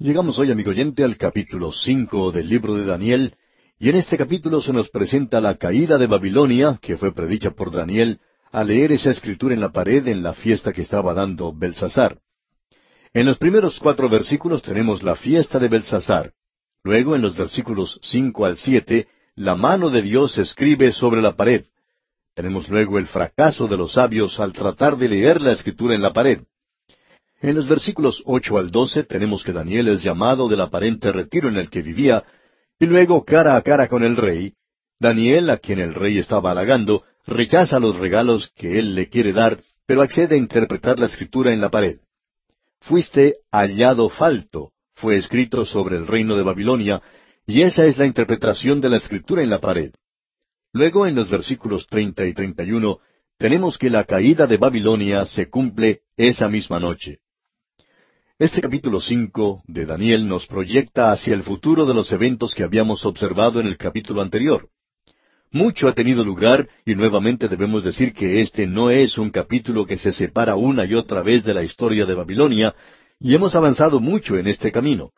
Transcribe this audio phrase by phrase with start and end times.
[0.00, 3.34] Llegamos hoy, amigo oyente, al capítulo cinco del libro de Daniel,
[3.78, 7.70] y en este capítulo se nos presenta la caída de Babilonia, que fue predicha por
[7.70, 8.18] Daniel,
[8.50, 12.16] al leer esa escritura en la pared en la fiesta que estaba dando Belsasar.
[13.12, 16.32] En los primeros cuatro versículos tenemos la fiesta de Belsasar.
[16.82, 21.66] Luego, en los versículos cinco al siete, la mano de Dios escribe sobre la pared.
[22.34, 26.14] Tenemos luego el fracaso de los sabios al tratar de leer la escritura en la
[26.14, 26.40] pared.
[27.40, 31.56] En los versículos ocho al doce tenemos que Daniel es llamado del aparente retiro en
[31.56, 32.24] el que vivía,
[32.78, 34.54] y luego cara a cara con el rey,
[34.98, 39.62] Daniel, a quien el rey estaba halagando, rechaza los regalos que él le quiere dar,
[39.86, 42.00] pero accede a interpretar la escritura en la pared.
[42.80, 47.00] Fuiste hallado falto, fue escrito sobre el reino de Babilonia,
[47.46, 49.92] y esa es la interpretación de la escritura en la pared.
[50.74, 52.98] Luego, en los versículos treinta y treinta y uno,
[53.38, 57.20] tenemos que la caída de Babilonia se cumple esa misma noche.
[58.40, 63.04] Este capítulo cinco de Daniel nos proyecta hacia el futuro de los eventos que habíamos
[63.04, 64.70] observado en el capítulo anterior.
[65.50, 69.98] Mucho ha tenido lugar y nuevamente debemos decir que este no es un capítulo que
[69.98, 72.74] se separa una y otra vez de la historia de Babilonia,
[73.18, 75.10] y hemos avanzado mucho en este camino.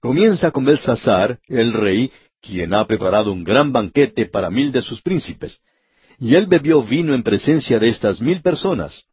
[0.00, 5.00] Comienza con Belsasar, el rey, quien ha preparado un gran banquete para mil de sus
[5.00, 5.62] príncipes.
[6.18, 9.07] Y él bebió vino en presencia de estas mil personas.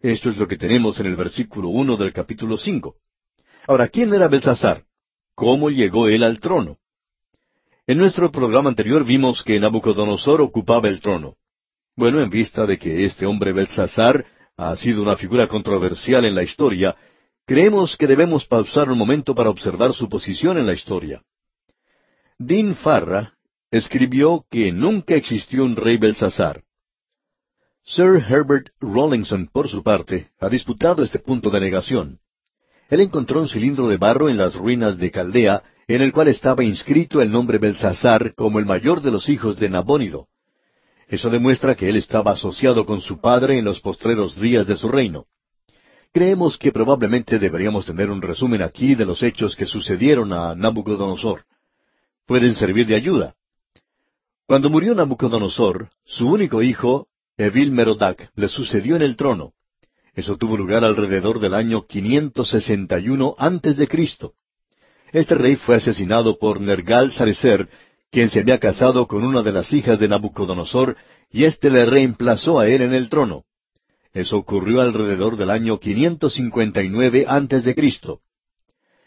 [0.00, 2.96] Esto es lo que tenemos en el versículo uno del capítulo cinco.
[3.66, 4.84] Ahora, ¿quién era Belsasar?
[5.34, 6.78] ¿Cómo llegó él al trono?
[7.86, 11.36] En nuestro programa anterior vimos que Nabucodonosor ocupaba el trono.
[11.96, 14.24] Bueno, en vista de que este hombre Belsasar
[14.56, 16.96] ha sido una figura controversial en la historia,
[17.44, 21.22] creemos que debemos pausar un momento para observar su posición en la historia.
[22.38, 23.34] Dean Farra
[23.70, 26.62] escribió que nunca existió un rey Belsasar.
[27.92, 32.20] Sir Herbert Rawlinson, por su parte, ha disputado este punto de negación.
[32.88, 36.62] Él encontró un cilindro de barro en las ruinas de Caldea, en el cual estaba
[36.62, 40.28] inscrito el nombre Belsasar como el mayor de los hijos de Nabónido.
[41.08, 44.88] Eso demuestra que él estaba asociado con su padre en los postreros días de su
[44.88, 45.26] reino.
[46.12, 51.42] Creemos que probablemente deberíamos tener un resumen aquí de los hechos que sucedieron a Nabucodonosor.
[52.24, 53.34] Pueden servir de ayuda.
[54.46, 57.08] Cuando murió Nabucodonosor, su único hijo,
[57.40, 57.74] Evil
[58.34, 59.54] le sucedió en el trono.
[60.14, 64.34] Eso tuvo lugar alrededor del año 561 antes de Cristo.
[65.10, 67.70] Este rey fue asesinado por Nergal Sarecer,
[68.10, 70.96] quien se había casado con una de las hijas de Nabucodonosor,
[71.30, 73.44] y éste le reemplazó a él en el trono.
[74.12, 78.20] Eso ocurrió alrededor del año 559 antes de Cristo.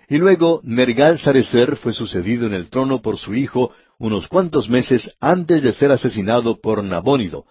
[0.10, 5.12] Y luego Nergal Sarecer fue sucedido en el trono por su hijo unos cuantos meses
[5.20, 7.46] antes de ser asesinado por Nabónido,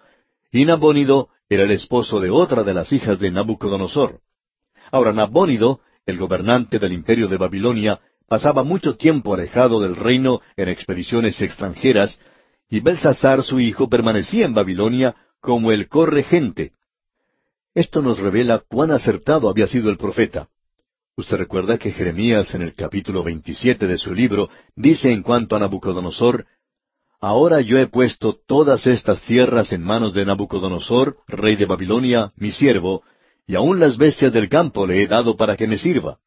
[0.53, 4.21] y Nabónido era el esposo de otra de las hijas de Nabucodonosor.
[4.91, 10.69] Ahora Nabónido, el gobernante del imperio de Babilonia, pasaba mucho tiempo alejado del reino en
[10.69, 12.21] expediciones extranjeras,
[12.69, 16.73] y Belsasar su hijo permanecía en Babilonia como el corregente.
[17.73, 20.49] Esto nos revela cuán acertado había sido el profeta.
[21.17, 25.59] Usted recuerda que Jeremías en el capítulo 27 de su libro dice en cuanto a
[25.59, 26.45] Nabucodonosor,
[27.23, 32.51] Ahora yo he puesto todas estas tierras en manos de Nabucodonosor, rey de Babilonia, mi
[32.51, 33.03] siervo,
[33.47, 36.17] y aun las bestias del campo le he dado para que me sirva.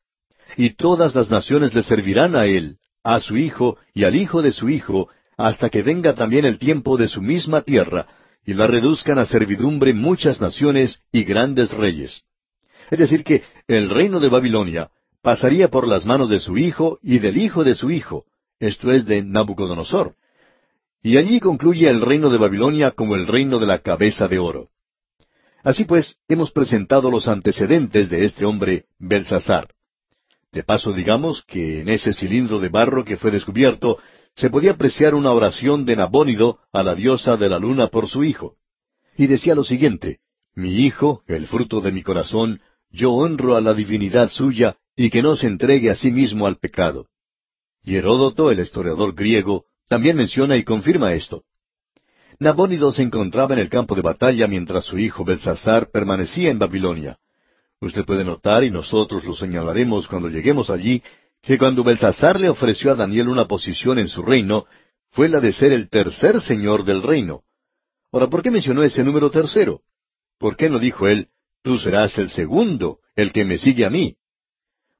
[0.56, 4.52] Y todas las naciones le servirán a él, a su hijo y al hijo de
[4.52, 8.06] su hijo, hasta que venga también el tiempo de su misma tierra,
[8.46, 12.22] y la reduzcan a servidumbre muchas naciones y grandes reyes.
[12.90, 14.88] Es decir, que el reino de Babilonia
[15.20, 18.24] pasaría por las manos de su hijo y del hijo de su hijo,
[18.58, 20.14] esto es de Nabucodonosor,
[21.06, 24.70] y allí concluye el reino de Babilonia como el reino de la cabeza de oro.
[25.62, 29.68] Así pues, hemos presentado los antecedentes de este hombre Belsasar.
[30.50, 34.00] De paso, digamos que en ese cilindro de barro que fue descubierto
[34.34, 38.24] se podía apreciar una oración de Nabónido a la diosa de la luna por su
[38.24, 38.56] hijo.
[39.16, 40.18] Y decía lo siguiente,
[40.56, 45.22] Mi hijo, el fruto de mi corazón, yo honro a la divinidad suya y que
[45.22, 47.06] no se entregue a sí mismo al pecado.
[47.84, 51.44] Y Heródoto, el historiador griego, también menciona y confirma esto.
[52.38, 57.18] Nabónido se encontraba en el campo de batalla mientras su hijo Belsasar permanecía en Babilonia.
[57.80, 61.02] Usted puede notar, y nosotros lo señalaremos cuando lleguemos allí,
[61.42, 64.66] que cuando Belsasar le ofreció a Daniel una posición en su reino,
[65.10, 67.42] fue la de ser el tercer señor del reino.
[68.12, 69.82] Ahora, ¿por qué mencionó ese número tercero?
[70.38, 71.28] ¿Por qué no dijo él,
[71.62, 74.16] tú serás el segundo, el que me sigue a mí?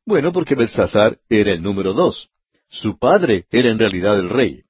[0.07, 2.31] Bueno, porque Belsasar era el número dos.
[2.69, 4.66] Su padre era en realidad el rey.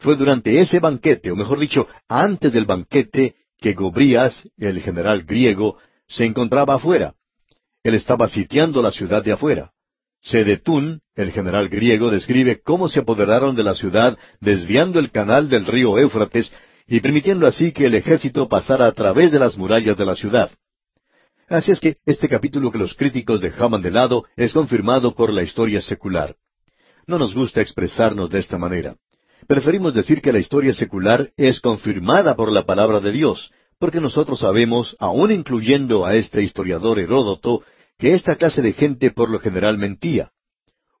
[0.00, 5.76] Fue durante ese banquete, o mejor dicho, antes del banquete, que Gobrías, el general griego,
[6.08, 7.14] se encontraba afuera.
[7.82, 9.72] Él estaba sitiando la ciudad de afuera.
[10.22, 15.66] Sedetún, el general griego, describe cómo se apoderaron de la ciudad desviando el canal del
[15.66, 16.50] río Éufrates
[16.86, 20.50] y permitiendo así que el ejército pasara a través de las murallas de la ciudad.
[21.46, 25.42] Así es que este capítulo que los críticos dejaban de lado es confirmado por la
[25.42, 26.36] historia secular.
[27.06, 28.96] No nos gusta expresarnos de esta manera.
[29.46, 34.40] Preferimos decir que la historia secular es confirmada por la palabra de Dios, porque nosotros
[34.40, 37.62] sabemos, aun incluyendo a este historiador Heródoto,
[37.98, 40.30] que esta clase de gente por lo general mentía.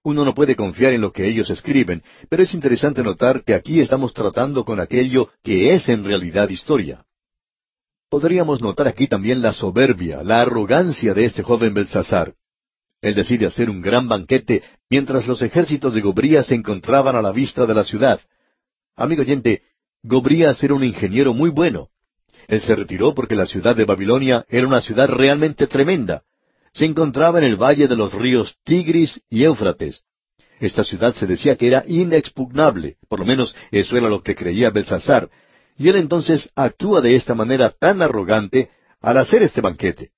[0.02, 3.80] Uno no puede confiar en lo que ellos escriben, pero es interesante notar que aquí
[3.80, 7.04] estamos tratando con aquello que es en realidad historia.
[8.08, 12.34] Podríamos notar aquí también la soberbia, la arrogancia de este joven Belsasar.
[13.02, 17.32] Él decide hacer un gran banquete mientras los ejércitos de Gobrías se encontraban a la
[17.32, 18.20] vista de la ciudad.
[18.96, 19.62] Amigo oyente,
[20.02, 21.88] Gobrías era un ingeniero muy bueno.
[22.48, 26.24] Él se retiró porque la ciudad de Babilonia era una ciudad realmente tremenda
[26.72, 30.02] se encontraba en el valle de los ríos Tigris y Éufrates.
[30.60, 34.70] Esta ciudad se decía que era inexpugnable, por lo menos eso era lo que creía
[34.70, 35.30] Belsasar,
[35.76, 38.70] y él entonces actúa de esta manera tan arrogante
[39.00, 40.10] al hacer este banquete.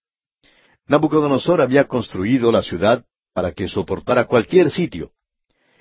[0.89, 5.13] Nabucodonosor había construido la ciudad para que soportara cualquier sitio.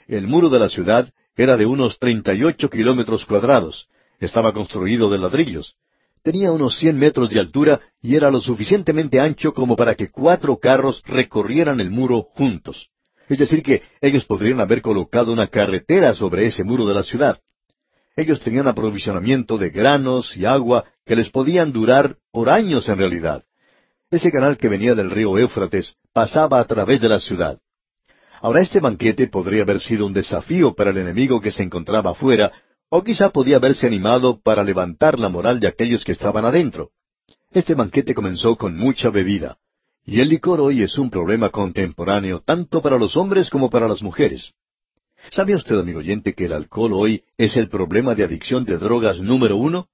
[0.08, 3.88] El muro de la ciudad era de unos treinta y ocho kilómetros cuadrados,
[4.20, 5.76] estaba construido de ladrillos,
[6.24, 10.58] Tenía unos cien metros de altura y era lo suficientemente ancho como para que cuatro
[10.58, 12.90] carros recorrieran el muro juntos.
[13.28, 17.40] Es decir, que ellos podrían haber colocado una carretera sobre ese muro de la ciudad.
[18.16, 23.44] Ellos tenían aprovisionamiento de granos y agua que les podían durar por años en realidad.
[24.12, 27.58] Ese canal que venía del río Éufrates pasaba a través de la ciudad.
[28.42, 32.52] Ahora este banquete podría haber sido un desafío para el enemigo que se encontraba afuera,
[32.90, 36.90] o quizá podía haberse animado para levantar la moral de aquellos que estaban adentro.
[37.52, 39.60] Este banquete comenzó con mucha bebida,
[40.06, 44.04] y el licor hoy es un problema contemporáneo tanto para los hombres como para las
[44.04, 44.52] mujeres.
[45.30, 49.22] ¿Sabe usted, amigo oyente, que el alcohol hoy es el problema de adicción de drogas
[49.22, 49.88] número uno?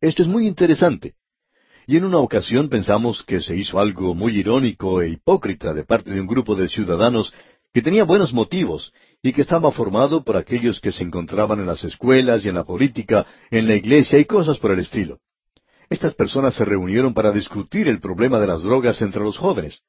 [0.00, 1.14] Esto es muy interesante.
[1.86, 6.10] Y en una ocasión pensamos que se hizo algo muy irónico e hipócrita de parte
[6.10, 7.32] de un grupo de ciudadanos
[7.72, 8.92] que tenía buenos motivos
[9.22, 12.64] y que estaba formado por aquellos que se encontraban en las escuelas y en la
[12.64, 15.18] política, en la iglesia y cosas por el estilo.
[15.88, 19.82] Estas personas se reunieron para discutir el problema de las drogas entre los jóvenes.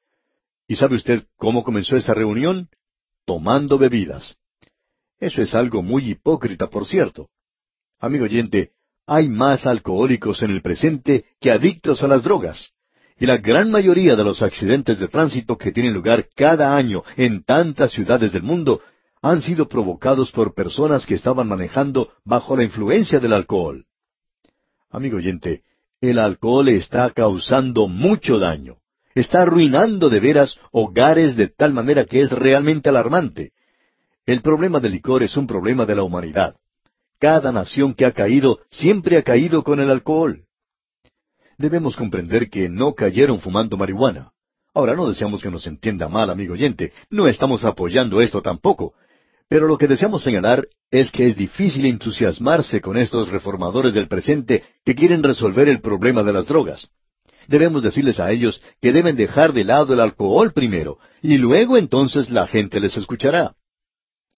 [0.67, 2.69] ¿Y sabe usted cómo comenzó esa reunión?
[3.25, 4.35] Tomando bebidas.
[5.19, 7.29] Eso es algo muy hipócrita, por cierto.
[7.99, 8.71] Amigo oyente,
[9.07, 12.71] hay más alcohólicos en el presente que adictos a las drogas.
[13.19, 17.43] Y la gran mayoría de los accidentes de tránsito que tienen lugar cada año en
[17.43, 18.81] tantas ciudades del mundo
[19.21, 23.85] han sido provocados por personas que estaban manejando bajo la influencia del alcohol.
[24.89, 25.61] Amigo oyente,
[26.01, 28.77] el alcohol está causando mucho daño.
[29.13, 33.51] Está arruinando de veras hogares de tal manera que es realmente alarmante.
[34.25, 36.55] El problema del licor es un problema de la humanidad.
[37.21, 40.45] Cada nación que ha caído siempre ha caído con el alcohol.
[41.55, 44.31] Debemos comprender que no cayeron fumando marihuana.
[44.73, 48.95] Ahora no deseamos que nos entienda mal, amigo oyente, no estamos apoyando esto tampoco,
[49.47, 54.63] pero lo que deseamos señalar es que es difícil entusiasmarse con estos reformadores del presente
[54.83, 56.89] que quieren resolver el problema de las drogas.
[57.47, 62.31] Debemos decirles a ellos que deben dejar de lado el alcohol primero, y luego entonces
[62.31, 63.53] la gente les escuchará.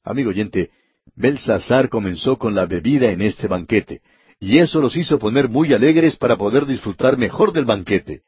[0.04, 0.72] Amigo oyente,
[1.16, 4.02] Belsasar comenzó con la bebida en este banquete,
[4.40, 8.24] y eso los hizo poner muy alegres para poder disfrutar mejor del banquete.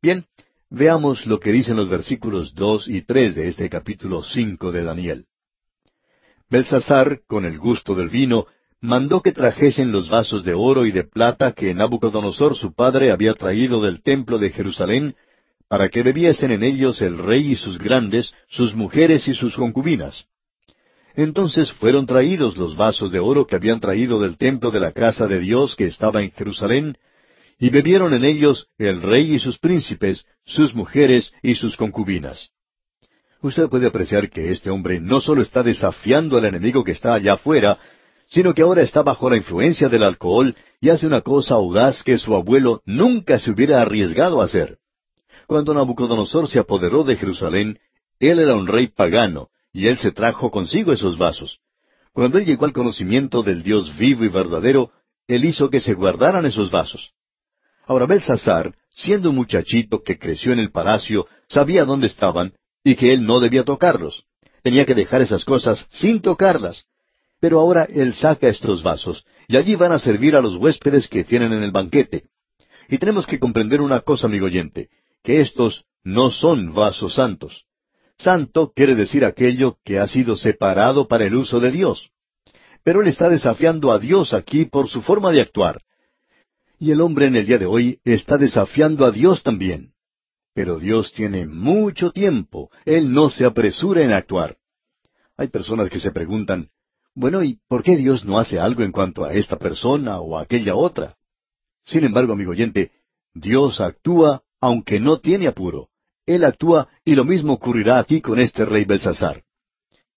[0.00, 0.24] Bien,
[0.70, 5.26] veamos lo que dicen los versículos dos y tres de este capítulo cinco de Daniel.
[6.48, 8.46] Belsasar, con el gusto del vino,
[8.80, 13.34] mandó que trajesen los vasos de oro y de plata que Nabucodonosor su padre había
[13.34, 15.16] traído del templo de Jerusalén,
[15.68, 20.26] para que bebiesen en ellos el rey y sus grandes, sus mujeres y sus concubinas.
[21.16, 25.26] Entonces fueron traídos los vasos de oro que habían traído del templo de la casa
[25.28, 26.98] de Dios que estaba en Jerusalén,
[27.58, 32.50] y bebieron en ellos el rey y sus príncipes, sus mujeres y sus concubinas.
[33.42, 37.34] Usted puede apreciar que este hombre no solo está desafiando al enemigo que está allá
[37.34, 37.78] afuera,
[38.26, 42.18] sino que ahora está bajo la influencia del alcohol y hace una cosa audaz que
[42.18, 44.78] su abuelo nunca se hubiera arriesgado a hacer.
[45.46, 47.78] Cuando Nabucodonosor se apoderó de Jerusalén,
[48.18, 51.58] él era un rey pagano, y él se trajo consigo esos vasos.
[52.12, 54.92] Cuando él llegó al conocimiento del Dios vivo y verdadero,
[55.26, 57.12] él hizo que se guardaran esos vasos.
[57.84, 62.54] Ahora Belsasar, siendo un muchachito que creció en el palacio, sabía dónde estaban,
[62.84, 64.24] y que él no debía tocarlos.
[64.62, 66.86] Tenía que dejar esas cosas sin tocarlas.
[67.40, 71.24] Pero ahora él saca estos vasos, y allí van a servir a los huéspedes que
[71.24, 72.26] tienen en el banquete.
[72.88, 74.88] Y tenemos que comprender una cosa, amigo oyente,
[75.24, 77.64] que estos no son vasos santos.
[78.18, 82.10] Santo quiere decir aquello que ha sido separado para el uso de Dios.
[82.82, 85.82] Pero él está desafiando a Dios aquí por su forma de actuar.
[86.78, 89.92] Y el hombre en el día de hoy está desafiando a Dios también.
[90.54, 92.70] Pero Dios tiene mucho tiempo.
[92.84, 94.56] Él no se apresura en actuar.
[95.36, 96.70] Hay personas que se preguntan,
[97.14, 100.42] bueno, ¿y por qué Dios no hace algo en cuanto a esta persona o a
[100.42, 101.16] aquella otra?
[101.84, 102.92] Sin embargo, amigo oyente,
[103.32, 105.88] Dios actúa aunque no tiene apuro.
[106.26, 109.42] Él actúa y lo mismo ocurrirá aquí con este rey Belsasar.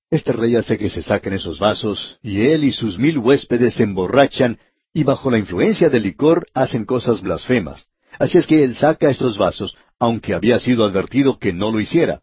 [0.10, 3.84] Este rey hace que se saquen esos vasos, y él y sus mil huéspedes se
[3.84, 4.58] emborrachan,
[4.94, 7.88] y bajo la influencia del licor hacen cosas blasfemas.
[8.18, 12.22] Así es que él saca estos vasos, aunque había sido advertido que no lo hiciera.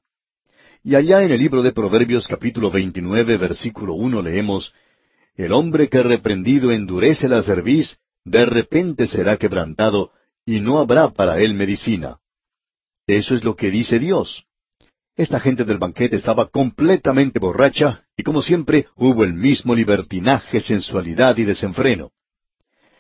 [0.83, 4.73] Y allá en el libro de Proverbios capítulo 29 versículo 1 leemos,
[5.37, 10.13] El hombre que reprendido endurece la cerviz, de repente será quebrantado,
[10.47, 12.19] y no habrá para él medicina.
[13.07, 14.45] Eso es lo que dice Dios.
[15.17, 21.37] Esta gente del banquete estaba completamente borracha, y como siempre hubo el mismo libertinaje, sensualidad
[21.37, 22.11] y desenfreno.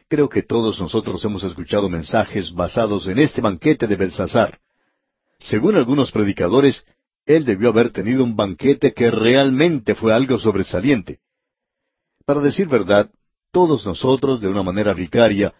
[0.08, 4.60] Creo que todos nosotros hemos escuchado mensajes basados en este banquete de Belsasar.
[5.38, 6.84] Según algunos predicadores,
[7.26, 11.20] él debió haber tenido un banquete que realmente fue algo sobresaliente.
[12.26, 13.10] Para decir verdad,
[13.50, 15.54] todos nosotros, de una manera vicaria,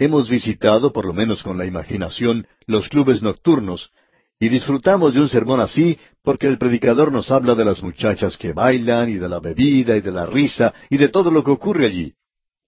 [0.00, 3.92] hemos visitado, por lo menos con la imaginación, los clubes nocturnos,
[4.40, 8.54] y disfrutamos de un sermón así porque el predicador nos habla de las muchachas que
[8.54, 11.84] bailan y de la bebida y de la risa y de todo lo que ocurre
[11.84, 12.14] allí.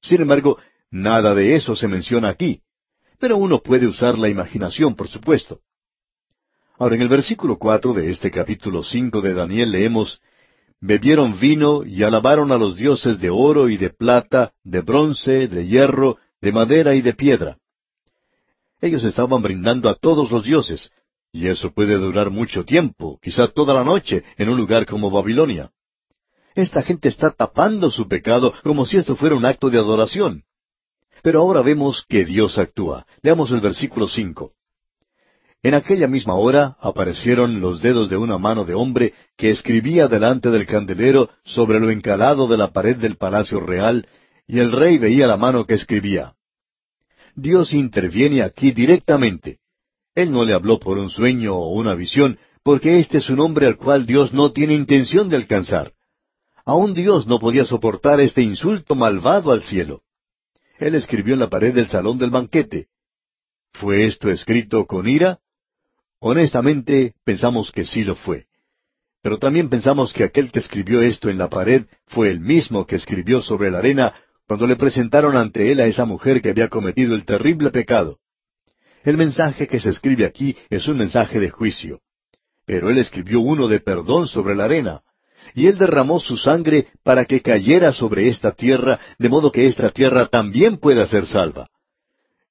[0.03, 0.59] Sin embargo,
[0.91, 2.61] nada de eso se menciona aquí.
[3.19, 5.61] Pero uno puede usar la imaginación, por supuesto.
[6.79, 10.21] Ahora, en el versículo cuatro de este capítulo cinco de Daniel leemos
[10.85, 15.69] Bebieron vino y alabaron a los dioses de oro y de plata, de bronce, de
[15.69, 17.57] hierro, de madera y de piedra.
[18.81, 20.91] Ellos estaban brindando a todos los dioses,
[21.33, 25.71] y eso puede durar mucho tiempo, quizá toda la noche, en un lugar como Babilonia.
[26.55, 30.43] Esta gente está tapando su pecado como si esto fuera un acto de adoración.
[31.23, 33.07] Pero ahora vemos que Dios actúa.
[33.23, 34.53] Leamos el versículo cinco.
[35.63, 40.51] En aquella misma hora aparecieron los dedos de una mano de hombre que escribía delante
[40.51, 44.09] del candelero sobre lo encalado de la pared del palacio real,
[44.47, 46.35] y el rey veía la mano que escribía.
[47.35, 49.61] Dios interviene aquí directamente.
[50.15, 53.67] Él no le habló por un sueño o una visión, porque este es un hombre
[53.67, 55.93] al cual Dios no tiene intención de alcanzar.
[56.65, 60.03] Aún Dios no podía soportar este insulto malvado al cielo.
[60.79, 62.89] Él escribió en la pared del salón del banquete.
[63.73, 65.39] ¿Fue esto escrito con ira?
[66.21, 68.47] Honestamente, pensamos que sí lo fue.
[69.23, 72.97] Pero también pensamos que aquel que escribió esto en la pared fue el mismo que
[72.97, 74.15] escribió sobre la arena
[74.53, 78.19] cuando le presentaron ante él a esa mujer que había cometido el terrible pecado.
[79.03, 82.01] El mensaje que se escribe aquí es un mensaje de juicio.
[82.67, 85.01] Pero él escribió uno de perdón sobre la arena.
[85.55, 89.89] Y él derramó su sangre para que cayera sobre esta tierra, de modo que esta
[89.89, 91.71] tierra también pueda ser salva.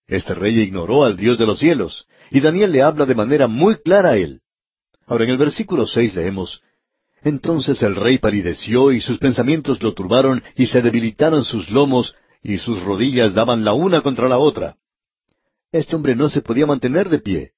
[0.08, 3.76] Este rey ignoró al Dios de los cielos, y Daniel le habla de manera muy
[3.76, 4.42] clara a él.
[5.06, 6.64] Ahora en el versículo seis leemos,
[7.24, 12.58] Entonces el rey palideció y sus pensamientos lo turbaron y se debilitaron sus lomos y
[12.58, 14.78] sus rodillas daban la una contra la otra.
[15.72, 17.52] Este hombre no se podía mantener de pie.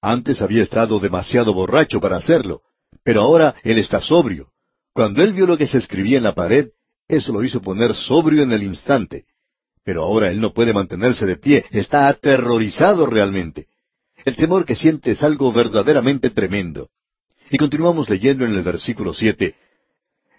[0.00, 2.62] Antes había estado demasiado borracho para hacerlo,
[3.04, 4.48] pero ahora él está sobrio.
[4.92, 6.68] Cuando él vio lo que se escribía en la pared,
[7.08, 9.24] eso lo hizo poner sobrio en el instante.
[9.84, 13.66] Pero ahora él no puede mantenerse de pie, está aterrorizado realmente.
[14.24, 16.88] El temor que siente es algo verdaderamente tremendo.
[17.52, 19.56] Y continuamos leyendo en el versículo siete.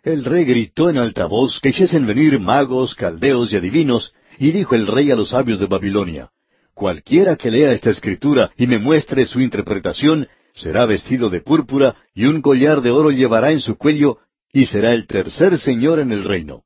[0.01, 4.73] El rey gritó en alta voz que hiciesen venir magos, caldeos y adivinos, y dijo
[4.73, 6.31] el rey a los sabios de Babilonia,
[6.73, 12.25] Cualquiera que lea esta escritura y me muestre su interpretación, será vestido de púrpura y
[12.25, 14.17] un collar de oro llevará en su cuello,
[14.51, 16.63] y será el tercer señor en el reino.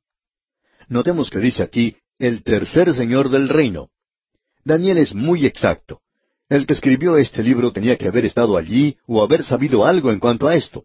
[0.88, 3.90] Notemos que dice aquí, el tercer señor del reino.
[4.64, 6.00] Daniel es muy exacto.
[6.48, 10.18] El que escribió este libro tenía que haber estado allí o haber sabido algo en
[10.18, 10.84] cuanto a esto.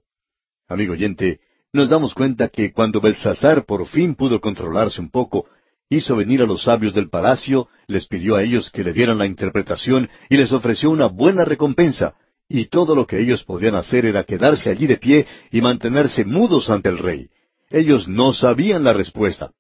[0.68, 1.40] Amigo oyente,
[1.72, 5.46] nos damos cuenta que cuando Belsasar por fin pudo controlarse un poco,
[5.90, 9.26] hizo venir a los sabios del palacio, les pidió a ellos que le dieran la
[9.26, 12.16] interpretación y les ofreció una buena recompensa,
[12.50, 16.70] y todo lo que ellos podían hacer era quedarse allí de pie y mantenerse mudos
[16.70, 17.30] ante el rey.
[17.70, 19.52] Ellos no sabían la respuesta.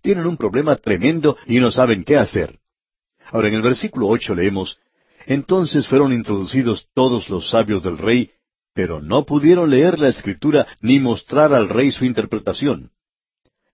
[0.00, 2.58] Tienen un problema tremendo y no saben qué hacer.
[3.30, 4.78] Ahora en el versículo ocho leemos
[5.26, 8.30] entonces fueron introducidos todos los sabios del rey,
[8.74, 12.90] pero no pudieron leer la escritura ni mostrar al rey su interpretación.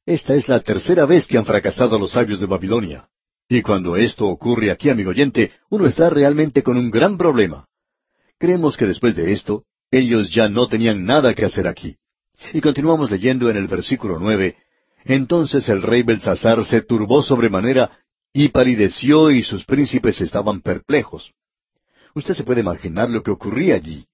[0.04, 3.08] Esta es la tercera vez que han fracasado los sabios de Babilonia.
[3.48, 7.66] Y cuando esto ocurre aquí, amigo oyente, uno está realmente con un gran problema.
[8.38, 11.96] Creemos que después de esto, ellos ya no tenían nada que hacer aquí.
[12.52, 14.56] Y continuamos leyendo en el versículo nueve,
[15.04, 17.90] Entonces el rey Belsasar se turbó sobremanera
[18.32, 21.32] y palideció y sus príncipes estaban perplejos.
[22.14, 24.06] Usted se puede imaginar lo que ocurría allí.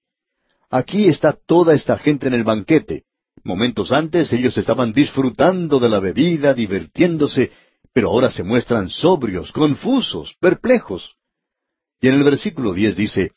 [0.69, 3.03] Aquí está toda esta gente en el banquete.
[3.43, 7.51] Momentos antes ellos estaban disfrutando de la bebida, divirtiéndose,
[7.93, 11.15] pero ahora se muestran sobrios, confusos, perplejos.
[12.01, 13.31] Y en el versículo diez dice,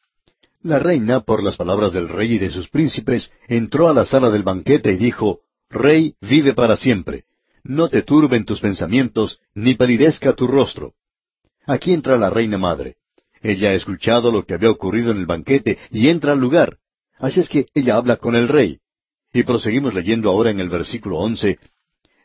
[0.62, 4.30] La reina, por las palabras del rey y de sus príncipes, entró a la sala
[4.30, 7.24] del banquete y dijo, Rey, vive para siempre.
[7.68, 10.94] No te turben tus pensamientos, ni palidezca tu rostro.
[11.66, 12.96] Aquí entra la reina madre.
[13.42, 16.78] Ella ha escuchado lo que había ocurrido en el banquete y entra al lugar.
[17.18, 18.78] Así es que ella habla con el rey.
[19.34, 21.58] Y proseguimos leyendo ahora en el versículo once.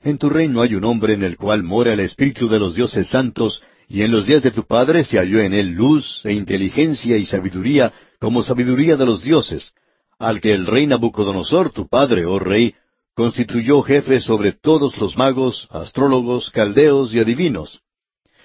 [0.02, 3.10] En tu reino hay un hombre en el cual mora el Espíritu de los dioses
[3.10, 7.18] santos, y en los días de tu padre se halló en él luz e inteligencia
[7.18, 9.74] y sabiduría, como sabiduría de los dioses,
[10.20, 12.76] al que el rey Nabucodonosor, tu padre, oh rey,
[13.16, 17.82] constituyó jefe sobre todos los magos, astrólogos, caldeos y adivinos.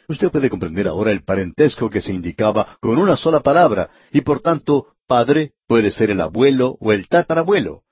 [0.08, 4.40] Usted puede comprender ahora el parentesco que se indicaba con una sola palabra, y por
[4.40, 7.82] tanto, padre puede ser el abuelo o el tatarabuelo.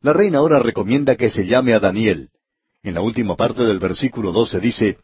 [0.00, 2.30] La reina ahora recomienda que se llame a Daniel.
[2.82, 4.98] En la última parte del versículo 12 dice,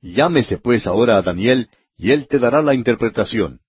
[0.00, 3.60] Llámese pues ahora a Daniel, y él te dará la interpretación.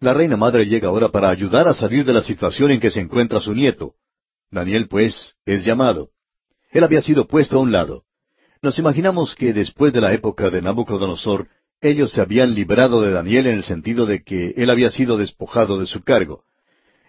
[0.00, 3.00] La reina madre llega ahora para ayudar a salir de la situación en que se
[3.00, 3.94] encuentra su nieto.
[4.52, 6.10] Daniel, pues, es llamado.
[6.70, 8.04] Él había sido puesto a un lado.
[8.60, 11.48] Nos imaginamos que después de la época de Nabucodonosor,
[11.80, 15.80] ellos se habían librado de Daniel en el sentido de que él había sido despojado
[15.80, 16.44] de su cargo.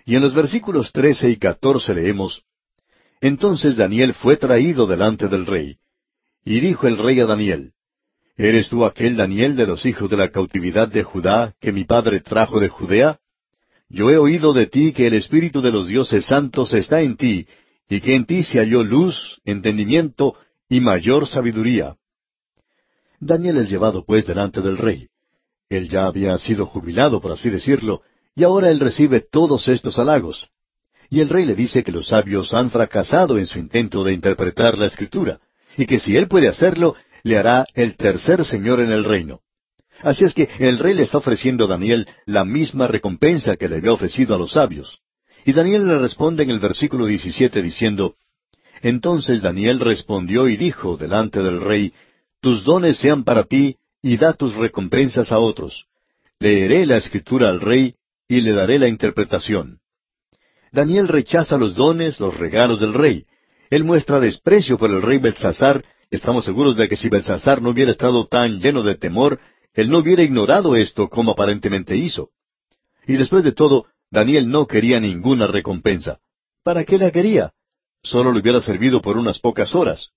[0.05, 2.43] Y en los versículos trece y catorce leemos,
[3.21, 5.77] Entonces Daniel fue traído delante del rey.
[6.45, 7.73] Y dijo el rey a Daniel,
[8.37, 12.21] ¿Eres tú aquel Daniel de los hijos de la cautividad de Judá que mi padre
[12.21, 13.19] trajo de Judea?
[13.93, 17.45] Yo he oído de ti que el Espíritu de los dioses santos está en ti,
[17.87, 20.35] y que en ti se halló luz, entendimiento
[20.67, 21.95] y mayor sabiduría.
[23.19, 25.09] Daniel es llevado pues delante del rey.
[25.69, 28.01] Él ya había sido jubilado, por así decirlo,
[28.35, 30.49] y ahora él recibe todos estos halagos.
[31.11, 34.75] Y el rey le dice que los sabios han fracasado en su intento de interpretar
[34.75, 35.39] la escritura,
[35.77, 39.42] y que si él puede hacerlo, le hará el tercer señor en el reino.
[40.03, 43.77] Así es que el rey le está ofreciendo a Daniel la misma recompensa que le
[43.77, 44.99] había ofrecido a los sabios.
[45.45, 48.15] Y Daniel le responde en el versículo 17 diciendo,
[48.83, 51.93] entonces Daniel respondió y dijo delante del rey,
[52.41, 55.85] Tus dones sean para ti, y da tus recompensas a otros.
[56.39, 57.95] Leeré la escritura al rey,
[58.27, 59.79] y le daré la interpretación.
[60.73, 63.25] Daniel rechaza los dones, los regalos del rey.
[63.69, 65.85] Él muestra desprecio por el rey Belsasar.
[66.11, 69.39] Estamos seguros de que si Belsasar no hubiera estado tan lleno de temor,
[69.73, 72.29] él no hubiera ignorado esto como aparentemente hizo.
[73.07, 76.19] Y después de todo, Daniel no quería ninguna recompensa.
[76.63, 77.53] ¿Para qué la quería?
[78.03, 80.11] solo le hubiera servido por unas pocas horas.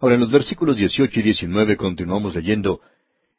[0.00, 2.80] Ahora en los versículos 18 y 19 continuamos leyendo,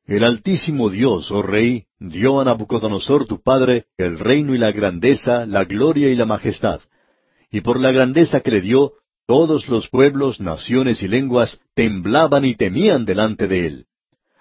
[0.06, 5.46] El Altísimo Dios, oh Rey, dio a Nabucodonosor tu Padre el reino y la grandeza,
[5.46, 6.82] la gloria y la majestad.
[7.52, 8.94] Y por la grandeza que le dio,
[9.28, 13.86] todos los pueblos, naciones y lenguas temblaban y temían delante de él.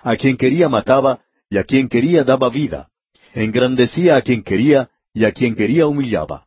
[0.02, 2.88] A quien quería mataba, y a quien quería daba vida.
[3.34, 6.46] Engrandecía a quien quería, y a quien quería humillaba.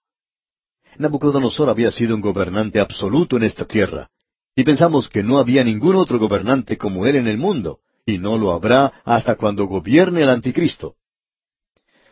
[0.97, 4.09] Nabucodonosor había sido un gobernante absoluto en esta tierra,
[4.55, 8.37] y pensamos que no había ningún otro gobernante como él en el mundo, y no
[8.37, 10.95] lo habrá hasta cuando gobierne el anticristo.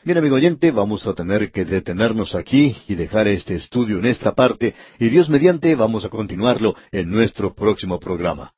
[0.04, 4.34] Bien, amigo oyente, vamos a tener que detenernos aquí y dejar este estudio en esta
[4.34, 8.54] parte, y Dios mediante vamos a continuarlo en nuestro próximo programa.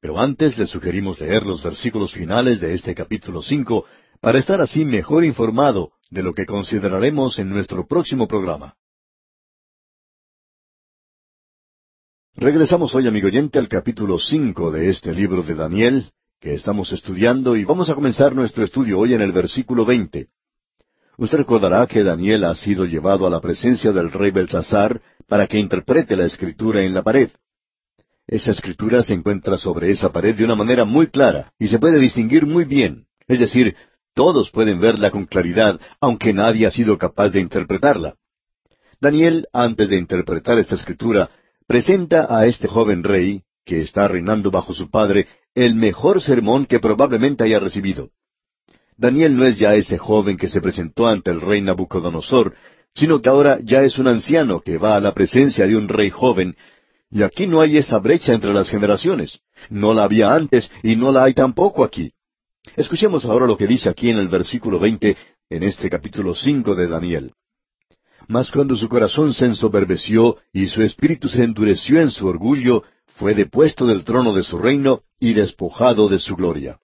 [0.00, 3.86] Pero antes le sugerimos leer los versículos finales de este capítulo cinco
[4.20, 8.76] para estar así mejor informado de lo que consideraremos en nuestro próximo programa.
[12.34, 17.56] Regresamos hoy, amigo oyente, al capítulo cinco de este libro de Daniel, que estamos estudiando,
[17.56, 20.28] y vamos a comenzar nuestro estudio hoy en el versículo veinte.
[21.16, 25.58] Usted recordará que Daniel ha sido llevado a la presencia del rey Belsasar para que
[25.58, 27.30] interprete la escritura en la pared.
[28.28, 32.00] Esa escritura se encuentra sobre esa pared de una manera muy clara, y se puede
[32.00, 33.06] distinguir muy bien.
[33.28, 33.76] Es decir,
[34.14, 38.16] todos pueden verla con claridad, aunque nadie ha sido capaz de interpretarla.
[39.00, 41.30] Daniel, antes de interpretar esta escritura,
[41.66, 46.80] presenta a este joven rey, que está reinando bajo su padre, el mejor sermón que
[46.80, 48.10] probablemente haya recibido.
[48.96, 52.54] Daniel no es ya ese joven que se presentó ante el rey Nabucodonosor,
[52.94, 56.08] sino que ahora ya es un anciano que va a la presencia de un rey
[56.10, 56.56] joven,
[57.10, 59.40] y aquí no hay esa brecha entre las generaciones.
[59.70, 62.12] No la había antes y no la hay tampoco aquí.
[62.76, 65.16] Escuchemos ahora lo que dice aquí en el versículo veinte
[65.48, 67.32] en este capítulo cinco de Daniel.
[68.28, 73.34] Mas cuando su corazón se ensoberbeció y su espíritu se endureció en su orgullo, fue
[73.34, 76.78] depuesto del trono de su reino y despojado de su gloria.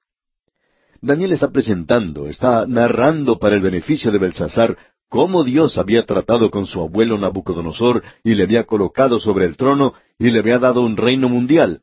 [1.00, 4.78] Daniel está presentando, está narrando para el beneficio de Belsasar
[5.12, 9.92] cómo Dios había tratado con su abuelo Nabucodonosor y le había colocado sobre el trono
[10.18, 11.82] y le había dado un reino mundial.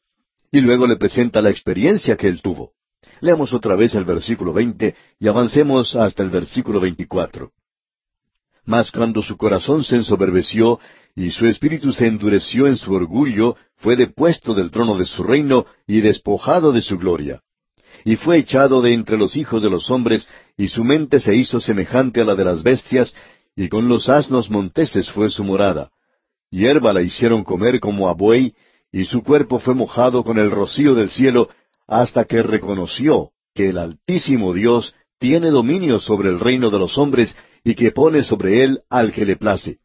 [0.52, 2.72] Y luego le presenta la experiencia que él tuvo.
[3.22, 7.52] Leamos otra vez el versículo veinte y avancemos hasta el versículo veinticuatro.
[8.66, 10.80] Mas cuando su corazón se ensoberbeció
[11.16, 15.68] y su espíritu se endureció en su orgullo, fue depuesto del trono de su reino
[15.86, 17.44] y despojado de su gloria.
[18.06, 20.28] Y fue echado de entre los hijos de los hombres,
[20.60, 23.16] y su mente se hizo semejante a la de las bestias,
[23.56, 25.90] y con los asnos monteses fue su morada.
[26.52, 28.54] Hierba la hicieron comer como a buey,
[28.92, 31.48] y su cuerpo fue mojado con el rocío del cielo,
[31.88, 37.38] hasta que reconoció que el Altísimo Dios tiene dominio sobre el reino de los hombres
[37.64, 39.80] y que pone sobre él al que le place.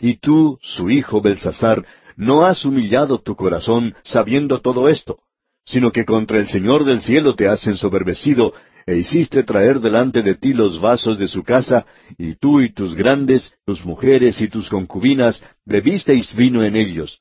[0.00, 1.84] Y tú, su hijo Belsasar,
[2.16, 5.18] no has humillado tu corazón sabiendo todo esto,
[5.66, 8.54] sino que contra el Señor del cielo te has ensoberbecido,
[8.88, 11.84] e hiciste traer delante de ti los vasos de su casa,
[12.16, 17.20] y tú y tus grandes, tus mujeres y tus concubinas, bebisteis vino en ellos.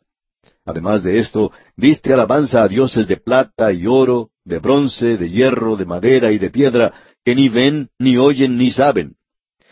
[0.65, 5.75] Además de esto, diste alabanza a dioses de plata y oro, de bronce, de hierro,
[5.75, 6.93] de madera y de piedra,
[7.25, 9.17] que ni ven, ni oyen, ni saben.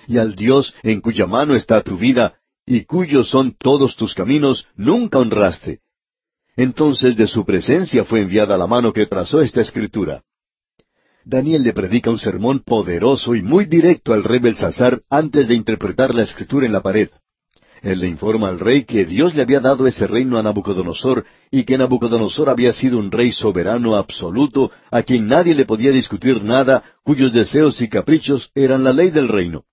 [0.05, 2.33] Y al Dios en cuya mano está tu vida,
[2.65, 5.79] y cuyos son todos tus caminos, nunca honraste.
[6.57, 10.23] Entonces de su presencia fue enviada la mano que trazó esta escritura.
[11.25, 16.13] Daniel le predica un sermón poderoso y muy directo al rey Belsasar antes de interpretar
[16.13, 17.09] la escritura en la pared.
[17.81, 21.63] Él le informa al rey que Dios le había dado ese reino a Nabucodonosor y
[21.63, 26.83] que Nabucodonosor había sido un rey soberano absoluto a quien nadie le podía discutir nada,
[27.03, 29.65] cuyos deseos y caprichos eran la ley del reino.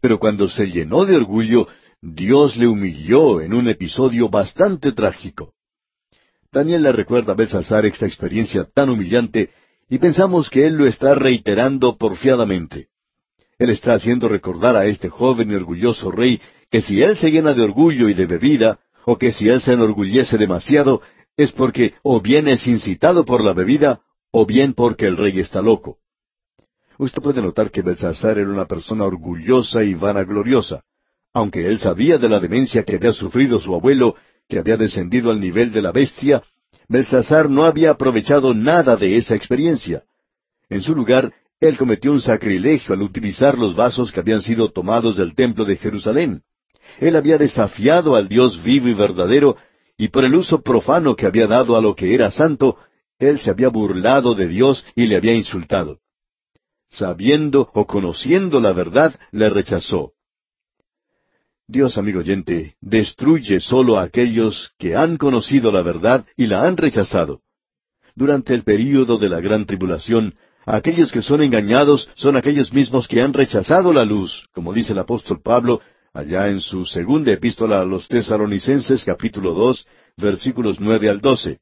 [0.00, 1.68] Pero cuando se llenó de orgullo,
[2.00, 5.52] Dios le humilló en un episodio bastante trágico.
[6.50, 9.50] Daniel le recuerda a Belsasar esta experiencia tan humillante
[9.88, 12.88] y pensamos que él lo está reiterando porfiadamente.
[13.58, 17.54] Él está haciendo recordar a este joven y orgulloso rey que si él se llena
[17.54, 21.02] de orgullo y de bebida, o que si él se enorgullece demasiado,
[21.36, 25.62] es porque o bien es incitado por la bebida, o bien porque el rey está
[25.62, 25.98] loco.
[26.98, 30.82] Usted puede notar que Belsasar era una persona orgullosa y vanagloriosa.
[31.32, 34.16] Aunque él sabía de la demencia que había sufrido su abuelo
[34.48, 36.42] que había descendido al nivel de la bestia,
[36.88, 40.02] Belsasar no había aprovechado nada de esa experiencia.
[40.68, 45.16] En su lugar, él cometió un sacrilegio al utilizar los vasos que habían sido tomados
[45.16, 46.42] del templo de Jerusalén.
[47.00, 49.56] Él había desafiado al Dios vivo y verdadero,
[49.96, 52.76] y por el uso profano que había dado a lo que era santo,
[53.18, 56.00] él se había burlado de Dios y le había insultado.
[56.90, 60.13] Sabiendo o conociendo la verdad, le rechazó.
[61.66, 66.76] Dios, amigo oyente, destruye solo a aquellos que han conocido la verdad y la han
[66.76, 67.40] rechazado.
[68.14, 70.34] Durante el período de la gran tribulación,
[70.66, 74.98] aquellos que son engañados son aquellos mismos que han rechazado la luz, como dice el
[74.98, 75.80] apóstol Pablo
[76.12, 81.60] allá en su segunda epístola a los tesaronicenses capítulo dos, versículos nueve al doce.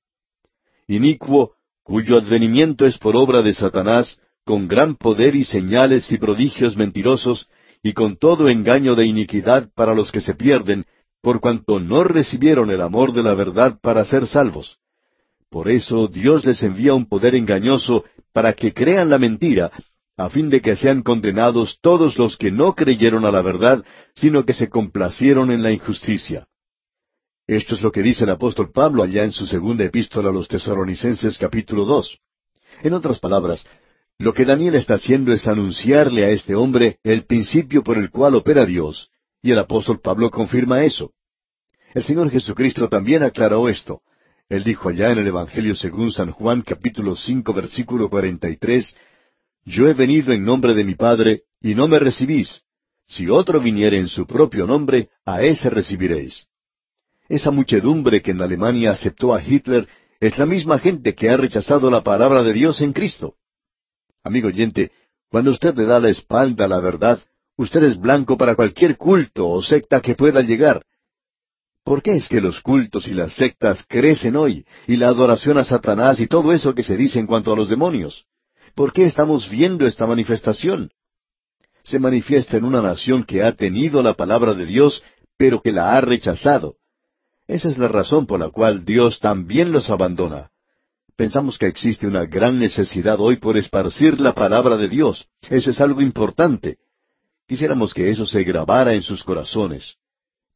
[0.88, 1.52] Inicuo,
[1.84, 7.48] cuyo advenimiento es por obra de Satanás, con gran poder y señales y prodigios mentirosos,
[7.82, 10.84] y con todo engaño de iniquidad para los que se pierden,
[11.20, 14.78] por cuanto no recibieron el amor de la verdad para ser salvos.
[15.50, 19.70] Por eso Dios les envía un poder engañoso para que crean la mentira,
[20.16, 24.44] a fin de que sean condenados todos los que no creyeron a la verdad, sino
[24.44, 26.46] que se complacieron en la injusticia.
[27.46, 30.48] Esto es lo que dice el apóstol Pablo allá en su segunda epístola a los
[30.48, 32.18] tesalonicenses capítulo dos.
[32.82, 33.66] En otras palabras,
[34.22, 38.36] lo que Daniel está haciendo es anunciarle a este hombre el principio por el cual
[38.36, 39.10] opera Dios,
[39.42, 41.10] y el apóstol Pablo confirma eso.
[41.92, 44.02] El Señor Jesucristo también aclaró esto.
[44.48, 48.94] Él dijo allá en el Evangelio según San Juan capítulo cinco versículo cuarenta y tres,
[49.64, 52.62] Yo he venido en nombre de mi Padre, y no me recibís.
[53.08, 56.46] Si otro viniere en su propio nombre, a ese recibiréis.
[57.28, 59.88] Esa muchedumbre que en Alemania aceptó a Hitler
[60.20, 63.34] es la misma gente que ha rechazado la palabra de Dios en Cristo.
[64.24, 64.92] Amigo oyente,
[65.28, 67.20] cuando usted le da la espalda a la verdad,
[67.56, 70.84] usted es blanco para cualquier culto o secta que pueda llegar.
[71.84, 75.64] ¿Por qué es que los cultos y las sectas crecen hoy, y la adoración a
[75.64, 78.24] Satanás y todo eso que se dice en cuanto a los demonios?
[78.76, 80.90] ¿Por qué estamos viendo esta manifestación?
[81.82, 85.02] Se manifiesta en una nación que ha tenido la palabra de Dios,
[85.36, 86.76] pero que la ha rechazado.
[87.48, 90.51] Esa es la razón por la cual Dios también los abandona.
[91.16, 95.26] Pensamos que existe una gran necesidad hoy por esparcir la palabra de Dios.
[95.48, 96.78] Eso es algo importante.
[97.46, 99.96] Quisiéramos que eso se grabara en sus corazones.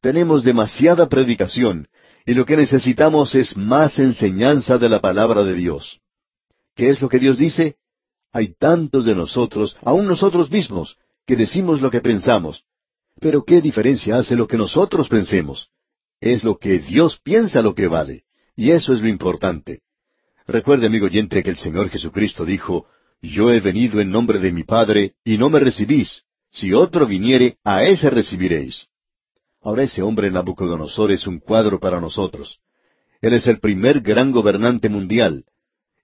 [0.01, 1.87] Tenemos demasiada predicación,
[2.25, 5.99] y lo que necesitamos es más enseñanza de la palabra de Dios.
[6.75, 7.75] ¿Qué es lo que Dios dice?
[8.31, 12.63] Hay tantos de nosotros, aun nosotros mismos, que decimos lo que pensamos.
[13.19, 15.69] Pero ¿qué diferencia hace lo que nosotros pensemos?
[16.19, 18.23] Es lo que Dios piensa lo que vale.
[18.55, 19.81] Y eso es lo importante.
[20.47, 22.87] Recuerde, amigo oyente, que el Señor Jesucristo dijo,
[23.21, 26.23] Yo he venido en nombre de mi Padre, y no me recibís.
[26.51, 28.87] Si otro viniere, a ese recibiréis.
[29.61, 32.59] Ahora ese hombre Nabucodonosor es un cuadro para nosotros.
[33.19, 35.43] Él es el primer gran gobernante mundial.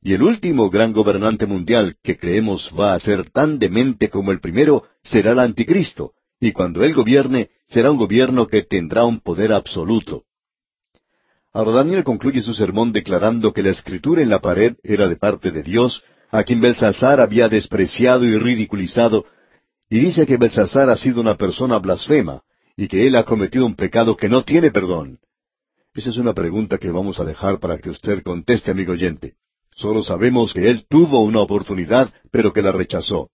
[0.02, 4.42] Y el último gran gobernante mundial que creemos va a ser tan demente como el
[4.42, 6.12] primero será el anticristo.
[6.42, 10.26] Y cuando él gobierne, será un gobierno que tendrá un poder absoluto.
[11.54, 15.52] Ahora Daniel concluye su sermón declarando que la escritura en la pared era de parte
[15.52, 19.26] de Dios, a quien Belsasar había despreciado y ridiculizado,
[19.88, 22.42] y dice que Belsasar ha sido una persona blasfema,
[22.76, 25.20] y que él ha cometido un pecado que no tiene perdón.
[25.94, 29.36] Esa es una pregunta que vamos a dejar para que usted conteste, amigo oyente.
[29.76, 33.30] Solo sabemos que él tuvo una oportunidad, pero que la rechazó.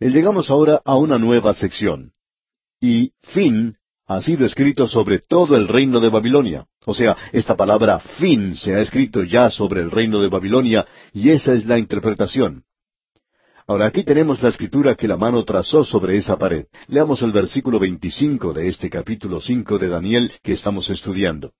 [0.00, 2.12] Llegamos ahora a una nueva sección.
[2.80, 3.76] Y fin
[4.10, 6.66] ha sido escrito sobre todo el reino de Babilonia.
[6.84, 11.30] O sea, esta palabra fin se ha escrito ya sobre el reino de Babilonia y
[11.30, 12.64] esa es la interpretación.
[13.68, 16.66] Ahora aquí tenemos la escritura que la mano trazó sobre esa pared.
[16.88, 21.52] Leamos el versículo 25 de este capítulo 5 de Daniel que estamos estudiando.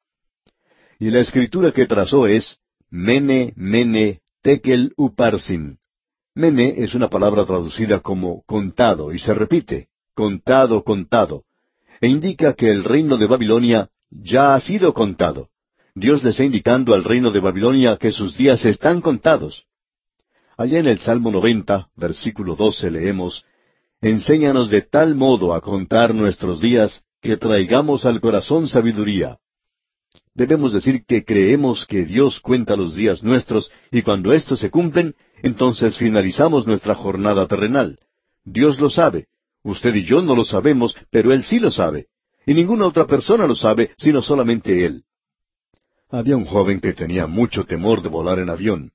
[0.98, 2.58] Y la escritura que trazó es
[2.90, 5.78] Mene, Mene, Tekel Uparsin.
[6.34, 11.44] Mene es una palabra traducida como contado y se repite, contado, contado
[12.00, 15.48] e indica que el reino de Babilonia ya ha sido contado.
[15.94, 19.66] Dios le está indicando al reino de Babilonia que sus días están contados.
[20.56, 23.44] Allá en el Salmo 90, versículo 12 leemos,
[24.00, 29.38] Enséñanos de tal modo a contar nuestros días que traigamos al corazón sabiduría.
[30.34, 35.14] Debemos decir que creemos que Dios cuenta los días nuestros y cuando éstos se cumplen,
[35.42, 37.98] entonces finalizamos nuestra jornada terrenal.
[38.44, 39.26] Dios lo sabe,
[39.62, 42.06] Usted y yo no lo sabemos, pero Él sí lo sabe.
[42.46, 45.04] Y ninguna otra persona lo sabe, sino solamente Él.
[46.10, 48.92] Había un joven que tenía mucho temor de volar en avión.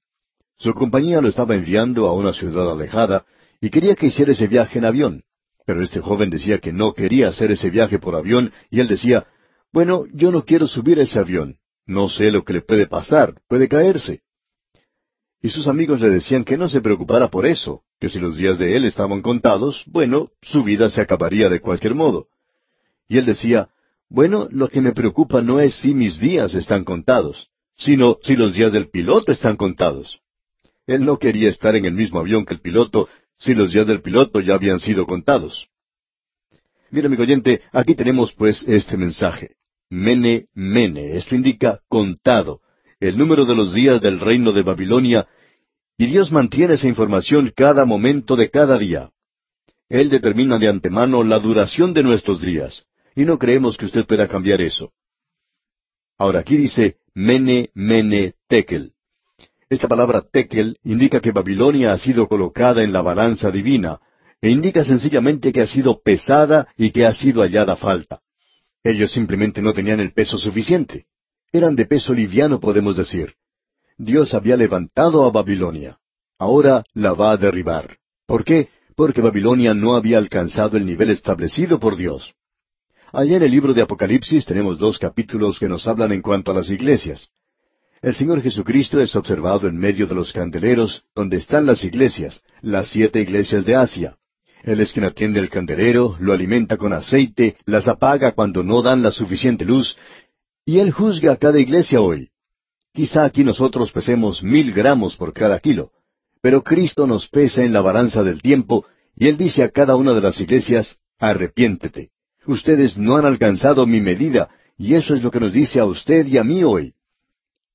[0.57, 3.25] Su compañía lo estaba enviando a una ciudad alejada
[3.61, 5.23] y quería que hiciera ese viaje en avión.
[5.65, 9.27] Pero este joven decía que no quería hacer ese viaje por avión y él decía,
[9.71, 11.57] bueno, yo no quiero subir a ese avión.
[11.85, 14.21] No sé lo que le puede pasar, puede caerse.
[15.45, 18.57] Y sus amigos le decían que no se preocupara por eso, que si los días
[18.57, 22.29] de él estaban contados, bueno, su vida se acabaría de cualquier modo.
[23.07, 23.69] Y él decía,
[24.09, 28.55] bueno, lo que me preocupa no es si mis días están contados, sino si los
[28.55, 30.19] días del piloto están contados.
[30.87, 34.01] Él no quería estar en el mismo avión que el piloto si los días del
[34.01, 35.67] piloto ya habían sido contados.
[36.89, 39.57] Mira, amigo oyente, aquí tenemos pues este mensaje.
[39.91, 41.17] Mene, mene.
[41.17, 42.61] Esto indica contado.
[42.99, 45.27] El número de los días del reino de Babilonia
[45.97, 49.11] y Dios mantiene esa información cada momento de cada día.
[49.89, 54.27] Él determina de antemano la duración de nuestros días, y no creemos que usted pueda
[54.27, 54.91] cambiar eso.
[56.17, 58.93] Ahora aquí dice Mene, Mene, Tekel.
[59.69, 63.99] Esta palabra Tekel indica que Babilonia ha sido colocada en la balanza divina,
[64.41, 68.21] e indica sencillamente que ha sido pesada y que ha sido hallada falta.
[68.83, 71.05] Ellos simplemente no tenían el peso suficiente.
[71.55, 73.35] Eran de peso liviano, podemos decir.
[73.97, 75.97] Dios había levantado a Babilonia.
[76.37, 77.95] Ahora la va a derribar.
[78.27, 78.67] ¿Por qué?
[78.93, 82.33] Porque Babilonia no había alcanzado el nivel establecido por Dios.
[83.13, 86.55] Allá en el libro de Apocalipsis tenemos dos capítulos que nos hablan en cuanto a
[86.55, 87.29] las iglesias.
[88.01, 92.89] El Señor Jesucristo es observado en medio de los candeleros donde están las iglesias, las
[92.89, 94.17] siete iglesias de Asia.
[94.65, 99.03] Él es quien atiende el candelero, lo alimenta con aceite, las apaga cuando no dan
[99.03, 99.95] la suficiente luz,
[100.65, 102.29] y Él juzga a cada iglesia hoy.
[102.91, 105.91] Quizá aquí nosotros pesemos mil gramos por cada kilo,
[106.41, 110.13] pero Cristo nos pesa en la balanza del tiempo y Él dice a cada una
[110.13, 112.09] de las iglesias, arrepiéntete.
[112.47, 116.25] Ustedes no han alcanzado mi medida y eso es lo que nos dice a usted
[116.25, 116.93] y a mí hoy.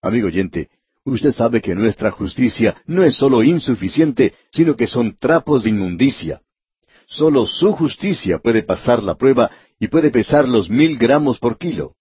[0.03, 0.69] Amigo oyente,
[1.05, 6.41] usted sabe que nuestra justicia no es sólo insuficiente, sino que son trapos de inmundicia.
[7.07, 11.95] Solo su justicia puede pasar la prueba y puede pesar los mil gramos por kilo.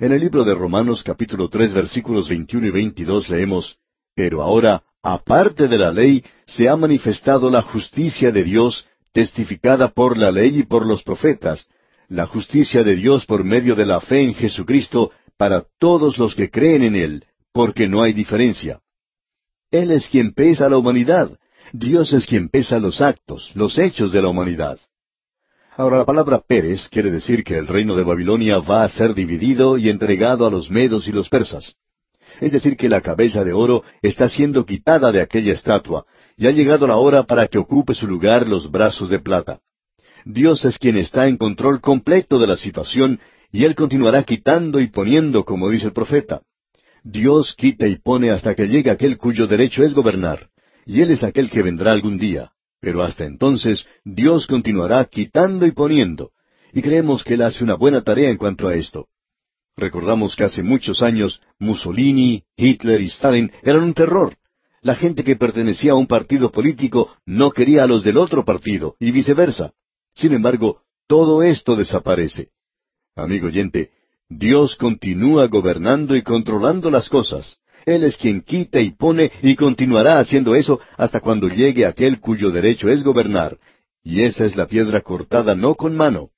[0.00, 3.78] En el libro de Romanos capítulo tres versículos 21 y 22 leemos,
[4.14, 10.16] Pero ahora, aparte de la ley, se ha manifestado la justicia de Dios, testificada por
[10.16, 11.66] la ley y por los profetas,
[12.06, 16.48] la justicia de Dios por medio de la fe en Jesucristo para todos los que
[16.48, 18.78] creen en Él, porque no hay diferencia.
[19.72, 21.36] Él es quien pesa la humanidad,
[21.72, 24.78] Dios es quien pesa los actos, los hechos de la humanidad.
[25.78, 29.78] Ahora la palabra Pérez quiere decir que el reino de Babilonia va a ser dividido
[29.78, 31.76] y entregado a los medos y los persas.
[32.40, 36.04] Es decir, que la cabeza de oro está siendo quitada de aquella estatua,
[36.36, 39.60] y ha llegado la hora para que ocupe su lugar los brazos de plata.
[40.24, 43.20] Dios es quien está en control completo de la situación,
[43.52, 46.42] y Él continuará quitando y poniendo, como dice el profeta.
[47.04, 50.48] Dios quita y pone hasta que llegue aquel cuyo derecho es gobernar,
[50.86, 52.50] y Él es aquel que vendrá algún día.
[52.80, 56.30] Pero hasta entonces Dios continuará quitando y poniendo,
[56.72, 59.08] y creemos que Él hace una buena tarea en cuanto a esto.
[59.76, 64.36] Recordamos que hace muchos años Mussolini, Hitler y Stalin eran un terror.
[64.80, 68.96] La gente que pertenecía a un partido político no quería a los del otro partido,
[69.00, 69.72] y viceversa.
[70.14, 72.50] Sin embargo, todo esto desaparece.
[73.16, 73.90] Amigo oyente,
[74.28, 77.58] Dios continúa gobernando y controlando las cosas.
[77.88, 82.50] Él es quien quita y pone y continuará haciendo eso hasta cuando llegue aquel cuyo
[82.50, 83.58] derecho es gobernar.
[84.04, 86.28] Y esa es la piedra cortada no con mano.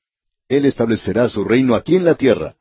[0.49, 2.55] Él establecerá su reino aquí en la tierra.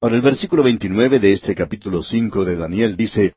[0.00, 3.34] Ahora el versículo 29 de este capítulo 5 de Daniel dice,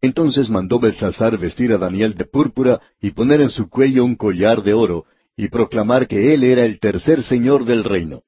[0.00, 4.64] Entonces mandó Belsasar vestir a Daniel de púrpura y poner en su cuello un collar
[4.64, 8.22] de oro y proclamar que él era el tercer señor del reino.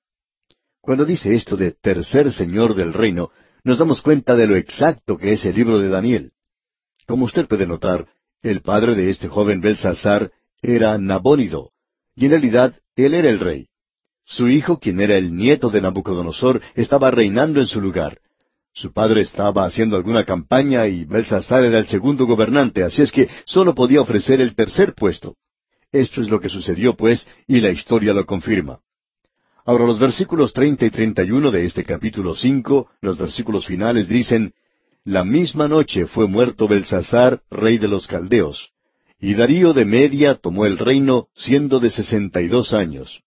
[0.80, 3.32] Cuando dice esto de tercer señor del reino,
[3.66, 6.30] nos damos cuenta de lo exacto que es el libro de Daniel.
[7.04, 8.06] Como usted puede notar,
[8.40, 10.30] el padre de este joven Belsasar
[10.62, 11.72] era Nabónido,
[12.14, 13.66] y en realidad él era el rey.
[14.24, 18.20] Su hijo, quien era el nieto de Nabucodonosor, estaba reinando en su lugar.
[18.72, 23.28] Su padre estaba haciendo alguna campaña y Belsasar era el segundo gobernante, así es que
[23.46, 25.34] solo podía ofrecer el tercer puesto.
[25.90, 28.78] Esto es lo que sucedió, pues, y la historia lo confirma.
[29.66, 34.08] Ahora los versículos treinta y treinta y uno de este capítulo cinco, los versículos finales
[34.08, 34.54] dicen,
[35.04, 38.70] La misma noche fue muerto Belsasar, rey de los caldeos,
[39.18, 43.22] y Darío de Media tomó el reino, siendo de sesenta y dos años.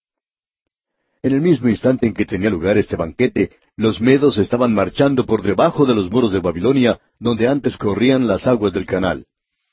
[1.22, 5.42] En el mismo instante en que tenía lugar este banquete, los medos estaban marchando por
[5.42, 9.26] debajo de los muros de Babilonia, donde antes corrían las aguas del canal.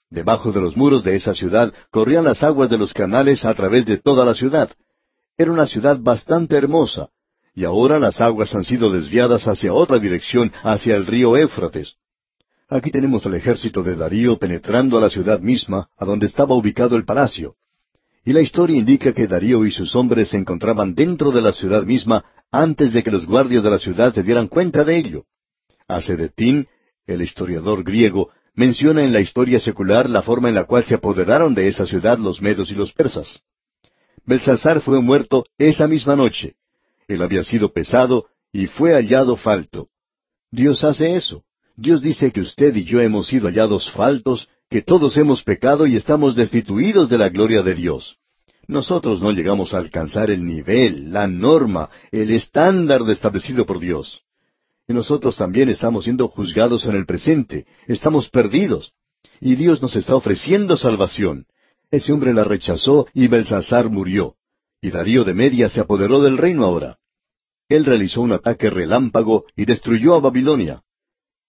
[0.10, 3.86] Debajo de los muros de esa ciudad corrían las aguas de los canales a través
[3.86, 4.69] de toda la ciudad,
[5.38, 7.10] era una ciudad bastante hermosa,
[7.54, 11.95] y ahora las aguas han sido desviadas hacia otra dirección, hacia el río Éfrates.
[12.69, 16.97] Aquí tenemos el ejército de Darío penetrando a la ciudad misma, a donde estaba ubicado
[16.97, 17.56] el palacio.
[18.26, 21.84] Y la historia indica que Darío y sus hombres se encontraban dentro de la ciudad
[21.84, 25.23] misma antes de que los guardias de la ciudad se dieran cuenta de ello.
[25.88, 26.67] Acedetín,
[27.06, 31.54] el historiador griego, menciona en la historia secular la forma en la cual se apoderaron
[31.54, 33.41] de esa ciudad los medos y los persas.
[34.28, 36.56] Belsasar fue muerto esa misma noche.
[37.08, 39.88] Él había sido pesado y fue hallado falto.
[40.52, 41.44] Dios hace eso.
[41.78, 45.96] Dios dice que usted y yo hemos sido hallados faltos, que todos hemos pecado y
[45.96, 48.18] estamos destituidos de la gloria de Dios.
[48.68, 54.24] Nosotros no llegamos a alcanzar el nivel, la norma, el estándar establecido por Dios.
[54.90, 58.92] Y nosotros también estamos siendo juzgados en el presente, estamos perdidos.
[59.40, 61.46] Y Dios nos está ofreciendo salvación.
[61.89, 64.36] Ese hombre la rechazó y Belsasar murió.
[64.82, 66.97] Y Darío de Media se apoderó del reino ahora.
[67.69, 70.84] Él realizó un ataque relámpago y destruyó a Babilonia.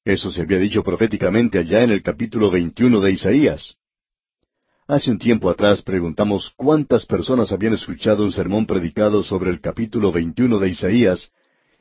[0.04, 3.76] Eso se había dicho proféticamente allá en el capítulo 21 de Isaías.
[4.86, 10.10] Hace un tiempo atrás preguntamos cuántas personas habían escuchado un sermón predicado sobre el capítulo
[10.10, 11.30] 21 de Isaías,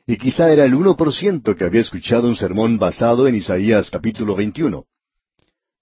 [0.06, 3.90] y quizá era el uno por ciento que había escuchado un sermón basado en Isaías
[3.90, 4.84] capítulo 21.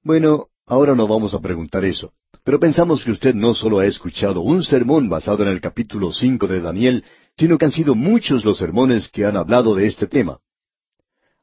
[0.05, 2.13] Bueno, ahora no vamos a preguntar eso.
[2.47, 6.47] Pero pensamos que usted no solo ha escuchado un sermón basado en el capítulo cinco
[6.47, 7.03] de Daniel,
[7.37, 10.39] sino que han sido muchos los sermones que han hablado de este tema.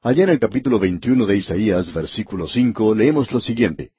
[0.01, 3.91] Allá en el capítulo veintiuno de Isaías, versículo cinco, leemos lo siguiente.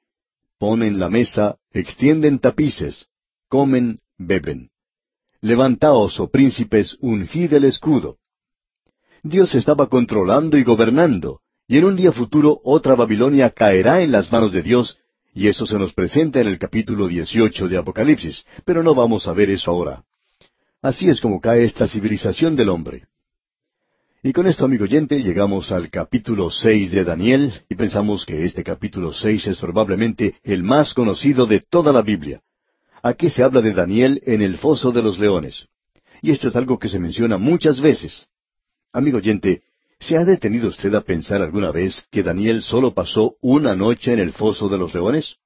[0.57, 3.05] Ponen la mesa, extienden tapices,
[3.49, 4.71] comen, beben.
[5.41, 8.17] Levantaos, oh príncipes, ungid el escudo.
[9.21, 14.31] Dios estaba controlando y gobernando, y en un día futuro otra Babilonia caerá en las
[14.31, 14.97] manos de Dios,
[15.35, 19.33] y eso se nos presenta en el capítulo 18 de Apocalipsis, pero no vamos a
[19.33, 20.01] ver eso ahora.
[20.81, 23.03] Así es como cae esta civilización del hombre.
[24.23, 28.63] Y con esto, amigo oyente, llegamos al capítulo seis de Daniel, y pensamos que este
[28.63, 32.41] capítulo seis es probablemente el más conocido de toda la Biblia.
[33.03, 35.67] Aquí se habla de Daniel en el foso de los leones.
[36.21, 38.25] Y esto es algo que se menciona muchas veces.
[38.93, 39.63] Amigo oyente,
[39.99, 44.19] ¿Se ha detenido usted a pensar alguna vez que Daniel solo pasó una noche en
[44.19, 45.37] el foso de los leones?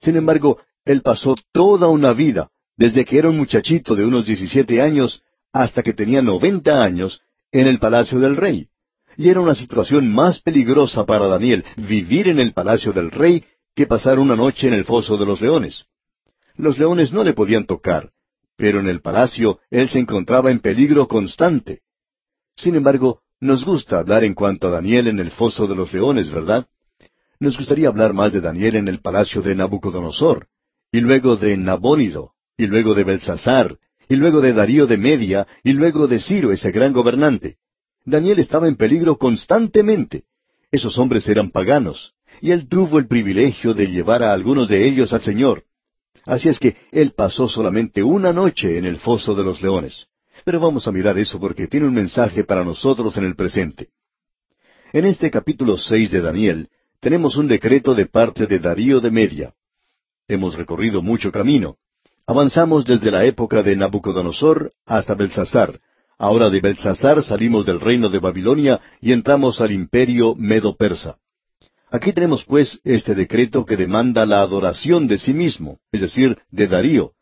[0.00, 4.80] Sin embargo, él pasó toda una vida, desde que era un muchachito de unos diecisiete
[4.80, 5.22] años
[5.52, 8.68] hasta que tenía noventa años, en el palacio del rey.
[9.16, 13.86] Y era una situación más peligrosa para Daniel vivir en el palacio del rey que
[13.86, 15.86] pasar una noche en el foso de los leones.
[16.56, 18.10] Los leones no le podían tocar,
[18.56, 21.80] pero en el palacio él se encontraba en peligro constante.
[22.56, 26.30] Sin embargo, nos gusta hablar en cuanto a Daniel en el foso de los leones,
[26.30, 26.66] ¿verdad?
[27.40, 30.48] Nos gustaría hablar más de Daniel en el palacio de Nabucodonosor,
[30.90, 33.78] y luego de Nabónido, y luego de Belsasar,
[34.08, 37.58] y luego de Darío de Media, y luego de Ciro, ese gran gobernante.
[38.04, 40.24] Daniel estaba en peligro constantemente.
[40.72, 45.12] Esos hombres eran paganos, y él tuvo el privilegio de llevar a algunos de ellos
[45.12, 45.64] al Señor.
[46.24, 50.08] Así es que él pasó solamente una noche en el foso de los leones.
[50.44, 53.88] Pero vamos a mirar eso porque tiene un mensaje para nosotros en el presente.
[54.92, 56.68] En este capítulo seis de Daniel
[57.00, 59.54] tenemos un decreto de parte de Darío de Media.
[60.26, 61.76] Hemos recorrido mucho camino.
[62.26, 65.80] Avanzamos desde la época de Nabucodonosor hasta Belsasar.
[66.18, 71.18] Ahora de Belsasar salimos del reino de Babilonia y entramos al imperio medo-persa.
[71.90, 76.66] Aquí tenemos pues este decreto que demanda la adoración de sí mismo, es decir, de
[76.66, 77.12] Darío.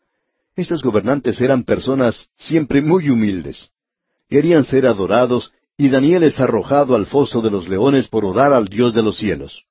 [0.57, 3.69] Estos gobernantes eran personas siempre muy humildes.
[4.27, 8.65] Querían ser adorados y Daniel es arrojado al foso de los leones por orar al
[8.65, 9.65] Dios de los cielos.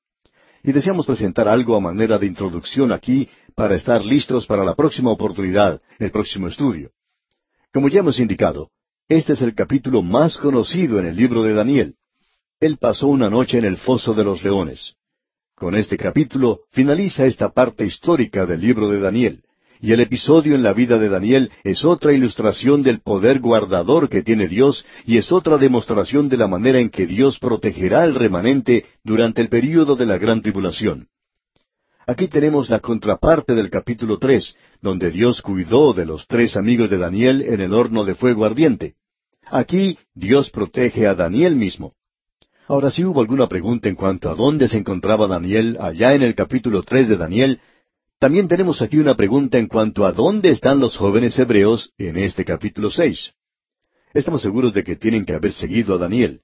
[0.62, 5.10] Y deseamos presentar algo a manera de introducción aquí para estar listos para la próxima
[5.10, 6.92] oportunidad, el próximo estudio.
[7.72, 8.70] Como ya hemos indicado,
[9.08, 11.96] este es el capítulo más conocido en el libro de Daniel.
[12.60, 14.94] Él pasó una noche en el foso de los leones.
[15.56, 19.42] Con este capítulo finaliza esta parte histórica del libro de Daniel,
[19.80, 24.22] y el episodio en la vida de Daniel es otra ilustración del poder guardador que
[24.22, 28.84] tiene Dios y es otra demostración de la manera en que Dios protegerá al remanente
[29.04, 31.08] durante el período de la gran tribulación.
[32.06, 36.98] Aquí tenemos la contraparte del capítulo tres, donde Dios cuidó de los tres amigos de
[36.98, 38.94] Daniel en el horno de fuego ardiente.
[39.46, 41.94] Aquí Dios protege a Daniel mismo.
[42.68, 46.34] Ahora, si hubo alguna pregunta en cuanto a dónde se encontraba Daniel allá en el
[46.34, 47.60] capítulo tres de Daniel,
[48.18, 52.44] también tenemos aquí una pregunta en cuanto a dónde están los jóvenes hebreos en este
[52.44, 53.32] capítulo seis.
[54.14, 56.40] Estamos seguros de que tienen que haber seguido a Daniel.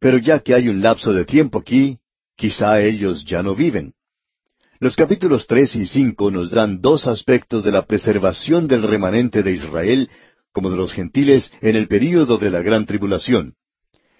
[0.00, 1.98] Pero ya que hay un lapso de tiempo aquí,
[2.36, 3.94] quizá ellos ya no viven.
[4.78, 9.50] Los capítulos tres y cinco nos dan dos aspectos de la preservación del remanente de
[9.50, 10.08] Israel
[10.52, 13.54] como de los gentiles en el período de la gran tribulación.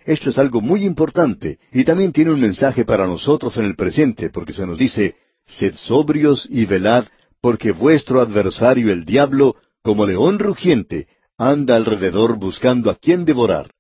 [0.05, 4.31] Esto es algo muy importante y también tiene un mensaje para nosotros en el presente,
[4.31, 5.15] porque se nos dice,
[5.49, 7.07] Sed sobrios y velad,
[7.41, 13.73] porque vuestro adversario el diablo, como león rugiente, anda alrededor buscando a quien devorar.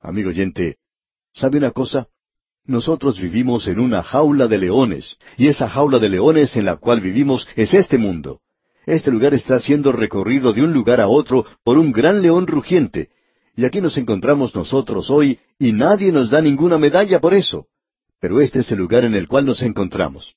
[0.00, 0.76] Amigo oyente,
[1.32, 2.08] ¿sabe una cosa?
[2.64, 7.00] Nosotros vivimos en una jaula de leones, y esa jaula de leones en la cual
[7.00, 8.40] vivimos es este mundo.
[8.84, 13.08] Este lugar está siendo recorrido de un lugar a otro por un gran león rugiente,
[13.56, 17.66] y aquí nos encontramos nosotros hoy y nadie nos da ninguna medalla por eso.
[18.20, 20.36] Pero este es el lugar en el cual nos encontramos.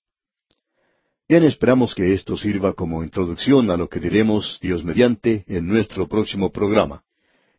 [1.31, 6.05] Bien, esperamos que esto sirva como introducción a lo que diremos, Dios mediante, en nuestro
[6.05, 7.05] próximo programa.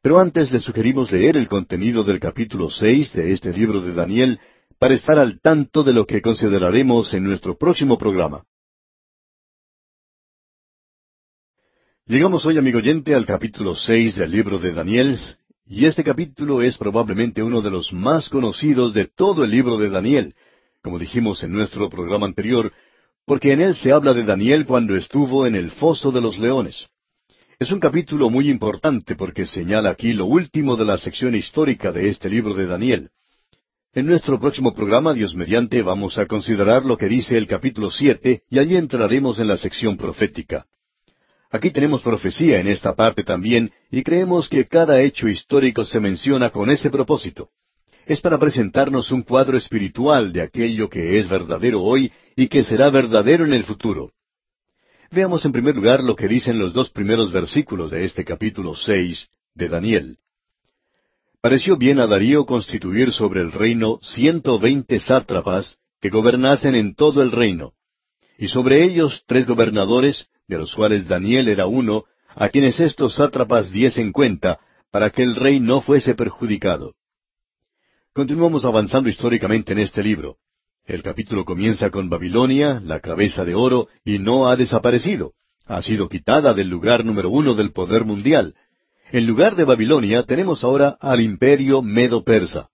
[0.02, 4.38] Pero antes le sugerimos leer el contenido del capítulo seis de este libro de Daniel
[4.78, 8.44] para estar al tanto de lo que consideraremos en nuestro próximo programa.
[12.04, 15.18] Llegamos hoy, amigo oyente, al capítulo seis del libro de Daniel,
[15.64, 19.88] y este capítulo es probablemente uno de los más conocidos de todo el libro de
[19.88, 20.34] Daniel,
[20.82, 22.70] como dijimos en nuestro programa anterior,
[23.26, 26.88] porque en él se habla de Daniel cuando estuvo en el foso de los leones.
[27.58, 32.08] Es un capítulo muy importante porque señala aquí lo último de la sección histórica de
[32.08, 33.10] este libro de Daniel.
[33.94, 38.42] En nuestro próximo programa, Dios mediante, vamos a considerar lo que dice el capítulo siete
[38.50, 40.66] y allí entraremos en la sección profética.
[41.50, 46.48] Aquí tenemos profecía en esta parte también, y creemos que cada hecho histórico se menciona
[46.48, 47.50] con ese propósito.
[48.06, 52.90] Es para presentarnos un cuadro espiritual de aquello que es verdadero hoy y que será
[52.90, 54.10] verdadero en el futuro.
[55.10, 59.28] Veamos en primer lugar lo que dicen los dos primeros versículos de este capítulo seis
[59.54, 60.18] de Daniel.
[61.40, 67.22] Pareció bien a Darío constituir sobre el reino ciento veinte sátrapas que gobernasen en todo
[67.22, 67.72] el reino,
[68.38, 73.70] y sobre ellos tres gobernadores, de los cuales Daniel era uno, a quienes estos sátrapas
[73.70, 74.58] diesen cuenta,
[74.90, 76.94] para que el rey no fuese perjudicado.
[78.14, 80.36] Continuamos avanzando históricamente en este libro.
[80.84, 85.32] El capítulo comienza con Babilonia, la cabeza de oro, y no ha desaparecido.
[85.64, 88.54] Ha sido quitada del lugar número uno del poder mundial.
[89.12, 92.68] En lugar de Babilonia tenemos ahora al imperio medo-persa.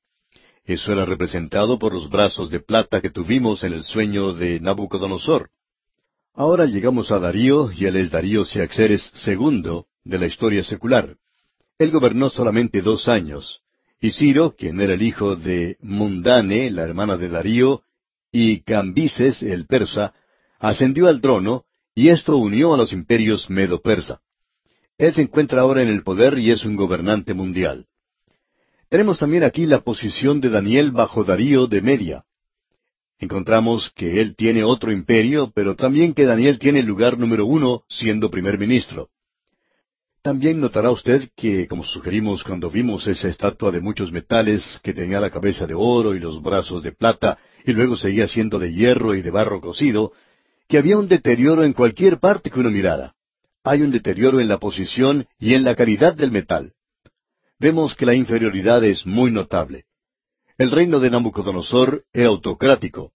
[0.65, 5.51] Eso era representado por los brazos de plata que tuvimos en el sueño de Nabucodonosor.
[6.35, 11.15] Ahora llegamos a Darío, y él es Darío Siaxeres II de la historia secular.
[11.79, 13.63] Él gobernó solamente dos años,
[14.01, 17.83] y Ciro, quien era el hijo de Mundane, la hermana de Darío,
[18.31, 20.15] y Cambises, el persa,
[20.59, 24.21] ascendió al trono, y esto unió a los imperios medo-persa.
[24.99, 27.87] Él se encuentra ahora en el poder y es un gobernante mundial.
[28.89, 32.25] Tenemos también aquí la posición de Daniel bajo Darío de Media.
[33.19, 37.83] Encontramos que él tiene otro imperio, pero también que Daniel tiene el lugar número uno
[37.89, 39.09] siendo primer ministro.
[40.23, 45.21] También notará usted que, como sugerimos cuando vimos esa estatua de muchos metales que tenía
[45.21, 49.15] la cabeza de oro y los brazos de plata, y luego seguía siendo de hierro
[49.15, 50.13] y de barro cocido,
[50.69, 53.15] que había un deterioro en cualquier parte que uno mirara.
[53.65, 56.73] Hay un deterioro en la posición y en la calidad del metal.
[57.59, 59.85] Vemos que la inferioridad es muy notable.
[60.59, 63.13] El reino de Nabucodonosor era autocrático.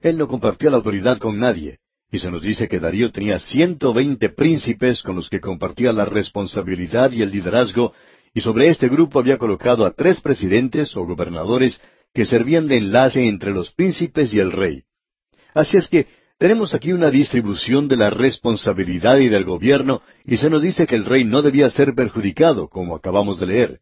[0.00, 1.78] Él no compartía la autoridad con nadie.
[2.12, 6.04] Y se nos dice que Darío tenía ciento veinte príncipes con los que compartía la
[6.04, 7.92] responsabilidad y el liderazgo,
[8.34, 11.80] y sobre este grupo había colocado a tres presidentes o gobernadores
[12.12, 14.82] que servían de enlace entre los príncipes y el rey.
[15.54, 16.06] Así es que
[16.38, 20.96] tenemos aquí una distribución de la responsabilidad y del gobierno, y se nos dice que
[20.96, 23.80] el rey no debía ser perjudicado, como acabamos de leer.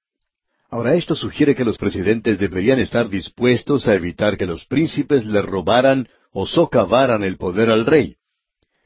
[0.70, 5.40] Ahora esto sugiere que los presidentes deberían estar dispuestos a evitar que los príncipes le
[5.40, 8.16] robaran o socavaran el poder al rey.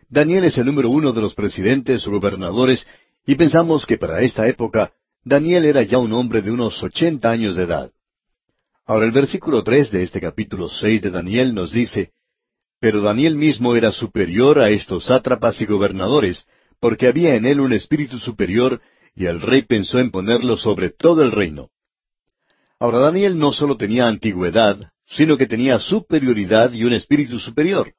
[0.08, 2.86] Daniel es el número uno de los presidentes o gobernadores,
[3.26, 4.92] y pensamos que para esta época
[5.24, 7.90] Daniel era ya un hombre de unos ochenta años de edad.
[8.86, 12.12] Ahora el versículo tres de este capítulo seis de Daniel nos dice,
[12.78, 16.46] Pero Daniel mismo era superior a estos sátrapas y gobernadores,
[16.78, 18.80] porque había en él un espíritu superior,
[19.14, 21.70] y el rey pensó en ponerlo sobre todo el reino.
[22.82, 27.92] Ahora Daniel no solo tenía antigüedad, sino que tenía superioridad y un espíritu superior.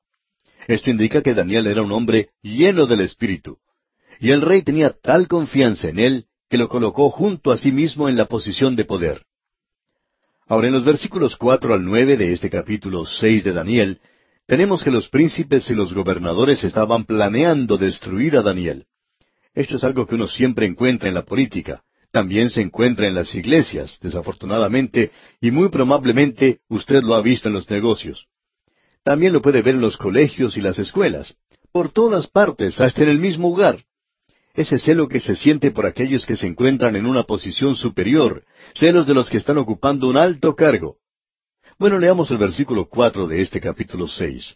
[0.68, 3.60] Esto indica que Daniel era un hombre lleno del espíritu.
[4.20, 8.10] Y el rey tenía tal confianza en él que lo colocó junto a sí mismo
[8.10, 9.22] en la posición de poder.
[10.48, 14.02] Ahora en los versículos cuatro al nueve de este capítulo seis de Daniel,
[14.48, 18.86] tenemos que los príncipes y los gobernadores estaban planeando destruir a Daniel.
[19.54, 21.86] Esto es algo que uno siempre encuentra en la política.
[22.14, 25.10] También se encuentra en las iglesias, desafortunadamente,
[25.42, 28.28] y muy probablemente usted lo ha visto en los negocios.
[29.04, 31.36] También lo puede ver en los colegios y las escuelas,
[31.72, 33.84] por todas partes, hasta en el mismo lugar.
[34.54, 38.44] Ese celo que se siente por aquellos que se encuentran en una posición superior,
[38.76, 40.98] celos de los que están ocupando un alto cargo.
[41.80, 44.56] Bueno, leamos el versículo cuatro de este capítulo seis.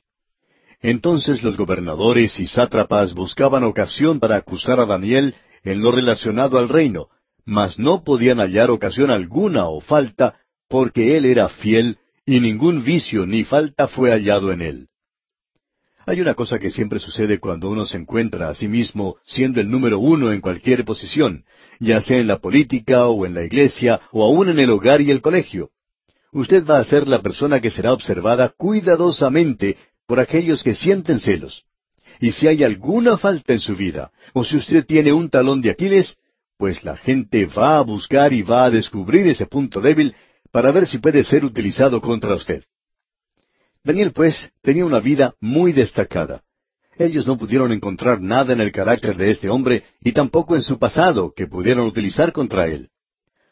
[0.79, 5.33] Entonces los gobernadores y sátrapas buscaban ocasión para acusar a Daniel
[5.63, 7.09] en lo relacionado al reino,
[7.47, 10.35] mas no podían hallar ocasión alguna o falta,
[10.67, 14.87] porque él era fiel, y ningún vicio ni falta fue hallado en él.
[16.05, 19.71] Hay una cosa que siempre sucede cuando uno se encuentra a sí mismo siendo el
[19.71, 21.45] número uno en cualquier posición,
[21.79, 25.09] ya sea en la política o en la iglesia o aún en el hogar y
[25.09, 25.69] el colegio.
[26.33, 31.63] Usted va a ser la persona que será observada cuidadosamente por aquellos que sienten celos.
[32.19, 35.71] Y si hay alguna falta en su vida, o si usted tiene un talón de
[35.71, 36.17] Aquiles,
[36.57, 40.15] pues la gente va a buscar y va a descubrir ese punto débil
[40.51, 42.63] para ver si puede ser utilizado contra usted.
[43.83, 46.43] Daniel, pues, tenía una vida muy destacada.
[46.97, 50.79] Ellos no pudieron encontrar nada en el carácter de este hombre y tampoco en su
[50.79, 52.89] pasado que pudieran utilizar contra él.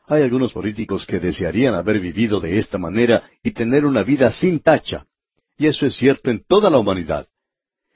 [0.07, 4.59] Hay algunos políticos que desearían haber vivido de esta manera y tener una vida sin
[4.59, 5.05] tacha.
[5.57, 7.27] Y eso es cierto en toda la humanidad.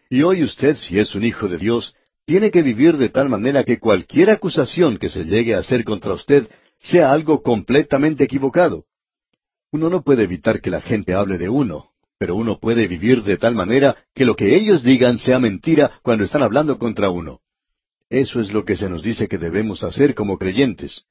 [0.10, 1.96] Y hoy usted, si es un hijo de Dios,
[2.30, 6.14] tiene que vivir de tal manera que cualquier acusación que se llegue a hacer contra
[6.14, 8.86] usted sea algo completamente equivocado.
[9.72, 13.38] Uno no puede evitar que la gente hable de uno, pero uno puede vivir de
[13.38, 17.40] tal manera que lo que ellos digan sea mentira cuando están hablando contra uno.
[18.12, 21.06] Eso es lo que se nos dice que debemos hacer como creyentes.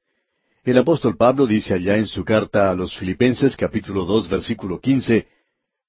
[0.62, 5.27] El apóstol Pablo dice allá en su carta a los Filipenses capítulo dos versículo quince,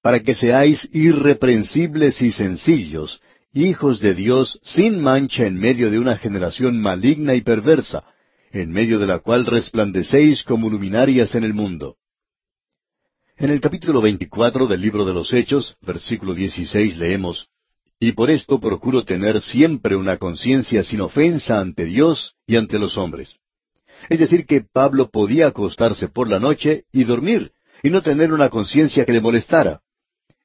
[0.02, 3.22] para que seáis irreprensibles y sencillos,
[3.54, 8.06] hijos de Dios sin mancha en medio de una generación maligna y perversa,
[8.52, 11.98] en medio de la cual resplandecéis como luminarias en el mundo.
[13.38, 17.48] En el capítulo 24 del libro de los Hechos, versículo 16, leemos,
[18.00, 22.98] Y por esto procuro tener siempre una conciencia sin ofensa ante Dios y ante los
[22.98, 23.38] hombres.
[24.10, 28.50] Es decir, que Pablo podía acostarse por la noche y dormir, y no tener una
[28.50, 29.82] conciencia que le molestara.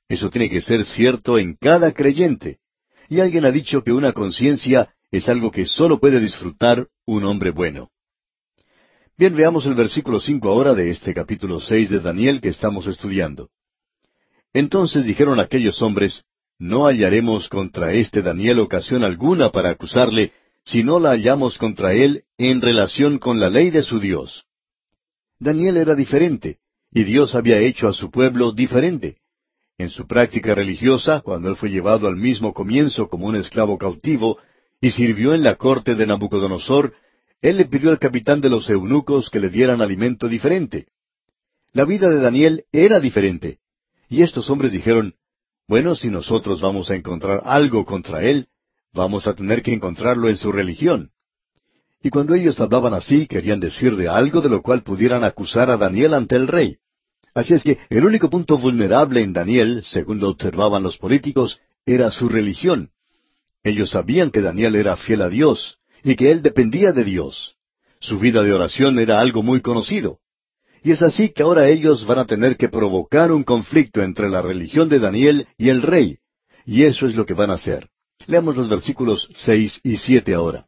[0.09, 2.59] Eso tiene que ser cierto en cada creyente.
[3.09, 7.50] Y alguien ha dicho que una conciencia es algo que sólo puede disfrutar un hombre
[7.50, 7.90] bueno.
[9.16, 13.50] Bien, veamos el versículo cinco ahora de este capítulo seis de Daniel que estamos estudiando.
[14.52, 16.24] Entonces dijeron aquellos hombres,
[16.59, 20.32] No hallaremos contra este Daniel ocasión alguna para acusarle,
[20.64, 24.44] si no la hallamos contra él en relación con la ley de su Dios.
[25.38, 26.59] Daniel era diferente,
[26.90, 29.18] y Dios había hecho a su pueblo diferente.
[29.77, 34.39] En su práctica religiosa, cuando él fue llevado al mismo comienzo como un esclavo cautivo,
[34.81, 36.95] y sirvió en la corte de Nabucodonosor,
[37.43, 40.87] él le pidió al capitán de los eunucos que le dieran alimento diferente.
[41.72, 43.59] La vida de Daniel era diferente.
[44.09, 45.14] Y estos hombres dijeron,
[45.66, 48.49] bueno, si nosotros vamos a encontrar algo contra él,
[48.93, 51.11] vamos a tener que encontrarlo en su religión.
[52.03, 55.77] Y cuando ellos hablaban así, querían decir de algo de lo cual pudieran acusar a
[55.77, 56.79] Daniel ante el rey.
[57.35, 62.11] Así es que el único punto vulnerable en Daniel, según lo observaban los políticos, era
[62.11, 62.91] su religión.
[63.64, 67.57] Ellos sabían que Daniel era fiel a Dios y que él dependía de Dios.
[67.99, 70.20] Su vida de oración era algo muy conocido.
[70.82, 74.43] Y es así que ahora ellos van a tener que provocar un conflicto entre la
[74.43, 76.18] religión de Daniel y el rey.
[76.66, 77.89] Y eso es lo que van a hacer.
[78.26, 80.66] Leamos los versículos seis y siete ahora.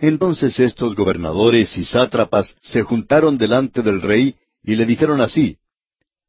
[0.00, 5.58] Entonces estos gobernadores y sátrapas se juntaron delante del rey y le dijeron así,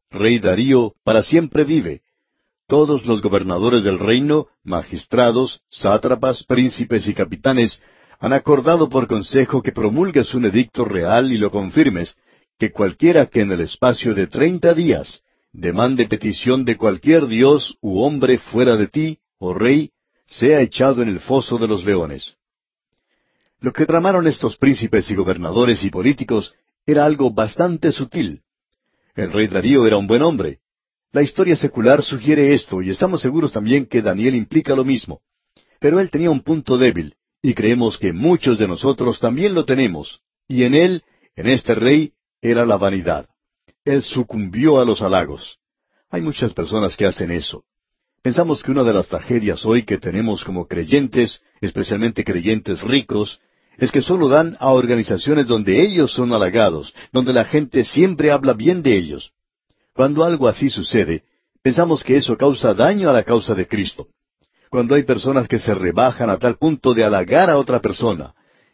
[0.10, 2.02] Rey Darío, para siempre vive.
[2.68, 7.82] Todos los gobernadores del reino, magistrados, sátrapas, príncipes y capitanes,
[8.20, 12.16] han acordado por consejo que promulgues un edicto real y lo confirmes,
[12.58, 15.22] que cualquiera que en el espacio de treinta días
[15.54, 19.92] demande petición de cualquier dios u hombre fuera de ti, oh rey,
[20.26, 22.36] sea echado en el foso de los leones.
[23.60, 26.54] Lo que tramaron estos príncipes y gobernadores y políticos
[26.86, 28.42] era algo bastante sutil.
[29.18, 30.60] El rey Darío era un buen hombre.
[31.12, 35.22] La historia secular sugiere esto y estamos seguros también que Daniel implica lo mismo.
[35.80, 40.22] Pero él tenía un punto débil, y creemos que muchos de nosotros también lo tenemos,
[40.48, 41.04] y en él,
[41.36, 42.14] en este rey,
[42.44, 43.28] era la vanidad.
[43.84, 45.58] Él sucumbió a los halagos.
[46.12, 47.64] Hay muchas personas que hacen eso.
[48.22, 53.42] Pensamos que una de las tragedias hoy que tenemos como creyentes, especialmente creyentes ricos,
[53.78, 58.54] es que solo dan a organizaciones donde ellos son halagados, donde la gente siempre habla
[58.54, 59.32] bien de ellos.
[59.94, 61.24] Cuando algo así sucede,
[61.62, 64.08] pensamos que eso causa daño a la causa de Cristo.
[64.70, 68.34] Cuando hay personas que se rebajan a tal punto de halagar a otra persona,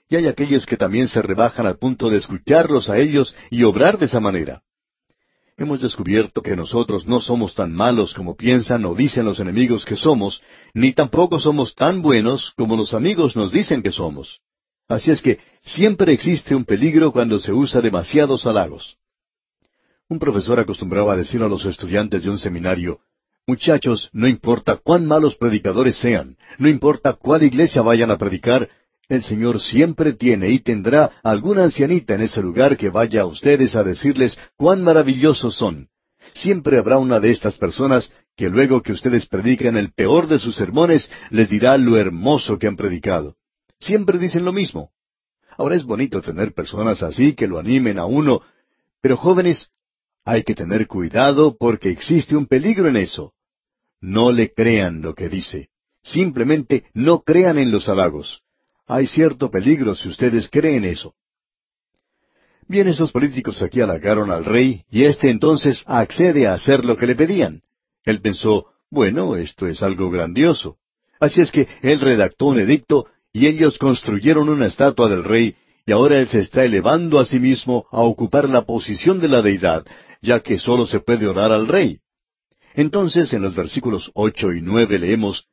[0.09, 3.97] y hay aquellos que también se rebajan al punto de escucharlos a ellos y obrar
[3.97, 4.61] de esa manera.
[5.57, 9.95] Hemos descubierto que nosotros no somos tan malos como piensan o dicen los enemigos que
[9.95, 10.41] somos,
[10.73, 14.41] ni tampoco somos tan buenos como los amigos nos dicen que somos.
[14.93, 18.97] Así es que siempre existe un peligro cuando se usa demasiados halagos.
[20.07, 22.99] Un profesor acostumbraba a decir a los estudiantes de un seminario,
[23.47, 28.69] Muchachos, no importa cuán malos predicadores sean, no importa cuál iglesia vayan a predicar,
[29.09, 33.75] el Señor siempre tiene y tendrá alguna ancianita en ese lugar que vaya a ustedes
[33.75, 35.89] a decirles cuán maravillosos son.
[36.33, 40.55] Siempre habrá una de estas personas que luego que ustedes prediquen el peor de sus
[40.55, 43.35] sermones, les dirá lo hermoso que han predicado.
[43.83, 44.91] Siempre dicen lo mismo.
[45.57, 48.41] Ahora es bonito tener personas así que lo animen a uno,
[49.01, 49.71] pero jóvenes,
[50.23, 53.33] hay que tener cuidado porque existe un peligro en eso.
[53.99, 55.69] No le crean lo que dice.
[56.01, 58.41] Simplemente no crean en los halagos.
[58.87, 61.13] Hay cierto peligro si ustedes creen eso.
[62.67, 67.07] Bien, esos políticos aquí halagaron al rey, y éste entonces accede a hacer lo que
[67.07, 67.61] le pedían.
[68.05, 70.77] Él pensó, bueno, esto es algo grandioso.
[71.19, 75.55] Así es que él redactó un edicto, y ellos construyeron una estatua del rey,
[75.85, 79.41] y ahora él se está elevando a sí mismo a ocupar la posición de la
[79.41, 79.85] deidad,
[80.21, 81.99] ya que sólo se puede orar al rey.
[82.75, 85.47] Entonces, en los versículos ocho y nueve leemos,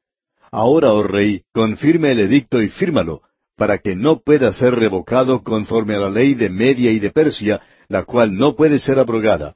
[0.52, 3.22] Ahora, oh rey, confirme el edicto y fírmalo,
[3.56, 7.60] para que no pueda ser revocado conforme a la ley de Media y de Persia,
[7.88, 9.54] la cual no puede ser abrogada.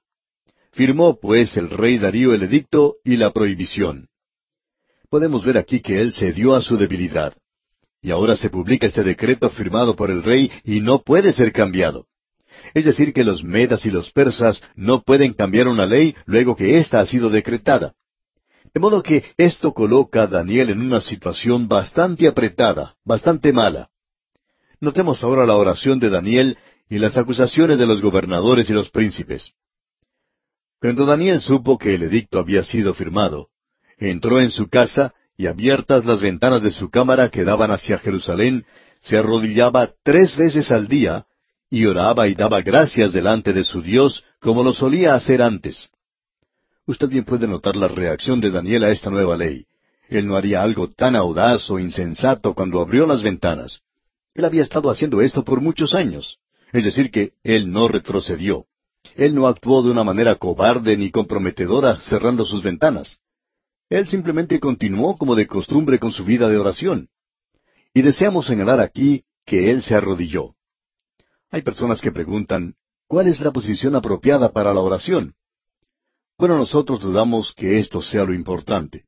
[0.72, 4.08] Firmó, pues, el rey Darío el edicto y la prohibición.
[5.08, 7.34] Podemos ver aquí que él cedió a su debilidad.
[8.04, 12.04] Y ahora se publica este decreto firmado por el rey y no puede ser cambiado.
[12.74, 16.78] Es decir, que los medas y los persas no pueden cambiar una ley luego que
[16.78, 17.94] ésta ha sido decretada.
[18.74, 23.88] De modo que esto coloca a Daniel en una situación bastante apretada, bastante mala.
[24.80, 26.58] Notemos ahora la oración de Daniel
[26.90, 29.54] y las acusaciones de los gobernadores y los príncipes.
[30.78, 33.48] Cuando Daniel supo que el edicto había sido firmado,
[33.96, 38.64] entró en su casa y abiertas las ventanas de su cámara que daban hacia Jerusalén,
[39.00, 41.26] se arrodillaba tres veces al día
[41.70, 45.90] y oraba y daba gracias delante de su Dios como lo solía hacer antes.
[46.86, 49.66] Usted bien puede notar la reacción de Daniel a esta nueva ley.
[50.08, 53.80] Él no haría algo tan audaz o insensato cuando abrió las ventanas.
[54.34, 56.38] Él había estado haciendo esto por muchos años.
[56.72, 58.66] Es decir, que él no retrocedió.
[59.16, 63.18] Él no actuó de una manera cobarde ni comprometedora cerrando sus ventanas.
[63.94, 67.10] Él simplemente continuó como de costumbre con su vida de oración.
[67.94, 70.56] Y deseamos señalar aquí que él se arrodilló.
[71.52, 72.74] Hay personas que preguntan,
[73.06, 75.34] ¿cuál es la posición apropiada para la oración?
[76.36, 79.04] Bueno, nosotros dudamos que esto sea lo importante.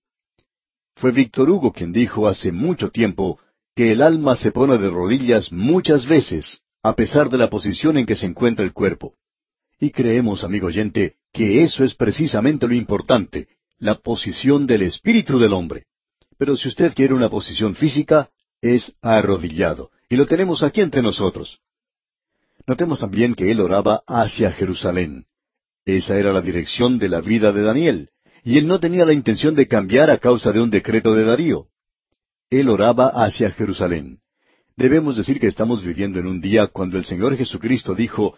[0.94, 3.40] Fue Víctor Hugo quien dijo hace mucho tiempo
[3.74, 8.06] que el alma se pone de rodillas muchas veces, a pesar de la posición en
[8.06, 9.14] que se encuentra el cuerpo.
[9.80, 13.48] Y creemos, amigo oyente, que eso es precisamente lo importante,
[13.78, 15.86] la posición del espíritu del hombre.
[16.38, 19.90] Pero si usted quiere una posición física, es arrodillado.
[20.08, 21.60] Y lo tenemos aquí entre nosotros.
[22.66, 25.26] Notemos también que él oraba hacia Jerusalén.
[25.84, 28.10] Esa era la dirección de la vida de Daniel,
[28.42, 31.68] y él no tenía la intención de cambiar a causa de un decreto de Darío.
[32.50, 34.18] Él oraba hacia Jerusalén.
[34.76, 38.36] Debemos decir que estamos viviendo en un día cuando el Señor Jesucristo dijo,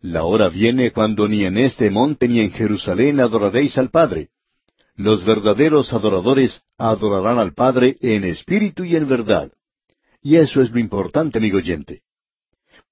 [0.00, 4.28] La hora viene cuando ni en este monte ni en Jerusalén adoraréis al Padre.
[5.00, 9.50] Los verdaderos adoradores adorarán al Padre en espíritu y en verdad.
[10.20, 12.02] Y eso es lo importante, amigo oyente.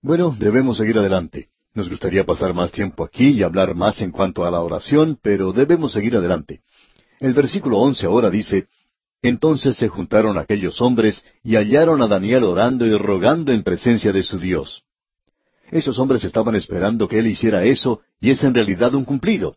[0.00, 1.50] Bueno, debemos seguir adelante.
[1.74, 5.52] Nos gustaría pasar más tiempo aquí y hablar más en cuanto a la oración, pero
[5.52, 6.62] debemos seguir adelante.
[7.20, 8.68] El versículo once ahora dice,
[9.20, 14.22] Entonces se juntaron aquellos hombres y hallaron a Daniel orando y rogando en presencia de
[14.22, 14.82] su Dios.
[15.70, 19.56] Esos hombres estaban esperando que él hiciera eso, y es en realidad un cumplido.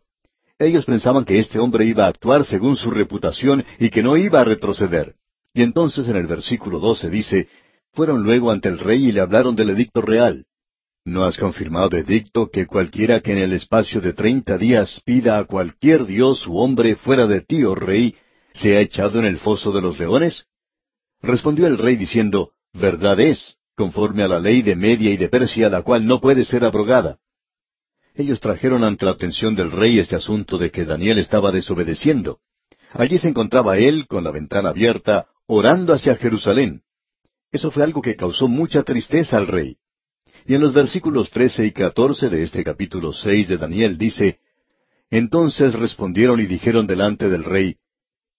[0.61, 4.41] Ellos pensaban que este hombre iba a actuar según su reputación y que no iba
[4.41, 5.15] a retroceder.
[5.55, 7.47] Y entonces en el versículo doce dice,
[7.93, 10.45] fueron luego ante el rey y le hablaron del edicto real.
[11.03, 15.45] ¿No has confirmado edicto que cualquiera que en el espacio de treinta días pida a
[15.45, 18.13] cualquier dios u hombre fuera de ti, oh rey,
[18.53, 20.45] sea echado en el foso de los leones?
[21.23, 25.71] Respondió el rey diciendo, Verdad es, conforme a la ley de Media y de Persia,
[25.71, 27.17] la cual no puede ser abrogada.
[28.15, 32.39] Ellos trajeron ante la atención del rey este asunto de que Daniel estaba desobedeciendo.
[32.91, 36.81] Allí se encontraba él, con la ventana abierta, orando hacia Jerusalén.
[37.51, 39.77] Eso fue algo que causó mucha tristeza al rey.
[40.45, 44.39] Y en los versículos trece y catorce de este capítulo seis de Daniel dice,
[45.09, 47.77] Entonces respondieron y dijeron delante del rey,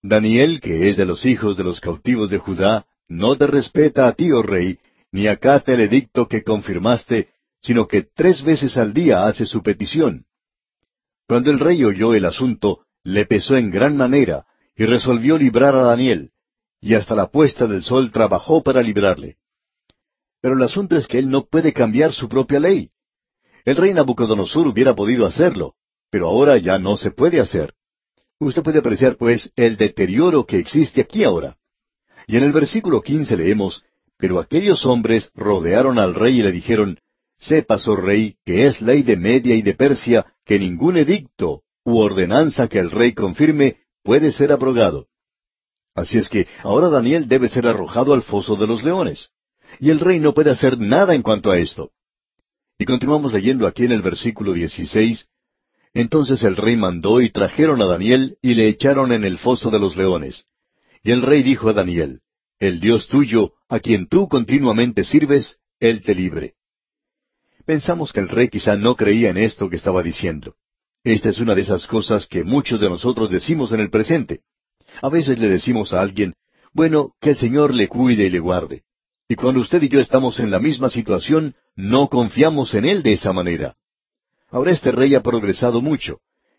[0.03, 4.15] Daniel, que es de los hijos de los cautivos de Judá, no te respeta a
[4.15, 4.79] ti, oh rey,
[5.13, 7.29] ni acata el edicto que confirmaste,
[7.63, 10.27] sino que tres veces al día hace su petición.
[11.27, 14.47] Cuando el rey oyó el asunto, le pesó en gran manera,
[14.77, 16.33] y resolvió librar a Daniel,
[16.81, 19.37] y hasta la puesta del sol trabajó para librarle.
[20.41, 22.91] Pero el asunto es que él no puede cambiar su propia ley.
[23.65, 25.75] El rey Nabucodonosor hubiera podido hacerlo,
[26.11, 27.75] pero ahora ya no se puede hacer.
[28.41, 31.57] Usted puede apreciar, pues, el deterioro que existe aquí ahora.
[32.27, 33.85] Y en el versículo quince leemos,
[34.19, 36.99] Pero aquellos hombres rodearon al rey y le dijeron,
[37.43, 41.99] Sepas, oh rey, que es ley de Media y de Persia que ningún edicto u
[41.99, 45.09] ordenanza que el rey confirme puede ser abrogado.
[45.93, 49.31] Así es que ahora Daniel debe ser arrojado al foso de los leones.
[49.81, 51.91] Y el rey no puede hacer nada en cuanto a esto.
[52.79, 55.27] Y continuamos leyendo aquí en el versículo 16.
[55.95, 59.81] Entonces el rey mandó y trajeron a Daniel y le echaron en el foso de
[59.81, 60.45] los leones.
[61.03, 62.21] Y el rey dijo a Daniel,
[62.61, 66.55] El Dios tuyo, a quien tú continuamente sirves, él te libre.
[67.65, 70.55] Pensamos que el rey quizá no creía en esto que estaba diciendo.
[71.05, 74.41] Esta es una de esas cosas que muchos de nosotros decimos en el presente.
[75.01, 76.35] A veces le decimos a alguien,
[76.73, 78.83] bueno, que el Señor le cuide y le guarde.
[79.29, 83.15] Y cuando usted y yo estamos en la misma situación, no confiamos en Él de
[83.15, 83.75] esa manera.
[84.51, 86.19] Ahora este rey ha progresado mucho.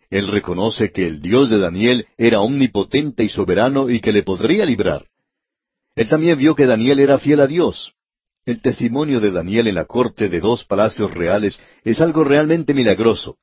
[0.10, 4.66] Él reconoce que el Dios de Daniel era omnipotente y soberano y que le podría
[4.66, 5.08] librar.
[5.96, 7.94] Él también vio que Daniel era fiel a Dios.
[8.46, 13.38] El testimonio de Daniel en la corte de dos palacios reales es algo realmente milagroso.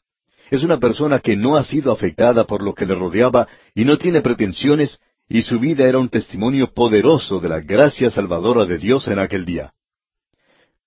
[0.51, 3.97] Es una persona que no ha sido afectada por lo que le rodeaba y no
[3.97, 9.09] tiene pretensiones, y su vida era un testimonio poderoso de la gracia salvadora de Dios
[9.09, 9.73] en aquel día.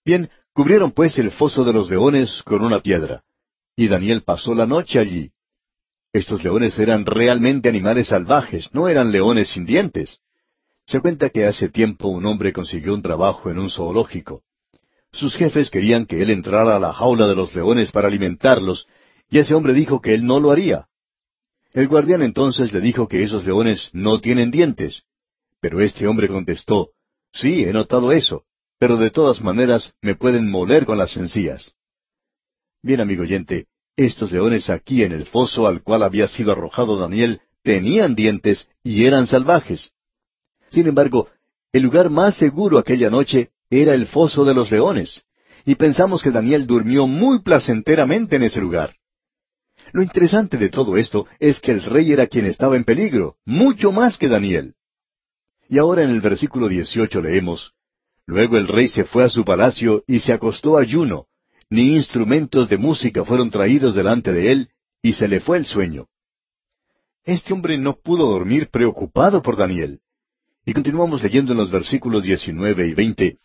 [0.06, 3.24] Bien, cubrieron pues el foso de los leones con una piedra,
[3.76, 5.32] y Daniel pasó la noche allí.
[6.12, 10.20] Estos leones eran realmente animales salvajes, no eran leones sin dientes.
[10.86, 14.44] Se cuenta que hace tiempo un hombre consiguió un trabajo en un zoológico.
[15.12, 18.88] Sus jefes querían que él entrara a la jaula de los leones para alimentarlos,
[19.30, 20.88] y ese hombre dijo que él no lo haría.
[21.72, 25.04] El guardián entonces le dijo que esos leones no tienen dientes.
[25.60, 26.90] Pero este hombre contestó,
[27.32, 28.44] Sí, he notado eso,
[28.78, 31.74] pero de todas maneras me pueden moler con las encías.
[32.84, 37.42] Bien, amigo oyente, estos leones aquí en el foso al cual había sido arrojado Daniel
[37.64, 39.93] tenían dientes y eran salvajes.
[40.74, 41.28] Sin embargo,
[41.72, 45.22] el lugar más seguro aquella noche era el foso de los leones,
[45.66, 48.96] y pensamos que Daniel durmió muy placenteramente en ese lugar.
[49.92, 53.92] Lo interesante de todo esto es que el rey era quien estaba en peligro, mucho
[53.92, 54.74] más que Daniel.
[55.70, 57.74] Y ahora en el versículo 18 leemos,
[58.26, 61.28] Luego el rey se fue a su palacio y se acostó ayuno,
[61.70, 64.70] ni instrumentos de música fueron traídos delante de él,
[65.04, 66.08] y se le fue el sueño.
[67.26, 70.00] Este hombre no pudo dormir preocupado por Daniel.
[70.66, 73.38] Y continuamos leyendo en los versículos 19 y 20.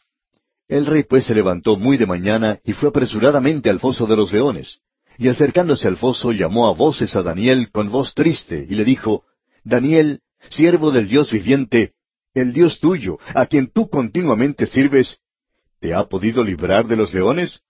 [0.69, 4.33] El rey pues se levantó muy de mañana y fue apresuradamente al foso de los
[4.33, 4.81] leones.
[5.16, 9.25] Y acercándose al foso llamó a voces a Daniel con voz triste y le dijo,
[9.64, 11.95] Daniel, siervo del Dios viviente,
[12.35, 15.19] el Dios tuyo, a quien tú continuamente sirves,
[15.81, 17.62] ¿te ha podido librar de los leones?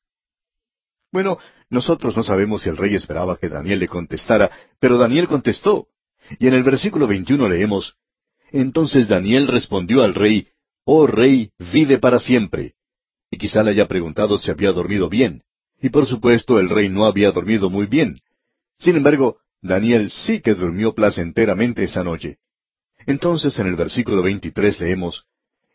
[1.10, 1.38] Bueno,
[1.70, 5.88] nosotros no sabemos si el rey esperaba que Daniel le contestara, pero Daniel contestó.
[6.38, 7.96] Y en el versículo 21 leemos,
[8.50, 10.48] Entonces Daniel respondió al rey,
[10.84, 12.74] Oh rey, vive para siempre.
[13.30, 15.42] Y quizá le haya preguntado si había dormido bien.
[15.80, 18.18] Y por supuesto el rey no había dormido muy bien.
[18.78, 22.38] Sin embargo, Daniel sí que durmió placenteramente esa noche.
[23.06, 25.24] Entonces en el versículo 23 leemos,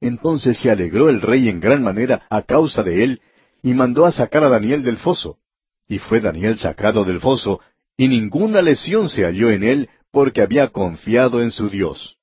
[0.01, 3.21] Entonces se alegró el rey en gran manera a causa de él,
[3.61, 5.37] y mandó a sacar a Daniel del foso.
[5.87, 7.61] Y fue Daniel sacado del foso,
[7.95, 12.17] y ninguna lesión se halló en él, porque había confiado en su Dios.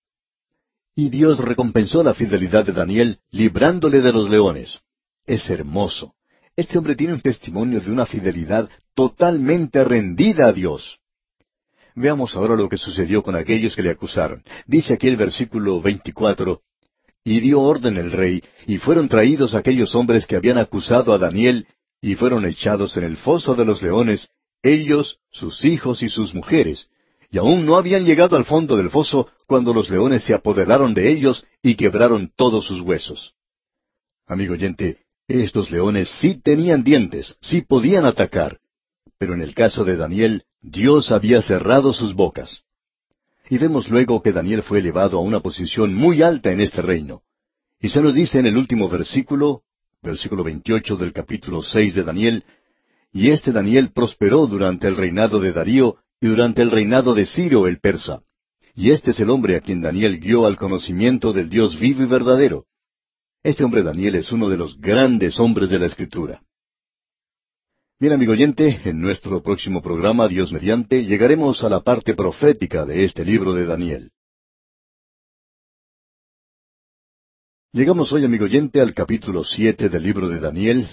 [1.00, 4.80] Y Dios recompensó la fidelidad de Daniel, librándole de los leones.
[5.24, 6.12] Es hermoso.
[6.54, 10.98] Este hombre tiene un testimonio de una fidelidad totalmente rendida a Dios.
[11.94, 14.42] Veamos ahora lo que sucedió con aquellos que le acusaron.
[14.66, 16.60] Dice aquí el versículo 24,
[17.24, 21.66] Y dio orden el rey, y fueron traídos aquellos hombres que habían acusado a Daniel,
[22.02, 24.28] y fueron echados en el foso de los leones,
[24.62, 26.90] ellos, sus hijos y sus mujeres,
[27.30, 31.10] y aún no habían llegado al fondo del foso cuando los leones se apoderaron de
[31.10, 33.34] ellos y quebraron todos sus huesos.
[34.26, 38.58] Amigo oyente, estos leones sí tenían dientes, sí podían atacar.
[39.18, 42.62] Pero en el caso de Daniel, Dios había cerrado sus bocas.
[43.48, 47.22] Y vemos luego que Daniel fue elevado a una posición muy alta en este reino.
[47.80, 49.62] Y se nos dice en el último versículo,
[50.02, 52.44] versículo 28 del capítulo 6 de Daniel,
[53.12, 57.66] y este Daniel prosperó durante el reinado de Darío y durante el reinado de Ciro
[57.66, 58.22] el persa.
[58.74, 62.06] Y este es el hombre a quien Daniel guió al conocimiento del Dios vivo y
[62.06, 62.66] verdadero.
[63.42, 66.42] Este hombre Daniel es uno de los grandes hombres de la Escritura.
[67.98, 73.04] Bien, amigo oyente, en nuestro próximo programa, Dios mediante, llegaremos a la parte profética de
[73.04, 74.10] este libro de Daniel.
[77.72, 80.88] Llegamos hoy, amigo oyente, al capítulo siete del libro de Daniel,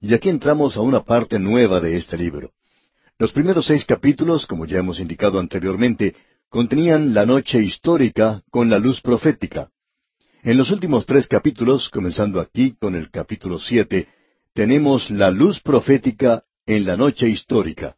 [0.00, 2.52] y aquí entramos a una parte nueva de este libro.
[3.20, 6.14] Los primeros seis capítulos, como ya hemos indicado anteriormente,
[6.48, 9.70] contenían la noche histórica con la luz profética.
[10.44, 14.06] En los últimos tres capítulos, comenzando aquí con el capítulo siete,
[14.54, 17.96] tenemos la luz profética en la noche histórica.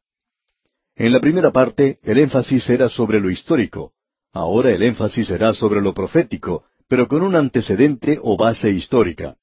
[0.96, 3.92] En la primera parte, el énfasis era sobre lo histórico.
[4.32, 9.36] Ahora el énfasis será sobre lo profético, pero con un antecedente o base histórica.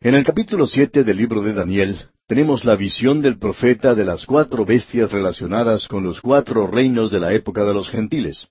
[0.00, 4.24] En el capítulo siete del libro de Daniel, tenemos la visión del profeta de las
[4.24, 8.48] cuatro bestias relacionadas con los cuatro reinos de la época de los gentiles.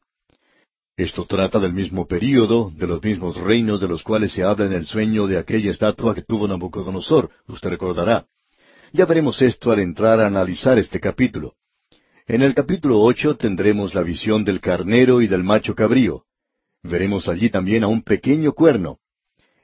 [0.95, 4.73] Esto trata del mismo período, de los mismos reinos de los cuales se habla en
[4.73, 8.27] el sueño de aquella estatua que tuvo Nabucodonosor, usted recordará.
[8.91, 11.55] Ya veremos esto al entrar a analizar este capítulo.
[12.27, 16.25] En el capítulo ocho tendremos la visión del carnero y del macho cabrío.
[16.83, 18.99] Veremos allí también a un pequeño cuerno.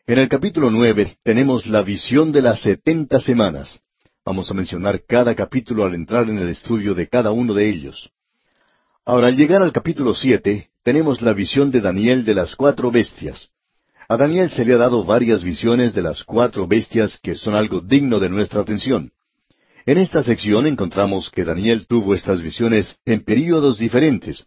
[0.08, 3.82] En el capítulo nueve tenemos la visión de las setenta semanas.
[4.30, 8.12] Vamos a mencionar cada capítulo al entrar en el estudio de cada uno de ellos.
[9.04, 13.50] Ahora, al llegar al capítulo siete, tenemos la visión de Daniel de las cuatro bestias.
[14.08, 17.82] A Daniel se le ha dado varias visiones de las cuatro bestias que son algo
[17.82, 19.12] digno de nuestra atención.
[19.88, 24.46] En esta sección encontramos que Daniel tuvo estas visiones en períodos diferentes.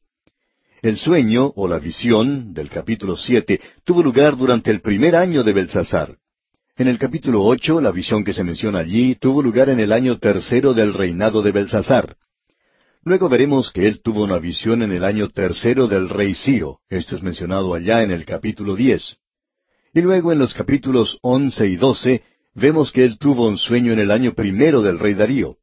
[0.80, 5.53] El sueño o la visión del capítulo siete tuvo lugar durante el primer año de
[5.53, 6.18] Belsasar.
[6.75, 10.18] En el capítulo ocho, la visión que se menciona allí tuvo lugar en el año
[10.18, 12.16] tercero del reinado de Belsasar.
[13.05, 16.79] Luego veremos que él tuvo una visión en el año tercero del rey Ciro.
[16.89, 19.18] Esto es mencionado allá en el capítulo diez.
[19.93, 22.23] Y luego en los capítulos once y doce
[22.55, 25.59] vemos que él tuvo un sueño en el año primero del rey Darío.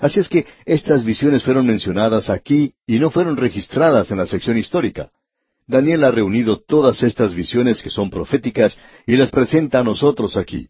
[0.00, 4.56] Así es que estas visiones fueron mencionadas aquí y no fueron registradas en la sección
[4.56, 5.10] histórica.
[5.66, 10.68] Daniel ha reunido todas estas visiones que son proféticas y las presenta a nosotros aquí.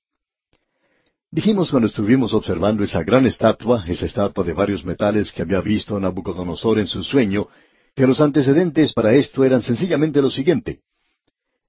[1.30, 6.00] Dijimos cuando estuvimos observando esa gran estatua, esa estatua de varios metales que había visto
[6.00, 7.48] Nabucodonosor en su sueño,
[7.94, 10.80] que los antecedentes para esto eran sencillamente lo siguiente.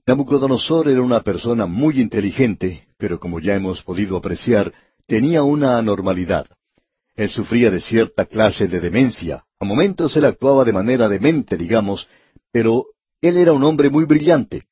[0.05, 4.73] Nabucodonosor era una persona muy inteligente, pero como ya hemos podido apreciar,
[5.05, 6.47] tenía una anormalidad.
[7.15, 9.43] Él sufría de cierta clase de demencia.
[9.59, 12.07] A momentos él actuaba de manera demente, digamos,
[12.53, 12.85] pero
[13.21, 14.63] él era un hombre muy brillante.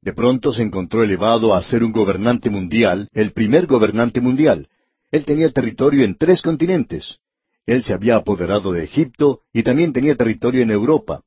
[0.00, 4.68] De pronto se encontró elevado a ser un gobernante mundial, el primer gobernante mundial.
[5.10, 7.18] Él tenía territorio en tres continentes.
[7.66, 11.22] Él se había apoderado de Egipto y también tenía territorio en Europa.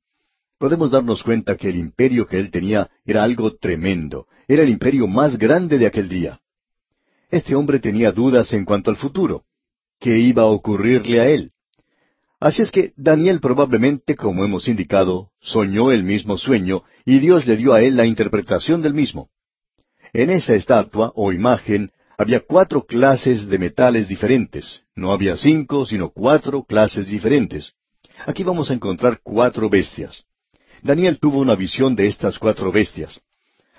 [0.57, 5.05] podemos darnos cuenta que el imperio que él tenía era algo tremendo, era el imperio
[5.05, 6.39] más grande de aquel día.
[7.29, 9.43] Este hombre tenía dudas en cuanto al futuro.
[9.99, 11.51] ¿Qué iba a ocurrirle a él?
[12.45, 17.57] Así es que Daniel probablemente, como hemos indicado, soñó el mismo sueño y Dios le
[17.57, 19.29] dio a él la interpretación del mismo.
[20.13, 21.89] En esa estatua o imagen
[22.19, 24.83] había cuatro clases de metales diferentes.
[24.95, 27.73] No había cinco, sino cuatro clases diferentes.
[28.27, 30.25] Aquí vamos a encontrar cuatro bestias.
[30.83, 33.21] Daniel tuvo una visión de estas cuatro bestias.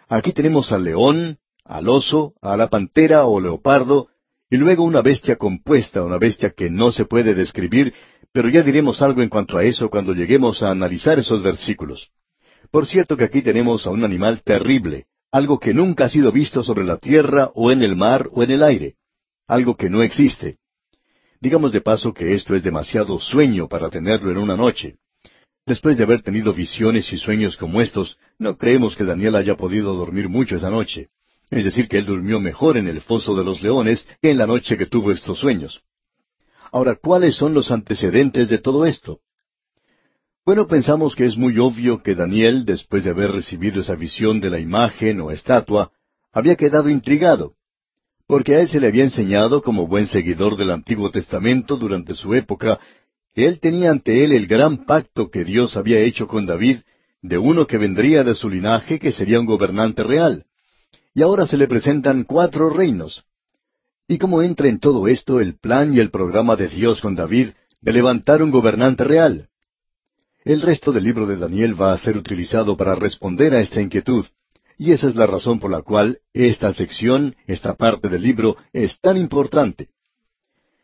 [0.08, 4.08] Aquí tenemos al león, al oso, a la pantera o leopardo,
[4.48, 7.92] y luego una bestia compuesta, una bestia que no se puede describir,
[8.36, 12.10] pero ya diremos algo en cuanto a eso cuando lleguemos a analizar esos versículos.
[12.70, 16.62] Por cierto que aquí tenemos a un animal terrible, algo que nunca ha sido visto
[16.62, 18.96] sobre la tierra o en el mar o en el aire,
[19.48, 20.58] algo que no existe.
[21.40, 24.96] Digamos de paso que esto es demasiado sueño para tenerlo en una noche.
[25.64, 29.94] Después de haber tenido visiones y sueños como estos, no creemos que Daniel haya podido
[29.94, 31.08] dormir mucho esa noche.
[31.48, 34.46] Es decir, que él durmió mejor en el foso de los leones que en la
[34.46, 35.85] noche que tuvo estos sueños.
[36.72, 39.20] Ahora, ¿cuáles son los antecedentes de todo esto?
[40.44, 44.50] Bueno, pensamos que es muy obvio que Daniel, después de haber recibido esa visión de
[44.50, 45.90] la imagen o estatua,
[46.32, 47.54] había quedado intrigado,
[48.26, 52.34] porque a él se le había enseñado como buen seguidor del Antiguo Testamento durante su
[52.34, 52.78] época,
[53.34, 56.78] que él tenía ante él el gran pacto que Dios había hecho con David,
[57.22, 60.44] de uno que vendría de su linaje que sería un gobernante real
[61.16, 63.24] y ahora se le presentan cuatro reinos.
[64.08, 67.48] ¿Y cómo entra en todo esto el plan y el programa de Dios con David
[67.80, 69.48] de levantar un gobernante real?
[70.44, 74.24] El resto del libro de Daniel va a ser utilizado para responder a esta inquietud,
[74.78, 79.00] y esa es la razón por la cual esta sección, esta parte del libro, es
[79.00, 79.88] tan importante.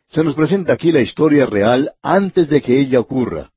[0.09, 3.53] Se nos presenta aquí la historia real antes de que ella ocurra.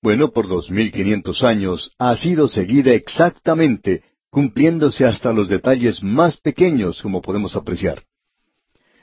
[0.00, 6.38] Bueno, por dos mil quinientos años ha sido seguida exactamente cumpliéndose hasta los detalles más
[6.38, 8.02] pequeños, como podemos apreciar.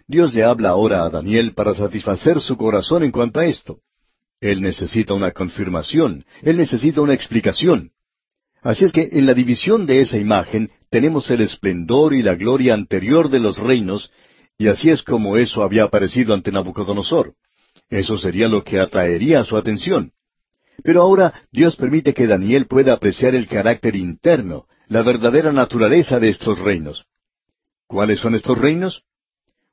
[0.09, 3.77] Dios le habla ahora a Daniel para satisfacer su corazón en cuanto a esto.
[4.41, 7.91] Él necesita una confirmación, él necesita una explicación.
[8.63, 12.73] Así es que en la división de esa imagen tenemos el esplendor y la gloria
[12.73, 14.11] anterior de los reinos,
[14.57, 17.35] y así es como eso había aparecido ante Nabucodonosor.
[17.87, 20.13] Eso sería lo que atraería su atención.
[20.83, 26.29] Pero ahora Dios permite que Daniel pueda apreciar el carácter interno, la verdadera naturaleza de
[26.29, 27.05] estos reinos.
[27.85, 29.03] ¿Cuáles son estos reinos?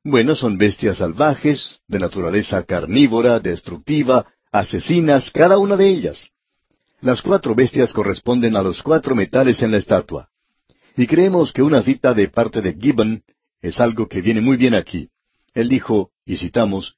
[0.09, 6.29] Bueno, son bestias salvajes, de naturaleza carnívora, destructiva, asesinas, cada una de ellas.
[7.01, 10.29] Las cuatro bestias corresponden a los cuatro metales en la estatua.
[10.97, 13.25] Y creemos que una cita de parte de Gibbon
[13.61, 15.09] es algo que viene muy bien aquí.
[15.55, 16.95] Él dijo, y citamos,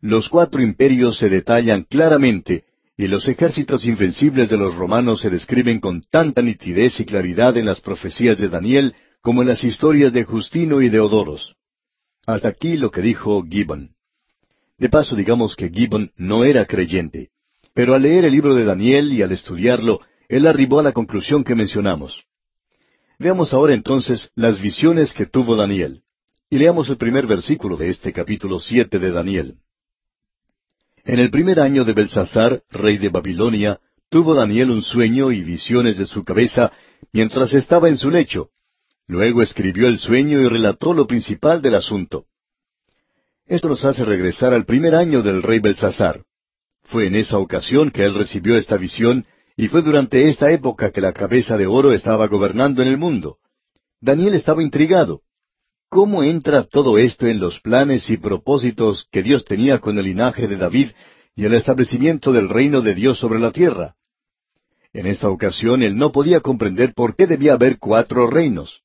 [0.00, 2.64] Los cuatro imperios se detallan claramente
[2.96, 7.66] y los ejércitos invencibles de los romanos se describen con tanta nitidez y claridad en
[7.66, 11.54] las profecías de Daniel como en las historias de Justino y de Odoros.
[12.26, 13.90] Hasta aquí lo que dijo Gibbon.
[14.78, 17.30] De paso digamos que Gibbon no era creyente,
[17.72, 21.44] pero al leer el libro de Daniel y al estudiarlo, él arribó a la conclusión
[21.44, 22.24] que mencionamos.
[23.18, 26.02] Veamos ahora entonces las visiones que tuvo Daniel.
[26.50, 29.58] Y leamos el primer versículo de este capítulo siete de Daniel.
[31.04, 35.96] En el primer año de Belsasar, rey de Babilonia, tuvo Daniel un sueño y visiones
[35.98, 36.72] de su cabeza
[37.12, 38.50] mientras estaba en su lecho.
[39.08, 42.26] Luego escribió el sueño y relató lo principal del asunto.
[43.46, 46.24] Esto nos hace regresar al primer año del rey Belsasar.
[46.82, 49.24] Fue en esa ocasión que él recibió esta visión
[49.56, 53.38] y fue durante esta época que la cabeza de oro estaba gobernando en el mundo.
[54.00, 55.22] Daniel estaba intrigado.
[55.88, 60.48] ¿Cómo entra todo esto en los planes y propósitos que Dios tenía con el linaje
[60.48, 60.90] de David
[61.36, 63.94] y el establecimiento del reino de Dios sobre la tierra?
[64.92, 68.82] En esta ocasión él no podía comprender por qué debía haber cuatro reinos.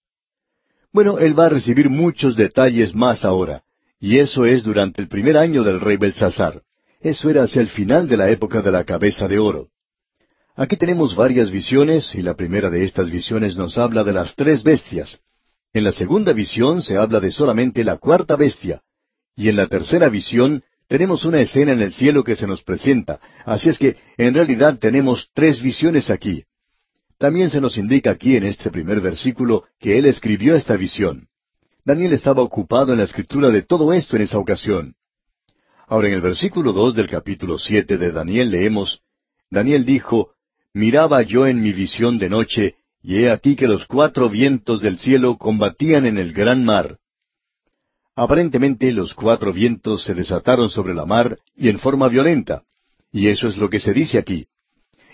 [0.94, 3.64] Bueno, él va a recibir muchos detalles más ahora,
[4.00, 6.62] y eso es durante el primer año del rey Belsasar.
[7.00, 9.70] Eso era hacia el final de la época de la cabeza de oro.
[10.56, 14.64] Aquí tenemos varias visiones, y la primera de estas visiones nos habla de las tres
[14.64, 15.20] bestias,
[15.74, 18.82] en la segunda visión se habla de solamente la cuarta bestia,
[19.38, 23.22] y en la tercera visión tenemos una escena en el cielo que se nos presenta,
[23.46, 26.44] así es que en realidad tenemos tres visiones aquí.
[27.22, 31.28] También se nos indica aquí en este primer versículo que él escribió esta visión.
[31.86, 34.96] Daniel estaba ocupado en la escritura de todo esto en esa ocasión.
[35.88, 39.04] Ahora en el versículo dos del capítulo siete de Daniel leemos
[39.52, 40.32] Daniel dijo
[40.74, 44.98] Miraba yo en mi visión de noche, y he aquí que los cuatro vientos del
[44.98, 46.98] cielo combatían en el gran mar.
[48.16, 52.64] Aparentemente los cuatro vientos se desataron sobre la mar y en forma violenta,
[53.12, 54.48] y eso es lo que se dice aquí.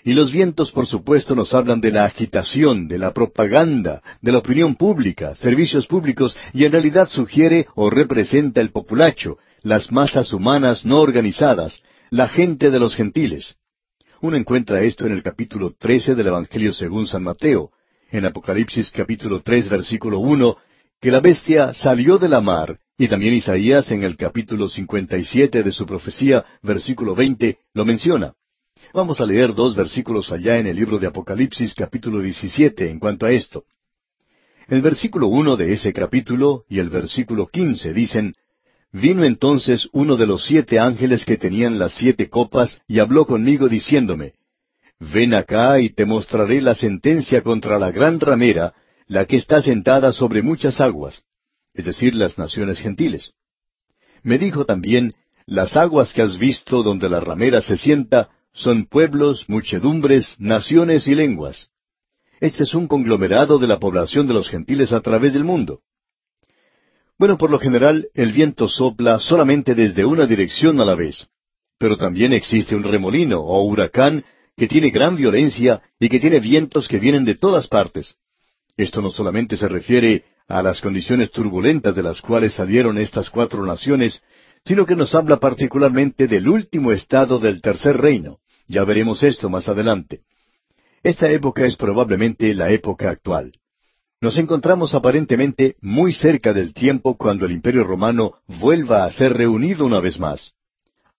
[0.04, 4.38] Y los vientos, por supuesto, nos hablan de la agitación, de la propaganda, de la
[4.38, 10.84] opinión pública, servicios públicos, y en realidad sugiere o representa el populacho, las masas humanas
[10.84, 13.56] no organizadas, la gente de los gentiles.
[14.20, 17.70] Uno encuentra esto en el capítulo 13 del Evangelio según San Mateo,
[18.10, 20.56] en Apocalipsis capítulo 3 versículo 1,
[21.00, 25.72] que la bestia salió de la mar, y también Isaías en el capítulo 57 de
[25.72, 28.34] su profecía, versículo 20, lo menciona.
[28.92, 33.26] Vamos a leer dos versículos allá en el libro de Apocalipsis capítulo 17 en cuanto
[33.26, 33.64] a esto.
[34.68, 38.34] El versículo 1 de ese capítulo y el versículo 15 dicen,
[38.92, 43.68] Vino entonces uno de los siete ángeles que tenían las siete copas y habló conmigo
[43.68, 44.34] diciéndome,
[44.98, 48.74] Ven acá y te mostraré la sentencia contra la gran ramera,
[49.06, 51.22] la que está sentada sobre muchas aguas,
[51.74, 53.32] es decir, las naciones gentiles.
[54.22, 55.14] Me dijo también,
[55.46, 61.14] Las aguas que has visto donde la ramera se sienta son pueblos, muchedumbres, naciones y
[61.14, 61.68] lenguas.
[62.40, 65.80] Este es un conglomerado de la población de los gentiles a través del mundo.
[67.18, 71.28] Bueno, por lo general, el viento sopla solamente desde una dirección a la vez.
[71.78, 74.24] Pero también existe un remolino o huracán
[74.56, 78.16] que tiene gran violencia y que tiene vientos que vienen de todas partes.
[78.76, 83.64] Esto no solamente se refiere a las condiciones turbulentas de las cuales salieron estas cuatro
[83.64, 84.20] naciones,
[84.64, 88.38] sino que nos habla particularmente del último estado del tercer reino.
[88.68, 90.20] Ya veremos esto más adelante.
[91.02, 93.52] Esta época es probablemente la época actual.
[94.20, 99.86] Nos encontramos aparentemente muy cerca del tiempo cuando el Imperio romano vuelva a ser reunido
[99.86, 100.52] una vez más.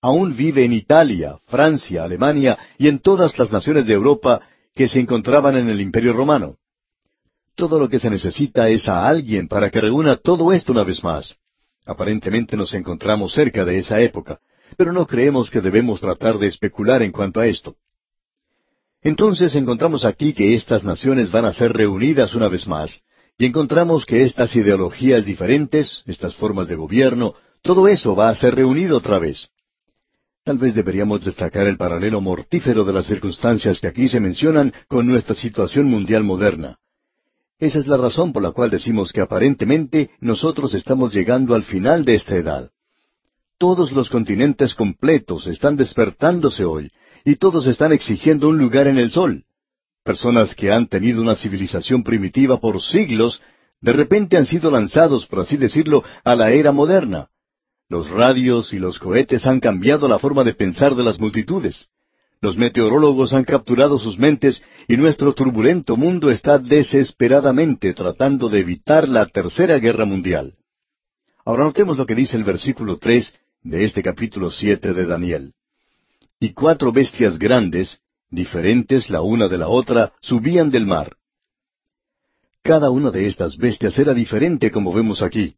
[0.02, 4.42] Aún vive en Italia, Francia, Alemania y en todas las naciones de Europa
[4.76, 6.58] que se encontraban en el Imperio romano.
[7.56, 11.04] Todo lo que se necesita es a alguien para que reúna todo esto una vez
[11.04, 11.36] más.
[11.86, 14.40] Aparentemente nos encontramos cerca de esa época,
[14.78, 17.76] pero no creemos que debemos tratar de especular en cuanto a esto.
[19.02, 23.02] Entonces encontramos aquí que estas naciones van a ser reunidas una vez más,
[23.38, 28.56] y encontramos que estas ideologías diferentes, estas formas de gobierno, todo eso va a ser
[28.56, 29.50] reunido otra vez.
[30.44, 35.08] Tal vez deberíamos destacar el paralelo mortífero de las circunstancias que aquí se mencionan con
[35.08, 36.78] nuestra situación mundial moderna.
[37.60, 42.04] Esa es la razón por la cual decimos que aparentemente nosotros estamos llegando al final
[42.04, 42.72] de esta edad.
[43.60, 46.90] Todos los continentes completos están despertándose hoy,
[47.26, 49.44] y todos están exigiendo un lugar en el sol.
[50.06, 53.42] Personas que han tenido una civilización primitiva por siglos,
[53.82, 57.28] de repente han sido lanzados, por así decirlo, a la era moderna.
[57.90, 61.88] Los radios y los cohetes han cambiado la forma de pensar de las multitudes.
[62.40, 69.10] Los meteorólogos han capturado sus mentes y nuestro turbulento mundo está desesperadamente tratando de evitar
[69.10, 70.54] la tercera guerra mundial.
[71.44, 73.34] Ahora notemos lo que dice el versículo tres
[73.64, 75.54] de este capítulo siete de Daniel
[76.40, 78.00] y cuatro bestias grandes,
[78.30, 81.18] diferentes la una de la otra, subían del mar.
[82.64, 85.56] Cada una de estas bestias era diferente como vemos aquí.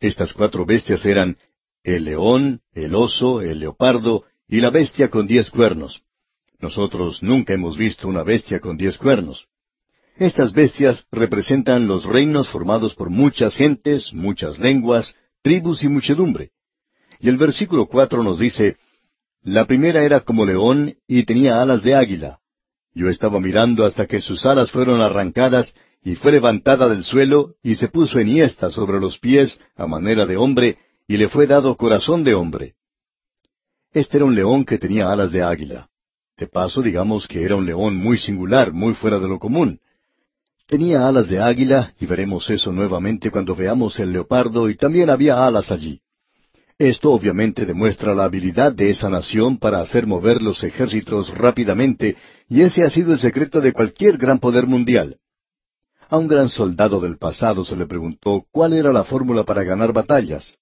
[0.00, 1.36] Estas cuatro bestias eran
[1.82, 6.02] el león, el oso, el leopardo y la bestia con diez cuernos.
[6.60, 9.48] Nosotros nunca hemos visto una bestia con diez cuernos.
[10.16, 16.52] Estas bestias representan los reinos formados por muchas gentes, muchas lenguas, tribus y muchedumbre.
[17.22, 18.76] Y el versículo cuatro nos dice,
[19.44, 22.40] la primera era como león y tenía alas de águila.
[22.94, 25.72] Yo estaba mirando hasta que sus alas fueron arrancadas
[26.02, 30.36] y fue levantada del suelo y se puso enhiesta sobre los pies a manera de
[30.36, 32.74] hombre y le fue dado corazón de hombre.
[33.92, 35.88] Este era un león que tenía alas de águila.
[36.36, 39.78] De paso, digamos que era un león muy singular, muy fuera de lo común.
[40.66, 45.46] Tenía alas de águila, y veremos eso nuevamente cuando veamos el leopardo, y también había
[45.46, 46.01] alas allí.
[46.82, 52.16] Esto obviamente demuestra la habilidad de esa nación para hacer mover los ejércitos rápidamente,
[52.48, 55.16] y ese ha sido el secreto de cualquier gran poder mundial.
[56.08, 59.92] A un gran soldado del pasado se le preguntó cuál era la fórmula para ganar
[59.92, 60.58] batallas,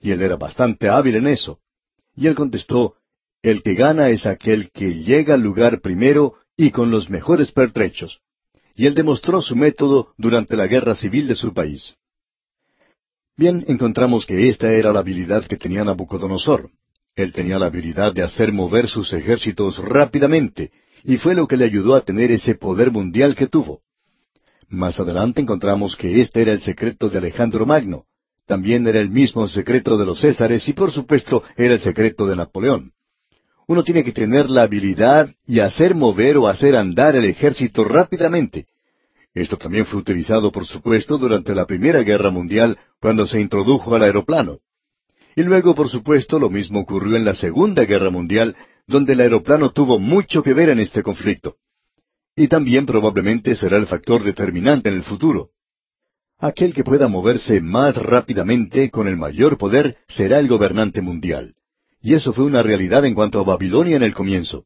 [0.00, 1.58] y él era bastante hábil en eso.
[2.16, 2.94] Y él contestó,
[3.42, 8.20] el que gana es aquel que llega al lugar primero y con los mejores pertrechos.
[8.74, 11.94] Y él demostró su método durante la guerra civil de su país.
[13.38, 16.70] Bien, encontramos que esta era la habilidad que tenía Nabucodonosor.
[17.14, 20.72] Él tenía la habilidad de hacer mover sus ejércitos rápidamente,
[21.04, 23.82] y fue lo que le ayudó a tener ese poder mundial que tuvo.
[24.68, 28.06] Más adelante encontramos que este era el secreto de Alejandro Magno.
[28.44, 32.34] También era el mismo secreto de los Césares y por supuesto era el secreto de
[32.34, 32.90] Napoleón.
[33.68, 38.66] Uno tiene que tener la habilidad y hacer mover o hacer andar el ejército rápidamente.
[39.34, 44.02] Esto también fue utilizado, por supuesto, durante la Primera Guerra Mundial, cuando se introdujo al
[44.02, 44.58] aeroplano.
[45.36, 48.56] Y luego, por supuesto, lo mismo ocurrió en la Segunda Guerra Mundial,
[48.86, 51.56] donde el aeroplano tuvo mucho que ver en este conflicto.
[52.34, 55.50] Y también probablemente será el factor determinante en el futuro.
[56.38, 61.54] Aquel que pueda moverse más rápidamente con el mayor poder será el gobernante mundial.
[62.00, 64.64] Y eso fue una realidad en cuanto a Babilonia en el comienzo.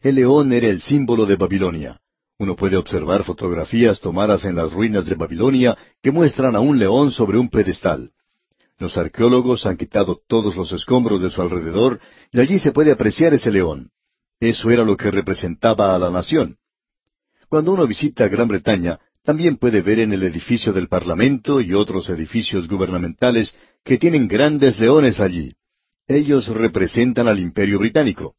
[0.00, 2.00] El león era el símbolo de Babilonia.
[2.40, 7.10] Uno puede observar fotografías tomadas en las ruinas de Babilonia que muestran a un león
[7.10, 8.12] sobre un pedestal.
[8.78, 11.98] Los arqueólogos han quitado todos los escombros de su alrededor
[12.30, 13.90] y allí se puede apreciar ese león.
[14.38, 16.58] Eso era lo que representaba a la nación.
[17.48, 22.08] Cuando uno visita Gran Bretaña, también puede ver en el edificio del Parlamento y otros
[22.08, 23.52] edificios gubernamentales
[23.82, 25.54] que tienen grandes leones allí.
[26.06, 28.36] Ellos representan al imperio británico.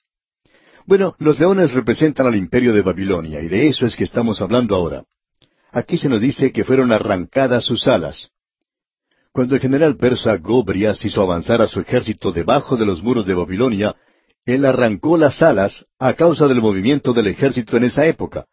[0.89, 4.73] Bueno, los leones representan al imperio de Babilonia, y de eso es que estamos hablando
[4.73, 5.03] ahora.
[5.71, 8.31] Aquí se nos dice que fueron arrancadas sus alas.
[9.31, 13.35] Cuando el general persa Gobrias hizo avanzar a su ejército debajo de los muros de
[13.35, 13.95] Babilonia,
[14.47, 18.47] él arrancó las alas a causa del movimiento del ejército en esa época.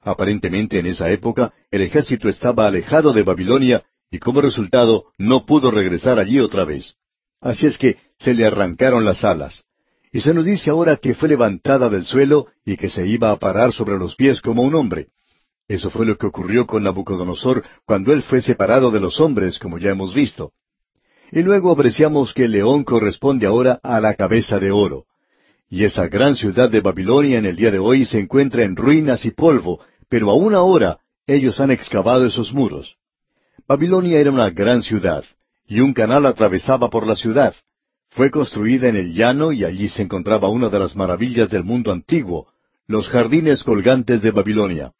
[0.00, 5.70] Aparentemente en esa época el ejército estaba alejado de Babilonia y como resultado no pudo
[5.70, 6.96] regresar allí otra vez.
[7.40, 9.65] Así es que se le arrancaron las alas.
[10.16, 13.36] Y se nos dice ahora que fue levantada del suelo y que se iba a
[13.36, 15.08] parar sobre los pies como un hombre.
[15.68, 19.76] Eso fue lo que ocurrió con Nabucodonosor cuando él fue separado de los hombres, como
[19.76, 20.52] ya hemos visto.
[21.30, 25.04] Y luego apreciamos que el león corresponde ahora a la cabeza de oro.
[25.68, 29.26] Y esa gran ciudad de Babilonia en el día de hoy se encuentra en ruinas
[29.26, 32.96] y polvo, pero aún ahora ellos han excavado esos muros.
[33.68, 35.24] Babilonia era una gran ciudad,
[35.66, 37.54] y un canal atravesaba por la ciudad.
[38.16, 41.92] Fue construida en el llano y allí se encontraba una de las maravillas del mundo
[41.92, 42.46] antiguo,
[42.86, 44.92] los jardines colgantes de Babilonia.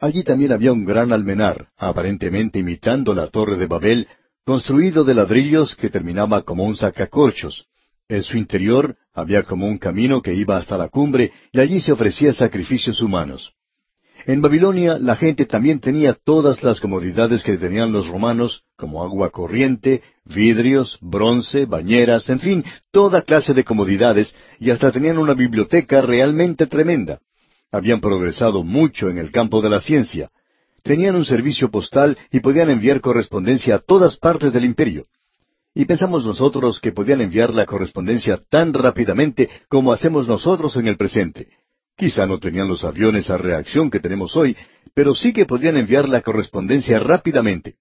[0.00, 4.08] Allí también había un gran almenar, aparentemente imitando la torre de Babel,
[4.44, 7.68] construido de ladrillos que terminaba como un sacacorchos.
[8.08, 11.92] En su interior había como un camino que iba hasta la cumbre y allí se
[11.92, 13.52] ofrecía sacrificios humanos.
[14.26, 19.30] En Babilonia la gente también tenía todas las comodidades que tenían los romanos, como agua
[19.30, 26.02] corriente, vidrios, bronce, bañeras, en fin, toda clase de comodidades, y hasta tenían una biblioteca
[26.02, 27.20] realmente tremenda.
[27.72, 30.28] Habían progresado mucho en el campo de la ciencia.
[30.82, 35.04] Tenían un servicio postal y podían enviar correspondencia a todas partes del imperio.
[35.72, 40.96] Y pensamos nosotros que podían enviar la correspondencia tan rápidamente como hacemos nosotros en el
[40.96, 41.48] presente.
[42.00, 44.56] Quizá no tenían los aviones a reacción que tenemos hoy,
[44.94, 47.74] pero sí que podían enviar la correspondencia rápidamente.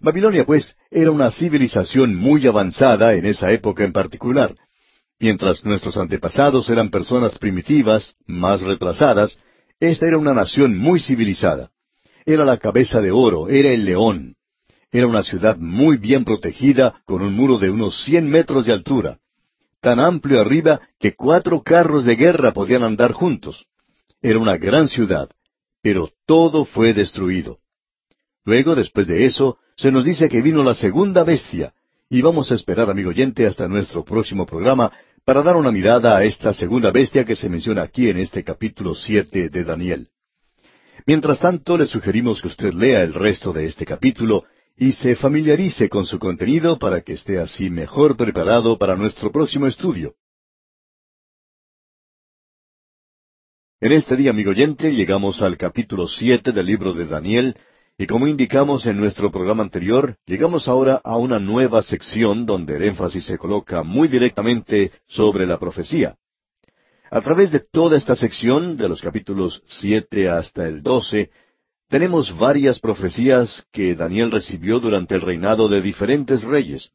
[0.00, 4.56] Babilonia, pues, era una civilización muy avanzada en esa época en particular.
[5.20, 9.38] Mientras nuestros antepasados eran personas primitivas, más retrasadas,
[9.78, 11.70] esta era una nación muy civilizada.
[12.24, 14.36] Era la cabeza de oro, era el león.
[14.90, 19.18] Era una ciudad muy bien protegida, con un muro de unos cien metros de altura,
[19.84, 23.66] tan amplio arriba que cuatro carros de guerra podían andar juntos.
[24.22, 25.28] Era una gran ciudad,
[25.82, 27.58] pero todo fue destruido.
[28.46, 31.74] Luego, después de eso, se nos dice que vino la segunda bestia,
[32.08, 34.90] y vamos a esperar, amigo oyente, hasta nuestro próximo programa
[35.22, 38.94] para dar una mirada a esta segunda bestia que se menciona aquí en este capítulo
[38.94, 40.08] siete de Daniel.
[41.06, 44.44] Mientras tanto, le sugerimos que usted lea el resto de este capítulo
[44.76, 49.66] y se familiarice con su contenido para que esté así mejor preparado para nuestro próximo
[49.66, 50.14] estudio.
[53.80, 57.56] En este día, amigo oyente, llegamos al capítulo siete del libro de Daniel,
[57.96, 62.84] y como indicamos en nuestro programa anterior, llegamos ahora a una nueva sección donde el
[62.84, 66.16] énfasis se coloca muy directamente sobre la profecía.
[67.10, 71.30] A través de toda esta sección, de los capítulos siete hasta el doce,
[71.88, 76.90] tenemos varias profecías que Daniel recibió durante el reinado de diferentes reyes.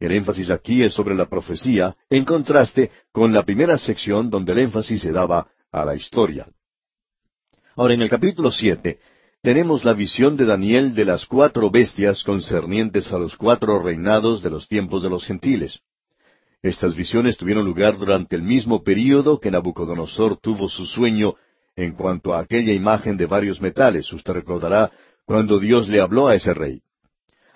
[0.00, 4.58] El énfasis aquí es sobre la profecía, en contraste con la primera sección donde el
[4.60, 6.46] énfasis se daba a la historia.
[7.76, 8.98] Ahora, en el capítulo siete,
[9.42, 14.50] tenemos la visión de Daniel de las cuatro bestias concernientes a los cuatro reinados de
[14.50, 15.80] los tiempos de los gentiles.
[16.60, 21.36] Estas visiones tuvieron lugar durante el mismo período que Nabucodonosor tuvo su sueño
[21.78, 24.90] en cuanto a aquella imagen de varios metales, usted recordará
[25.24, 26.82] cuando Dios le habló a ese rey.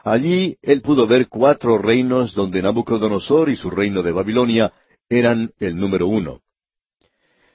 [0.04, 4.72] Allí él pudo ver cuatro reinos donde Nabucodonosor y su reino de Babilonia
[5.08, 6.40] eran el número uno.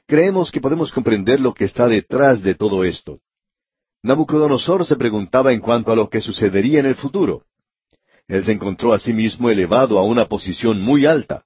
[0.06, 3.22] Creemos que podemos comprender lo que está detrás de todo esto.
[4.03, 7.44] Nabucodonosor se preguntaba en cuanto a lo que sucedería en el futuro.
[8.27, 11.45] Él se encontró a sí mismo elevado a una posición muy alta.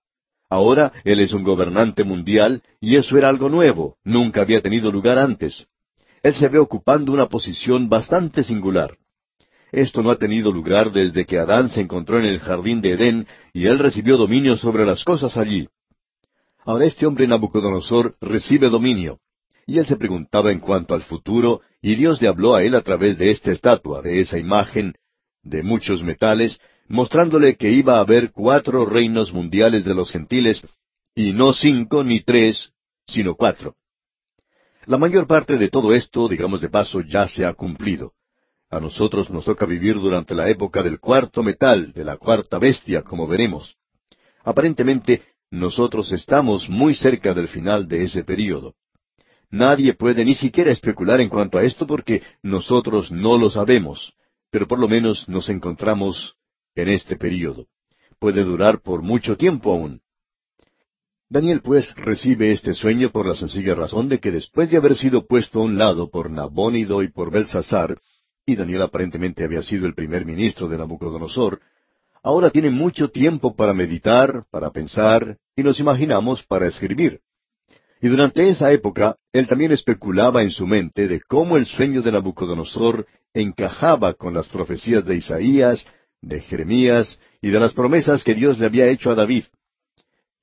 [0.52, 5.18] Ahora él es un gobernante mundial y eso era algo nuevo, nunca había tenido lugar
[5.18, 5.66] antes.
[6.24, 8.98] Él se ve ocupando una posición bastante singular.
[9.72, 13.28] Esto no ha tenido lugar desde que Adán se encontró en el jardín de Edén
[13.54, 15.70] y él recibió dominio sobre las cosas allí.
[16.66, 19.20] Ahora este hombre Nabucodonosor recibe dominio.
[19.66, 22.82] Y él se preguntaba en cuanto al futuro, y Dios le habló a él a
[22.82, 24.96] través de esta estatua, de esa imagen,
[25.44, 26.60] de muchos metales,
[26.92, 30.62] mostrándole que iba a haber cuatro reinos mundiales de los gentiles,
[31.16, 32.74] y no cinco ni tres,
[33.08, 33.76] sino cuatro.
[34.88, 38.12] La mayor parte de todo esto, digamos de paso, ya se ha cumplido.
[38.70, 43.04] A nosotros nos toca vivir durante la época del cuarto metal, de la cuarta bestia,
[43.04, 43.78] como veremos.
[44.44, 48.76] Aparentemente, nosotros estamos muy cerca del final de ese período.
[49.50, 54.14] Nadie puede ni siquiera especular en cuanto a esto porque nosotros no lo sabemos,
[54.50, 56.36] pero por lo menos nos encontramos
[56.76, 57.68] en este período.
[58.20, 60.02] Puede durar por mucho tiempo aún.
[61.30, 65.26] Daniel pues recibe este sueño por la sencilla razón de que después de haber sido
[65.26, 67.98] puesto a un lado por Nabónido y por Belsasar,
[68.46, 71.62] y Daniel aparentemente había sido el primer ministro de Nabucodonosor,
[72.22, 77.22] ahora tiene mucho tiempo para meditar, para pensar, y nos imaginamos para escribir.
[78.02, 82.12] Y durante esa época, él también especulaba en su mente de cómo el sueño de
[82.12, 85.88] Nabucodonosor encajaba con las profecías de Isaías,
[86.22, 89.46] de Jeremías y de las promesas que Dios le había hecho a David.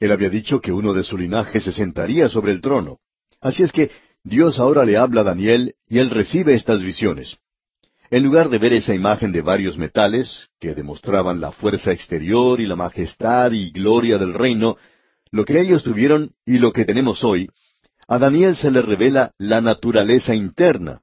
[0.01, 2.99] Él había dicho que uno de su linaje se sentaría sobre el trono.
[3.41, 3.91] Así es que
[4.23, 7.39] Dios ahora le habla a Daniel y él recibe estas visiones.
[8.11, 12.67] En lugar de ver esa imagen de varios metales, que demostraban la fuerza exterior y
[12.67, 14.77] la majestad y gloria del reino,
[15.31, 17.51] lo que ellos tuvieron y lo que tenemos hoy,
[18.07, 21.03] a Daniel se le revela la naturaleza interna.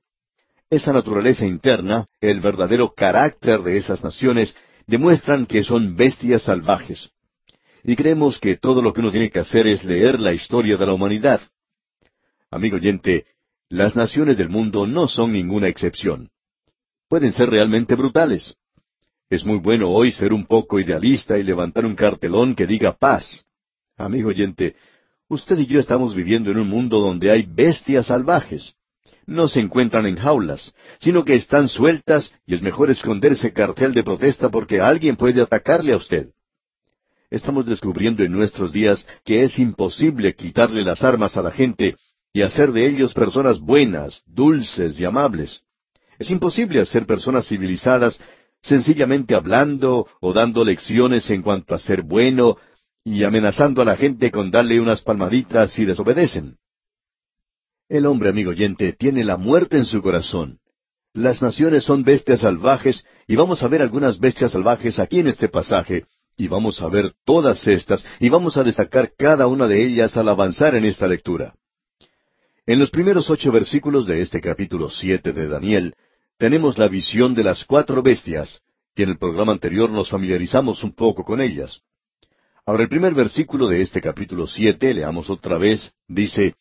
[0.71, 4.55] Esa naturaleza interna, el verdadero carácter de esas naciones,
[4.87, 7.09] demuestran que son bestias salvajes.
[7.83, 10.85] Y creemos que todo lo que uno tiene que hacer es leer la historia de
[10.85, 11.41] la humanidad.
[12.49, 13.25] Amigo oyente,
[13.69, 16.29] las naciones del mundo no son ninguna excepción
[17.07, 18.55] pueden ser realmente brutales.
[19.29, 23.45] Es muy bueno hoy ser un poco idealista y levantar un cartelón que diga paz.
[23.97, 24.75] Amigo oyente,
[25.27, 28.75] usted y yo estamos viviendo en un mundo donde hay bestias salvajes.
[29.27, 34.03] No se encuentran en jaulas, sino que están sueltas y es mejor esconderse cartel de
[34.03, 36.29] protesta porque alguien puede atacarle a usted.
[37.31, 41.95] Estamos descubriendo en nuestros días que es imposible quitarle las armas a la gente
[42.33, 45.61] y hacer de ellos personas buenas, dulces y amables.
[46.19, 48.21] Es imposible hacer personas civilizadas
[48.61, 52.57] sencillamente hablando o dando lecciones en cuanto a ser bueno
[53.03, 56.57] y amenazando a la gente con darle unas palmaditas si desobedecen.
[57.87, 60.57] El hombre, amigo oyente, tiene la muerte en su corazón.
[61.13, 65.49] Las naciones son bestias salvajes y vamos a ver algunas bestias salvajes aquí en este
[65.49, 66.05] pasaje
[66.35, 70.27] y vamos a ver todas estas y vamos a destacar cada una de ellas al
[70.29, 71.53] avanzar en esta lectura.
[72.65, 75.93] En los primeros ocho versículos de este capítulo siete de Daniel,
[76.37, 78.61] tenemos la visión de las cuatro bestias,
[78.95, 81.81] y en el programa anterior nos familiarizamos un poco con ellas.
[82.65, 86.55] Ahora el primer versículo de este capítulo siete, leamos otra vez, dice,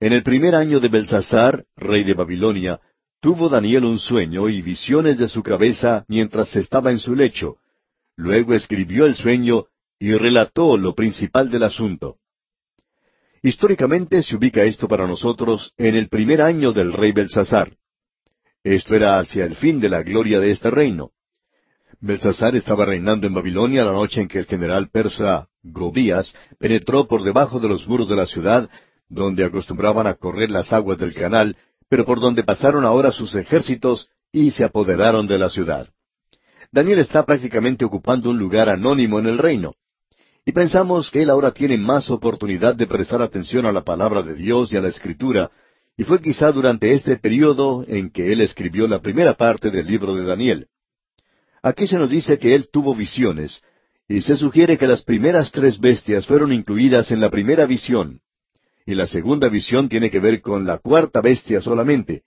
[0.00, 2.80] En el primer año de Belsasar, rey de Babilonia,
[3.20, 7.56] tuvo Daniel un sueño y visiones de su cabeza mientras estaba en su lecho.
[8.16, 9.66] Luego escribió el sueño
[9.98, 12.18] y relató lo principal del asunto.
[13.42, 17.76] Históricamente se ubica esto para nosotros en el primer año del rey Belsasar.
[18.62, 21.10] Esto era hacia el fin de la gloria de este reino.
[22.00, 27.24] Belsasar estaba reinando en Babilonia la noche en que el general persa Gobías penetró por
[27.24, 28.70] debajo de los muros de la ciudad,
[29.08, 31.56] donde acostumbraban a correr las aguas del canal,
[31.88, 35.88] pero por donde pasaron ahora sus ejércitos y se apoderaron de la ciudad.
[36.70, 39.74] Daniel está prácticamente ocupando un lugar anónimo en el reino.
[40.44, 44.34] Y pensamos que él ahora tiene más oportunidad de prestar atención a la palabra de
[44.34, 45.50] Dios y a la escritura,
[45.96, 50.14] y fue quizá durante este período en que él escribió la primera parte del libro
[50.14, 50.68] de Daniel.
[51.62, 53.60] Aquí se nos dice que él tuvo visiones,
[54.08, 58.20] y se sugiere que las primeras tres bestias fueron incluidas en la primera visión,
[58.88, 62.22] y la segunda visión tiene que ver con la cuarta bestia solamente,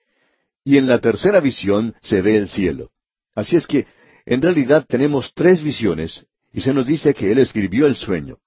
[0.63, 2.91] y en la tercera visión se ve el cielo.
[3.33, 3.87] Así es que,
[4.27, 8.37] en realidad tenemos tres visiones, y se nos dice que él escribió el sueño.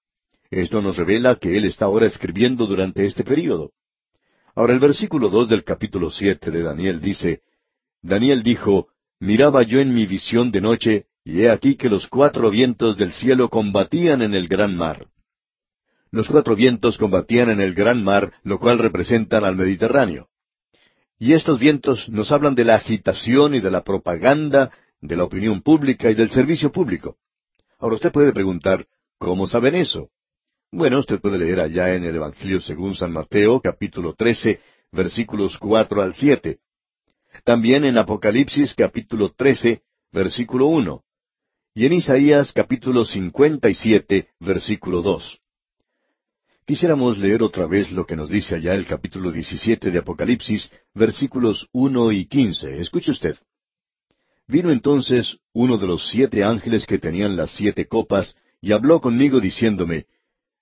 [0.49, 3.73] Esto nos revela que él está ahora escribiendo durante este período.
[4.55, 7.41] Ahora el versículo dos del capítulo siete de Daniel dice,
[8.01, 12.49] Daniel dijo, Miraba yo en mi visión de noche, y he aquí que los cuatro
[12.49, 15.09] vientos del cielo combatían en el gran mar.
[16.15, 20.29] Los cuatro vientos combatían en el gran mar, lo cual representan al Mediterráneo.
[21.19, 24.71] Y estos vientos nos hablan de la agitación y de la propaganda,
[25.01, 27.17] de la opinión pública y del servicio público.
[27.81, 28.87] Ahora usted puede preguntar,
[29.19, 30.11] ¿cómo saben eso?
[30.71, 34.61] Bueno, usted puede leer allá en el Evangelio según San Mateo, capítulo 13,
[34.93, 36.61] versículos 4 al 7.
[37.43, 39.83] También en Apocalipsis, capítulo 13,
[40.13, 41.03] versículo 1.
[41.75, 45.41] Y en Isaías, capítulo 57, versículo 2.
[46.67, 51.69] Quisiéramos leer otra vez lo que nos dice allá el capítulo 17 de Apocalipsis, versículos
[51.73, 52.81] 1 y 15.
[52.81, 53.37] Escuche usted.
[54.49, 59.41] Vino entonces uno de los siete ángeles que tenían las siete copas, y habló conmigo
[59.41, 60.07] diciéndome,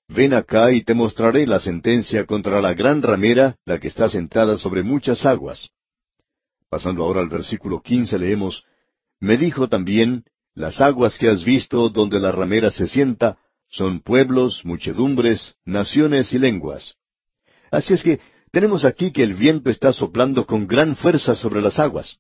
[0.09, 4.59] Ven acá y te mostraré la sentencia contra la gran ramera, la que está sentada
[4.59, 5.69] sobre muchas aguas.
[6.69, 8.65] Pasando ahora al versículo quince leemos,
[9.21, 13.39] Me dijo también, Las aguas que has visto donde la ramera se sienta,
[13.73, 16.95] son pueblos, muchedumbres, naciones y lenguas.
[17.71, 18.21] Así es que
[18.51, 22.19] tenemos aquí que el viento está soplando con gran fuerza sobre las aguas.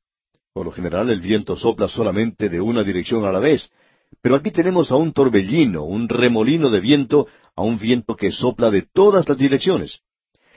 [0.54, 3.70] Por lo general el viento sopla solamente de una dirección a la vez,
[4.22, 8.70] pero aquí tenemos a un torbellino, un remolino de viento, a un viento que sopla
[8.70, 10.00] de todas las direcciones.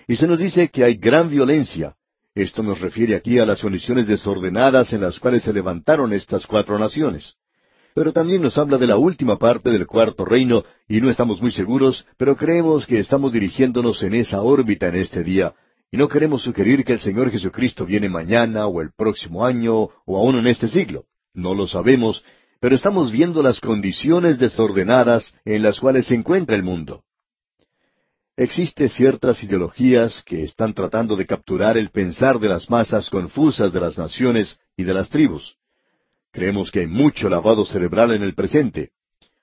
[0.08, 1.96] Y se nos dice que hay gran violencia.
[2.34, 6.80] Esto nos refiere aquí a las condiciones desordenadas en las cuales se levantaron estas cuatro
[6.80, 7.36] naciones.
[7.96, 11.52] Pero también nos habla de la última parte del cuarto reino, y no estamos muy
[11.52, 15.56] seguros, pero creemos que estamos dirigiéndonos en esa órbita en este día,
[15.90, 20.18] y no queremos sugerir que el Señor Jesucristo viene mañana o el próximo año o
[20.18, 21.06] aún en este siglo.
[21.34, 22.22] No lo sabemos,
[22.60, 27.06] pero estamos viendo las condiciones desordenadas en las cuales se encuentra el mundo.
[28.36, 33.80] Existe ciertas ideologías que están tratando de capturar el pensar de las masas confusas de
[33.80, 35.56] las naciones y de las tribus.
[36.36, 38.92] Creemos que hay mucho lavado cerebral en el presente.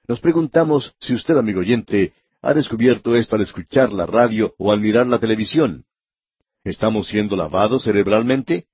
[0.07, 2.13] Nos preguntamos si usted, amigo oyente,
[2.43, 5.87] ha descubierto esto al escuchar la radio o al mirar la televisión.
[6.65, 8.67] ¿Estamos siendo lavados cerebralmente?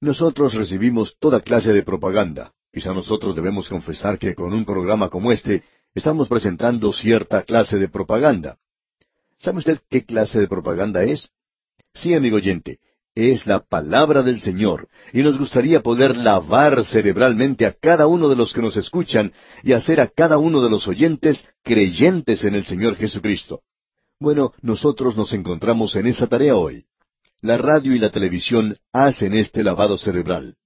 [0.00, 2.52] Nosotros recibimos toda clase de propaganda.
[2.72, 5.64] Quizá nosotros debemos confesar que con un programa como este
[5.96, 8.56] estamos presentando cierta clase de propaganda.
[9.38, 11.28] ¿Sabe usted qué clase de propaganda es?
[11.92, 12.78] Sí, amigo oyente,
[13.14, 18.36] es la palabra del Señor, y nos gustaría poder lavar cerebralmente a cada uno de
[18.36, 19.32] los que nos escuchan
[19.62, 23.60] y hacer a cada uno de los oyentes creyentes en el Señor Jesucristo.
[24.18, 26.86] Bueno, nosotros nos encontramos en esa tarea hoy.
[27.40, 30.56] La radio y la televisión hacen este lavado cerebral.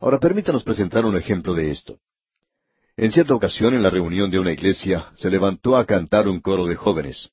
[0.00, 1.98] Ahora permítanos presentar un ejemplo de esto.
[2.96, 6.64] En cierta ocasión, en la reunión de una iglesia, se levantó a cantar un coro
[6.66, 7.30] de jóvenes.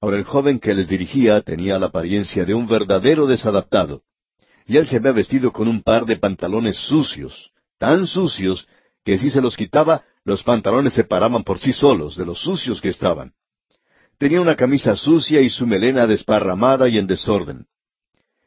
[0.00, 4.02] Ahora el joven que les dirigía tenía la apariencia de un verdadero desadaptado,
[4.66, 8.68] y él se había vestido con un par de pantalones sucios, tan sucios
[9.04, 12.80] que si se los quitaba, los pantalones se paraban por sí solos de los sucios
[12.80, 13.32] que estaban.
[14.18, 17.66] Tenía una camisa sucia y su melena desparramada y en desorden.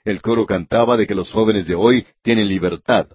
[0.04, 3.08] El coro cantaba de que los jóvenes de hoy tienen libertad.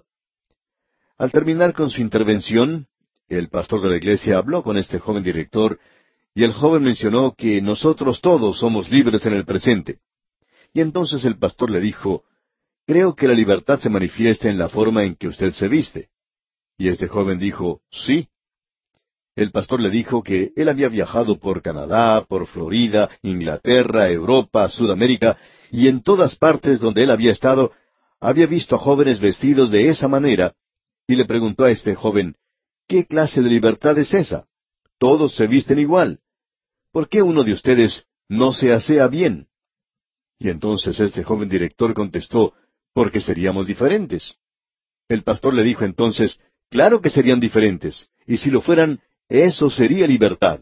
[1.17, 2.87] Al terminar con su intervención,
[3.27, 5.79] el pastor de la iglesia habló con este joven director
[6.37, 9.99] y el joven mencionó que nosotros todos somos libres en el presente.
[10.73, 12.25] Y entonces el pastor le dijo,
[12.85, 16.09] Creo que la libertad se manifiesta en la forma en que usted se viste.
[16.77, 18.27] Y este joven dijo, Sí.
[19.37, 25.37] El pastor le dijo que él había viajado por Canadá, por Florida, Inglaterra, Europa, Sudamérica,
[25.71, 27.71] y en todas partes donde él había estado,
[28.19, 30.53] había visto a jóvenes vestidos de esa manera,
[31.07, 32.35] y le preguntó a este joven,
[32.87, 34.47] ¿qué clase de libertad es esa?
[34.97, 36.19] Todos se visten igual.
[36.95, 39.49] ¿Por qué uno de ustedes no se asea bien?
[40.39, 42.53] Y entonces este joven director contestó,
[42.93, 44.37] porque seríamos diferentes.
[45.09, 46.39] El pastor le dijo entonces,
[46.69, 50.61] claro que serían diferentes, y si lo fueran, eso sería libertad.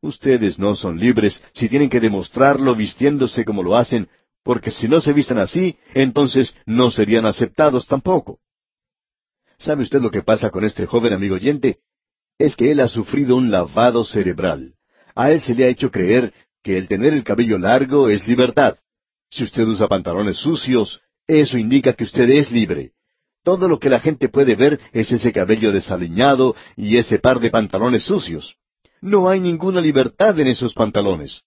[0.00, 4.08] Ustedes no son libres si tienen que demostrarlo vistiéndose como lo hacen,
[4.44, 8.38] porque si no se visten así, entonces no serían aceptados tampoco.
[9.58, 11.80] ¿Sabe usted lo que pasa con este joven amigo oyente?
[12.38, 14.76] Es que él ha sufrido un lavado cerebral.
[15.14, 16.32] A él se le ha hecho creer
[16.62, 18.76] que el tener el cabello largo es libertad.
[19.30, 22.92] Si usted usa pantalones sucios, eso indica que usted es libre.
[23.42, 27.50] Todo lo que la gente puede ver es ese cabello desaliñado y ese par de
[27.50, 28.56] pantalones sucios.
[29.00, 31.42] No hay ninguna libertad en esos pantalones.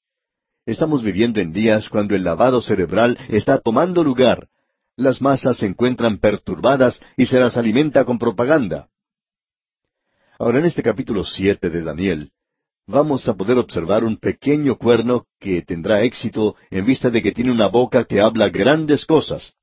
[0.66, 4.48] Estamos viviendo en días cuando el lavado cerebral está tomando lugar.
[4.96, 8.88] Las masas se encuentran perturbadas y se las alimenta con propaganda.
[10.40, 12.32] Ahora en este capítulo siete de Daniel,
[12.88, 17.52] vamos a poder observar un pequeño cuerno que tendrá éxito en vista de que tiene
[17.52, 19.54] una boca que habla grandes cosas.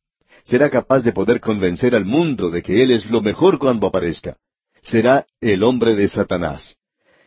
[0.44, 4.36] Será capaz de poder convencer al mundo de que Él es lo mejor cuando aparezca.
[4.82, 6.76] Será el hombre de Satanás.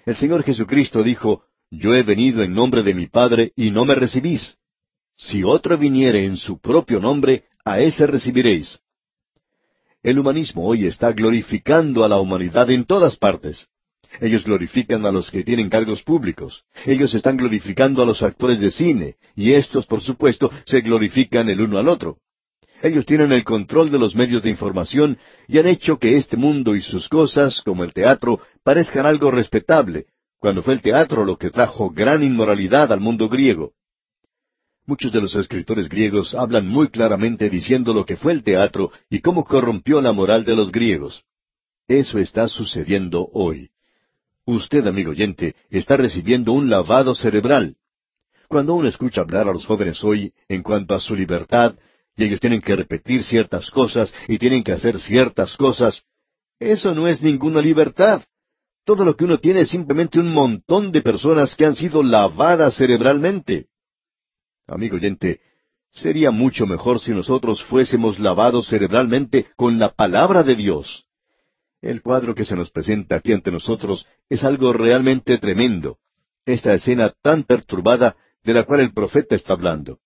[0.05, 3.95] El Señor Jesucristo dijo, Yo he venido en nombre de mi Padre y no me
[3.95, 4.57] recibís.
[5.15, 8.79] Si otro viniere en su propio nombre, a ese recibiréis.
[10.01, 13.67] El humanismo hoy está glorificando a la humanidad en todas partes.
[14.21, 16.63] Ellos glorifican a los que tienen cargos públicos.
[16.85, 19.15] Ellos están glorificando a los actores de cine.
[19.35, 22.17] Y estos, por supuesto, se glorifican el uno al otro.
[22.81, 25.17] Ellos tienen el control de los medios de información
[25.47, 30.07] y han hecho que este mundo y sus cosas, como el teatro, parezcan algo respetable,
[30.37, 33.71] cuando fue el teatro lo que trajo gran inmoralidad al mundo griego.
[34.85, 39.21] Muchos de los escritores griegos hablan muy claramente diciendo lo que fue el teatro y
[39.21, 41.23] cómo corrompió la moral de los griegos.
[41.87, 43.69] Eso está sucediendo hoy.
[44.45, 47.77] Usted, amigo oyente, está recibiendo un lavado cerebral.
[48.49, 51.75] Cuando uno escucha hablar a los jóvenes hoy en cuanto a su libertad,
[52.15, 56.03] y ellos tienen que repetir ciertas cosas y tienen que hacer ciertas cosas,
[56.59, 58.23] eso no es ninguna libertad.
[58.85, 62.75] Todo lo que uno tiene es simplemente un montón de personas que han sido lavadas
[62.75, 63.67] cerebralmente.
[64.67, 65.39] Amigo oyente,
[65.91, 71.05] sería mucho mejor si nosotros fuésemos lavados cerebralmente con la palabra de Dios.
[71.83, 75.97] El cuadro que se nos presenta aquí ante nosotros es algo realmente tremendo.
[76.45, 79.99] Esta escena tan perturbada de la cual el profeta está hablando.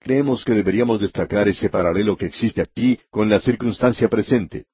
[0.00, 4.64] Creemos que deberíamos destacar ese paralelo que existe aquí con la circunstancia presente.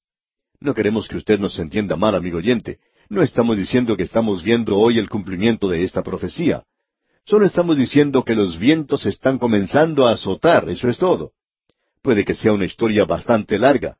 [0.60, 2.78] No queremos que usted nos entienda mal, amigo oyente.
[3.10, 6.64] No estamos diciendo que estamos viendo hoy el cumplimiento de esta profecía.
[7.26, 11.32] Solo estamos diciendo que los vientos están comenzando a azotar, eso es todo.
[12.00, 13.98] Puede que sea una historia bastante larga.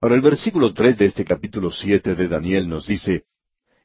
[0.00, 3.24] Ahora el versículo tres de este capítulo siete de Daniel nos dice,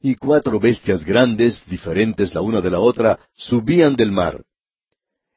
[0.02, 4.44] Y cuatro bestias grandes, diferentes la una de la otra, subían del mar.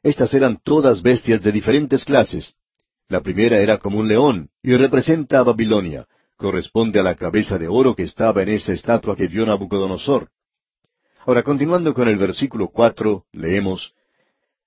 [0.03, 2.55] Estas eran todas bestias de diferentes clases,
[3.09, 6.07] la primera era como un león y representa a Babilonia.
[6.37, 10.29] Corresponde a la cabeza de oro que estaba en esa estatua que vio Nabucodonosor.
[11.25, 13.95] Ahora, continuando con el versículo cuatro, leemos,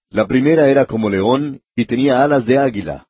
[0.10, 3.08] La primera era como león y tenía alas de águila.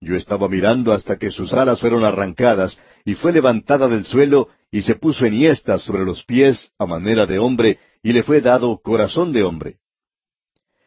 [0.00, 4.82] Yo estaba mirando hasta que sus alas fueron arrancadas y fue levantada del suelo y
[4.82, 9.32] se puso enhiesta sobre los pies a manera de hombre y le fue dado corazón
[9.32, 9.78] de hombre.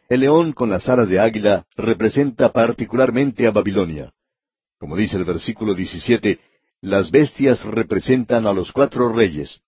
[0.10, 4.14] El león con las alas de águila representa particularmente a Babilonia.
[4.80, 6.40] Como dice el versículo 17,
[6.82, 9.62] las bestias representan a los cuatro reyes.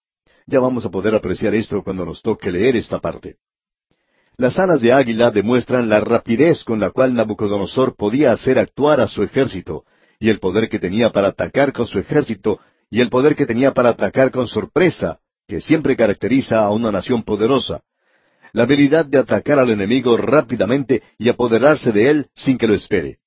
[0.45, 3.38] Ya vamos a poder apreciar esto cuando nos toque leer esta parte.
[4.40, 9.10] Las alas de águila demuestran la rapidez con la cual Nabucodonosor podía hacer actuar a
[9.10, 9.84] su ejército,
[10.18, 12.57] y el poder que tenía para atacar con su ejército,
[12.90, 17.24] y el poder que tenía para atacar con sorpresa, que siempre caracteriza a una nación
[17.24, 17.82] poderosa
[18.53, 23.20] la habilidad de atacar al enemigo rápidamente y apoderarse de él sin que lo espere.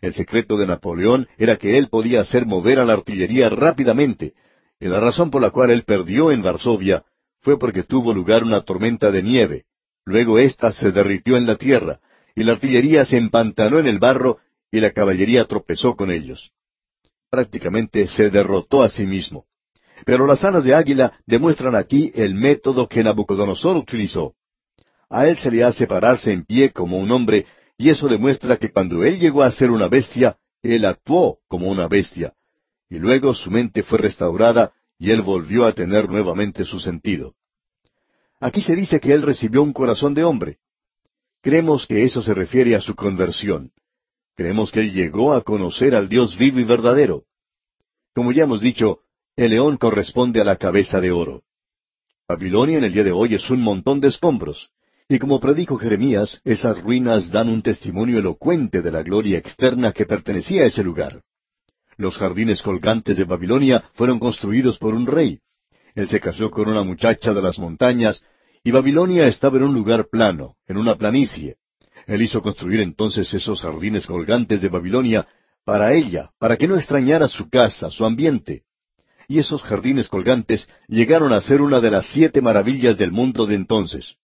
[0.00, 4.34] El secreto de Napoleón era que él podía hacer mover a la artillería rápidamente,
[4.80, 7.04] y la razón por la cual él perdió en Varsovia
[7.42, 9.66] fue porque tuvo lugar una tormenta de nieve.
[10.06, 11.98] Luego ésta se derritió en la tierra,
[12.34, 14.38] y la artillería se empantanó en el barro,
[14.70, 16.52] y la caballería tropezó con ellos.
[17.28, 19.46] Prácticamente se derrotó a sí mismo.
[20.04, 24.34] Pero las alas de águila demuestran aquí el método que Nabucodonosor utilizó.
[25.10, 27.46] A él se le hace pararse en pie como un hombre,
[27.76, 31.88] y eso demuestra que cuando él llegó a ser una bestia, él actuó como una
[31.88, 32.32] bestia.
[32.88, 37.34] Y luego su mente fue restaurada y él volvió a tener nuevamente su sentido.
[38.40, 40.58] Aquí se dice que él recibió un corazón de hombre.
[41.42, 43.72] Creemos que eso se refiere a su conversión.
[44.34, 47.24] Creemos que él llegó a conocer al Dios vivo y verdadero.
[48.14, 49.00] Como ya hemos dicho,
[49.36, 51.42] el león corresponde a la cabeza de oro.
[52.28, 54.70] Babilonia en el día de hoy es un montón de escombros.
[55.08, 60.04] Y como predijo Jeremías, esas ruinas dan un testimonio elocuente de la gloria externa que
[60.04, 61.22] pertenecía a ese lugar.
[61.96, 65.40] Los jardines colgantes de Babilonia fueron construidos por un rey.
[65.96, 68.22] Él se casó con una muchacha de las montañas,
[68.62, 71.56] y Babilonia estaba en un lugar plano, en una planicie.
[72.06, 75.26] Él hizo construir entonces esos jardines colgantes de Babilonia
[75.64, 78.62] para ella, para que no extrañara su casa, su ambiente
[79.28, 83.54] y esos jardines colgantes llegaron a ser una de las siete maravillas del mundo de
[83.54, 84.16] entonces.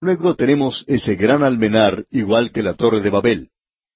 [0.00, 3.50] Luego tenemos ese gran almenar igual que la torre de Babel.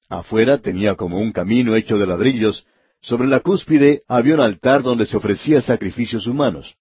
[0.08, 2.66] Afuera tenía como un camino hecho de ladrillos,
[3.00, 6.76] sobre la cúspide había un altar donde se ofrecía sacrificios humanos.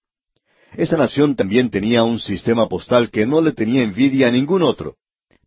[0.76, 4.96] Esa nación también tenía un sistema postal que no le tenía envidia a ningún otro.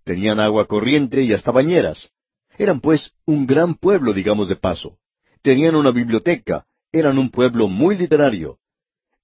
[0.04, 2.12] Tenían agua corriente y hasta bañeras.
[2.58, 4.98] Eran pues un gran pueblo, digamos de paso.
[5.42, 8.58] Tenían una biblioteca, eran un pueblo muy literario.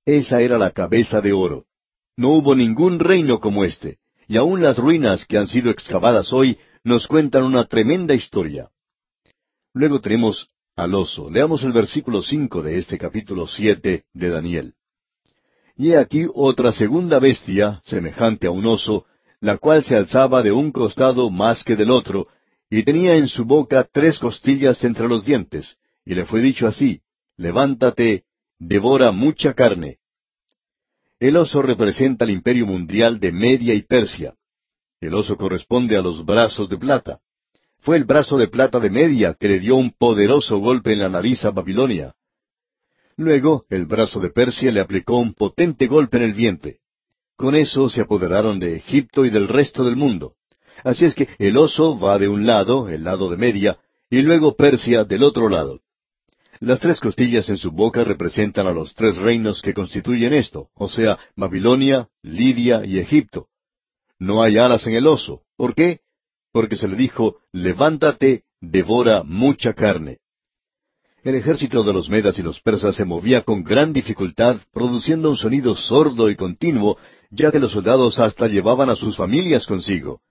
[0.06, 1.66] Esa era la cabeza de oro.
[2.16, 3.98] No hubo ningún reino como este,
[4.28, 8.70] y aun las ruinas que han sido excavadas hoy nos cuentan una tremenda historia.
[9.74, 11.30] Luego tenemos al oso.
[11.30, 14.76] Leamos el versículo cinco de este capítulo siete de Daniel.
[15.76, 19.06] Y he aquí otra segunda bestia, semejante a un oso,
[19.42, 22.28] la cual se alzaba de un costado más que del otro,
[22.70, 27.02] y tenía en su boca tres costillas entre los dientes, y le fue dicho así,
[27.38, 28.24] levántate,
[28.60, 29.98] devora mucha carne.
[31.20, 34.36] El oso representa el imperio mundial de Media y Persia.
[35.02, 37.20] El oso corresponde a los brazos de plata.
[37.80, 41.10] Fue el brazo de plata de Media que le dio un poderoso golpe en la
[41.10, 42.14] nariz a Babilonia.
[43.16, 46.80] Luego el brazo de Persia le aplicó un potente golpe en el vientre.
[47.36, 50.34] Con eso se apoderaron de Egipto y del resto del mundo.
[50.84, 53.80] Así es que el oso va de un lado, el lado de Media,
[54.10, 55.82] y luego Persia del otro lado.
[56.60, 60.90] Las tres costillas en su boca representan a los tres reinos que constituyen esto, o
[60.90, 63.48] sea, Babilonia, Lidia y Egipto.
[64.18, 65.44] No hay alas en el oso.
[65.56, 66.00] ¿Por qué?
[66.58, 70.18] Porque se le dijo, levántate, devora mucha carne.
[71.22, 75.38] El ejército de los medas y los persas se movía con gran dificultad, produciendo un
[75.38, 76.98] sonido sordo y continuo,
[77.30, 80.22] ya que los soldados hasta llevaban a sus familias consigo.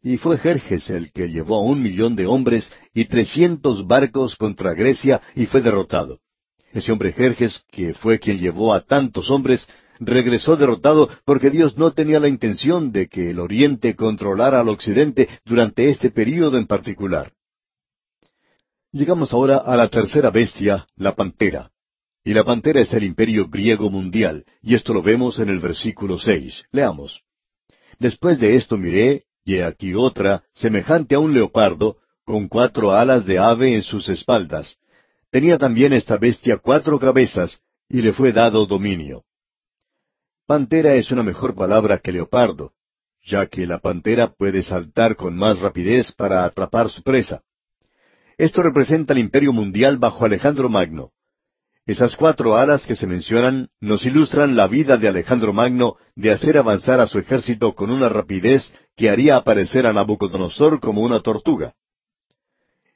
[0.00, 4.74] Y fue Jerjes el que llevó a un millón de hombres y trescientos barcos contra
[4.74, 6.20] Grecia y fue derrotado.
[6.72, 9.66] Ese hombre Jerjes, que fue quien llevó a tantos hombres,
[10.06, 15.28] regresó derrotado porque Dios no tenía la intención de que el Oriente controlara al Occidente
[15.44, 17.32] durante este período en particular.
[18.92, 21.70] Llegamos ahora a la tercera bestia, la pantera.
[22.22, 26.18] Y la pantera es el imperio griego mundial, y esto lo vemos en el versículo
[26.18, 26.64] seis.
[26.72, 27.22] Leamos.
[27.98, 33.38] Después de esto miré, y aquí otra, semejante a un leopardo, con cuatro alas de
[33.38, 34.78] ave en sus espaldas.
[35.30, 39.24] Tenía también esta bestia cuatro cabezas, y le fue dado dominio.
[40.46, 42.72] Pantera es una mejor palabra que leopardo,
[43.24, 47.42] ya que la pantera puede saltar con más rapidez para atrapar su presa.
[48.36, 51.12] Esto representa el imperio mundial bajo Alejandro Magno.
[51.86, 56.58] Esas cuatro alas que se mencionan nos ilustran la vida de Alejandro Magno de hacer
[56.58, 61.74] avanzar a su ejército con una rapidez que haría aparecer a Nabucodonosor como una tortuga.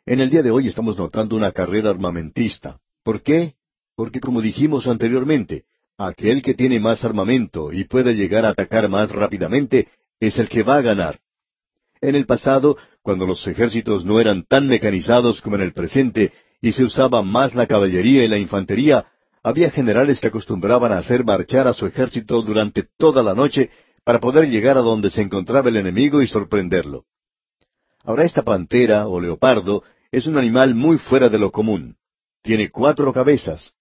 [0.05, 2.79] En el día de hoy estamos notando una carrera armamentista.
[3.03, 3.55] ¿Por qué?
[3.95, 5.65] Porque como dijimos anteriormente,
[5.99, 9.89] aquel que tiene más armamento y puede llegar a atacar más rápidamente
[10.21, 11.19] es el que va a ganar.
[12.01, 16.73] En el pasado, cuando los ejércitos no eran tan mecanizados como en el presente y
[16.73, 19.07] se usaba más la caballería y la infantería,
[19.43, 23.71] había generales que acostumbraban a hacer marchar a su ejército durante toda la noche
[24.05, 27.05] para poder llegar a donde se encontraba el enemigo y sorprenderlo.
[28.05, 31.97] Ahora esta pantera o leopardo es un animal muy fuera de lo común.
[32.43, 33.75] Tiene cuatro cabezas.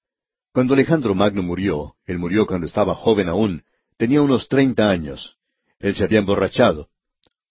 [0.57, 3.61] Cuando Alejandro Magno murió, él murió cuando estaba joven aún,
[3.95, 5.38] tenía unos treinta años.
[5.77, 6.89] Él se había emborrachado.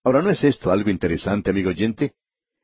[0.02, 2.14] Ahora, ¿no es esto algo interesante, amigo oyente?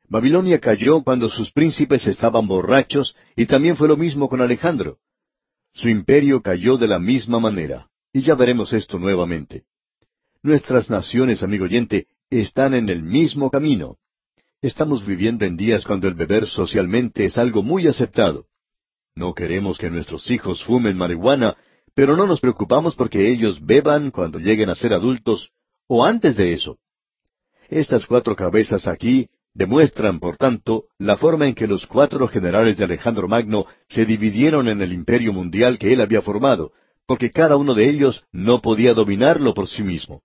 [0.09, 4.97] Babilonia cayó cuando sus príncipes estaban borrachos y también fue lo mismo con Alejandro.
[5.71, 9.63] Su imperio cayó de la misma manera, y ya veremos esto nuevamente.
[10.41, 13.95] Nuestras naciones, amigo oyente, están en el mismo camino.
[14.61, 18.47] Estamos viviendo en días cuando el beber socialmente es algo muy aceptado.
[19.15, 21.55] No queremos que nuestros hijos fumen marihuana,
[21.95, 25.51] pero no nos preocupamos porque ellos beban cuando lleguen a ser adultos
[25.87, 26.77] o antes de eso.
[27.69, 32.85] Estas cuatro cabezas aquí Demuestran, por tanto, la forma en que los cuatro generales de
[32.85, 36.71] Alejandro Magno se dividieron en el imperio mundial que él había formado,
[37.05, 40.23] porque cada uno de ellos no podía dominarlo por sí mismo.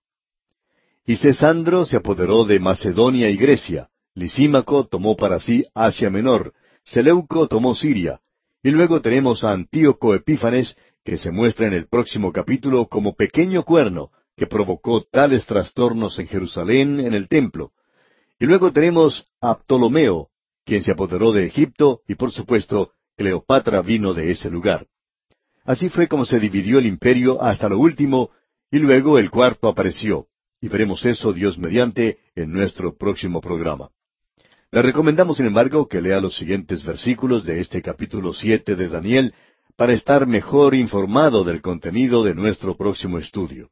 [1.05, 6.53] Y Cesandro se apoderó de Macedonia y Grecia, Lisímaco tomó para sí Asia Menor,
[6.83, 8.19] Seleuco tomó Siria,
[8.63, 13.63] y luego tenemos a Antíoco Epífanes, que se muestra en el próximo capítulo como pequeño
[13.63, 17.71] cuerno, que provocó tales trastornos en Jerusalén en el templo,
[18.39, 20.29] y luego tenemos a Ptolomeo,
[20.65, 24.87] quien se apoderó de Egipto, y por supuesto, Cleopatra vino de ese lugar.
[25.65, 28.31] Así fue como se dividió el imperio hasta lo último,
[28.71, 30.27] y luego el cuarto apareció.
[30.61, 33.89] Y veremos eso, Dios mediante, en nuestro próximo programa.
[34.71, 39.33] Le recomendamos, sin embargo, que lea los siguientes versículos de este capítulo siete de Daniel
[39.75, 43.71] para estar mejor informado del contenido de nuestro próximo estudio.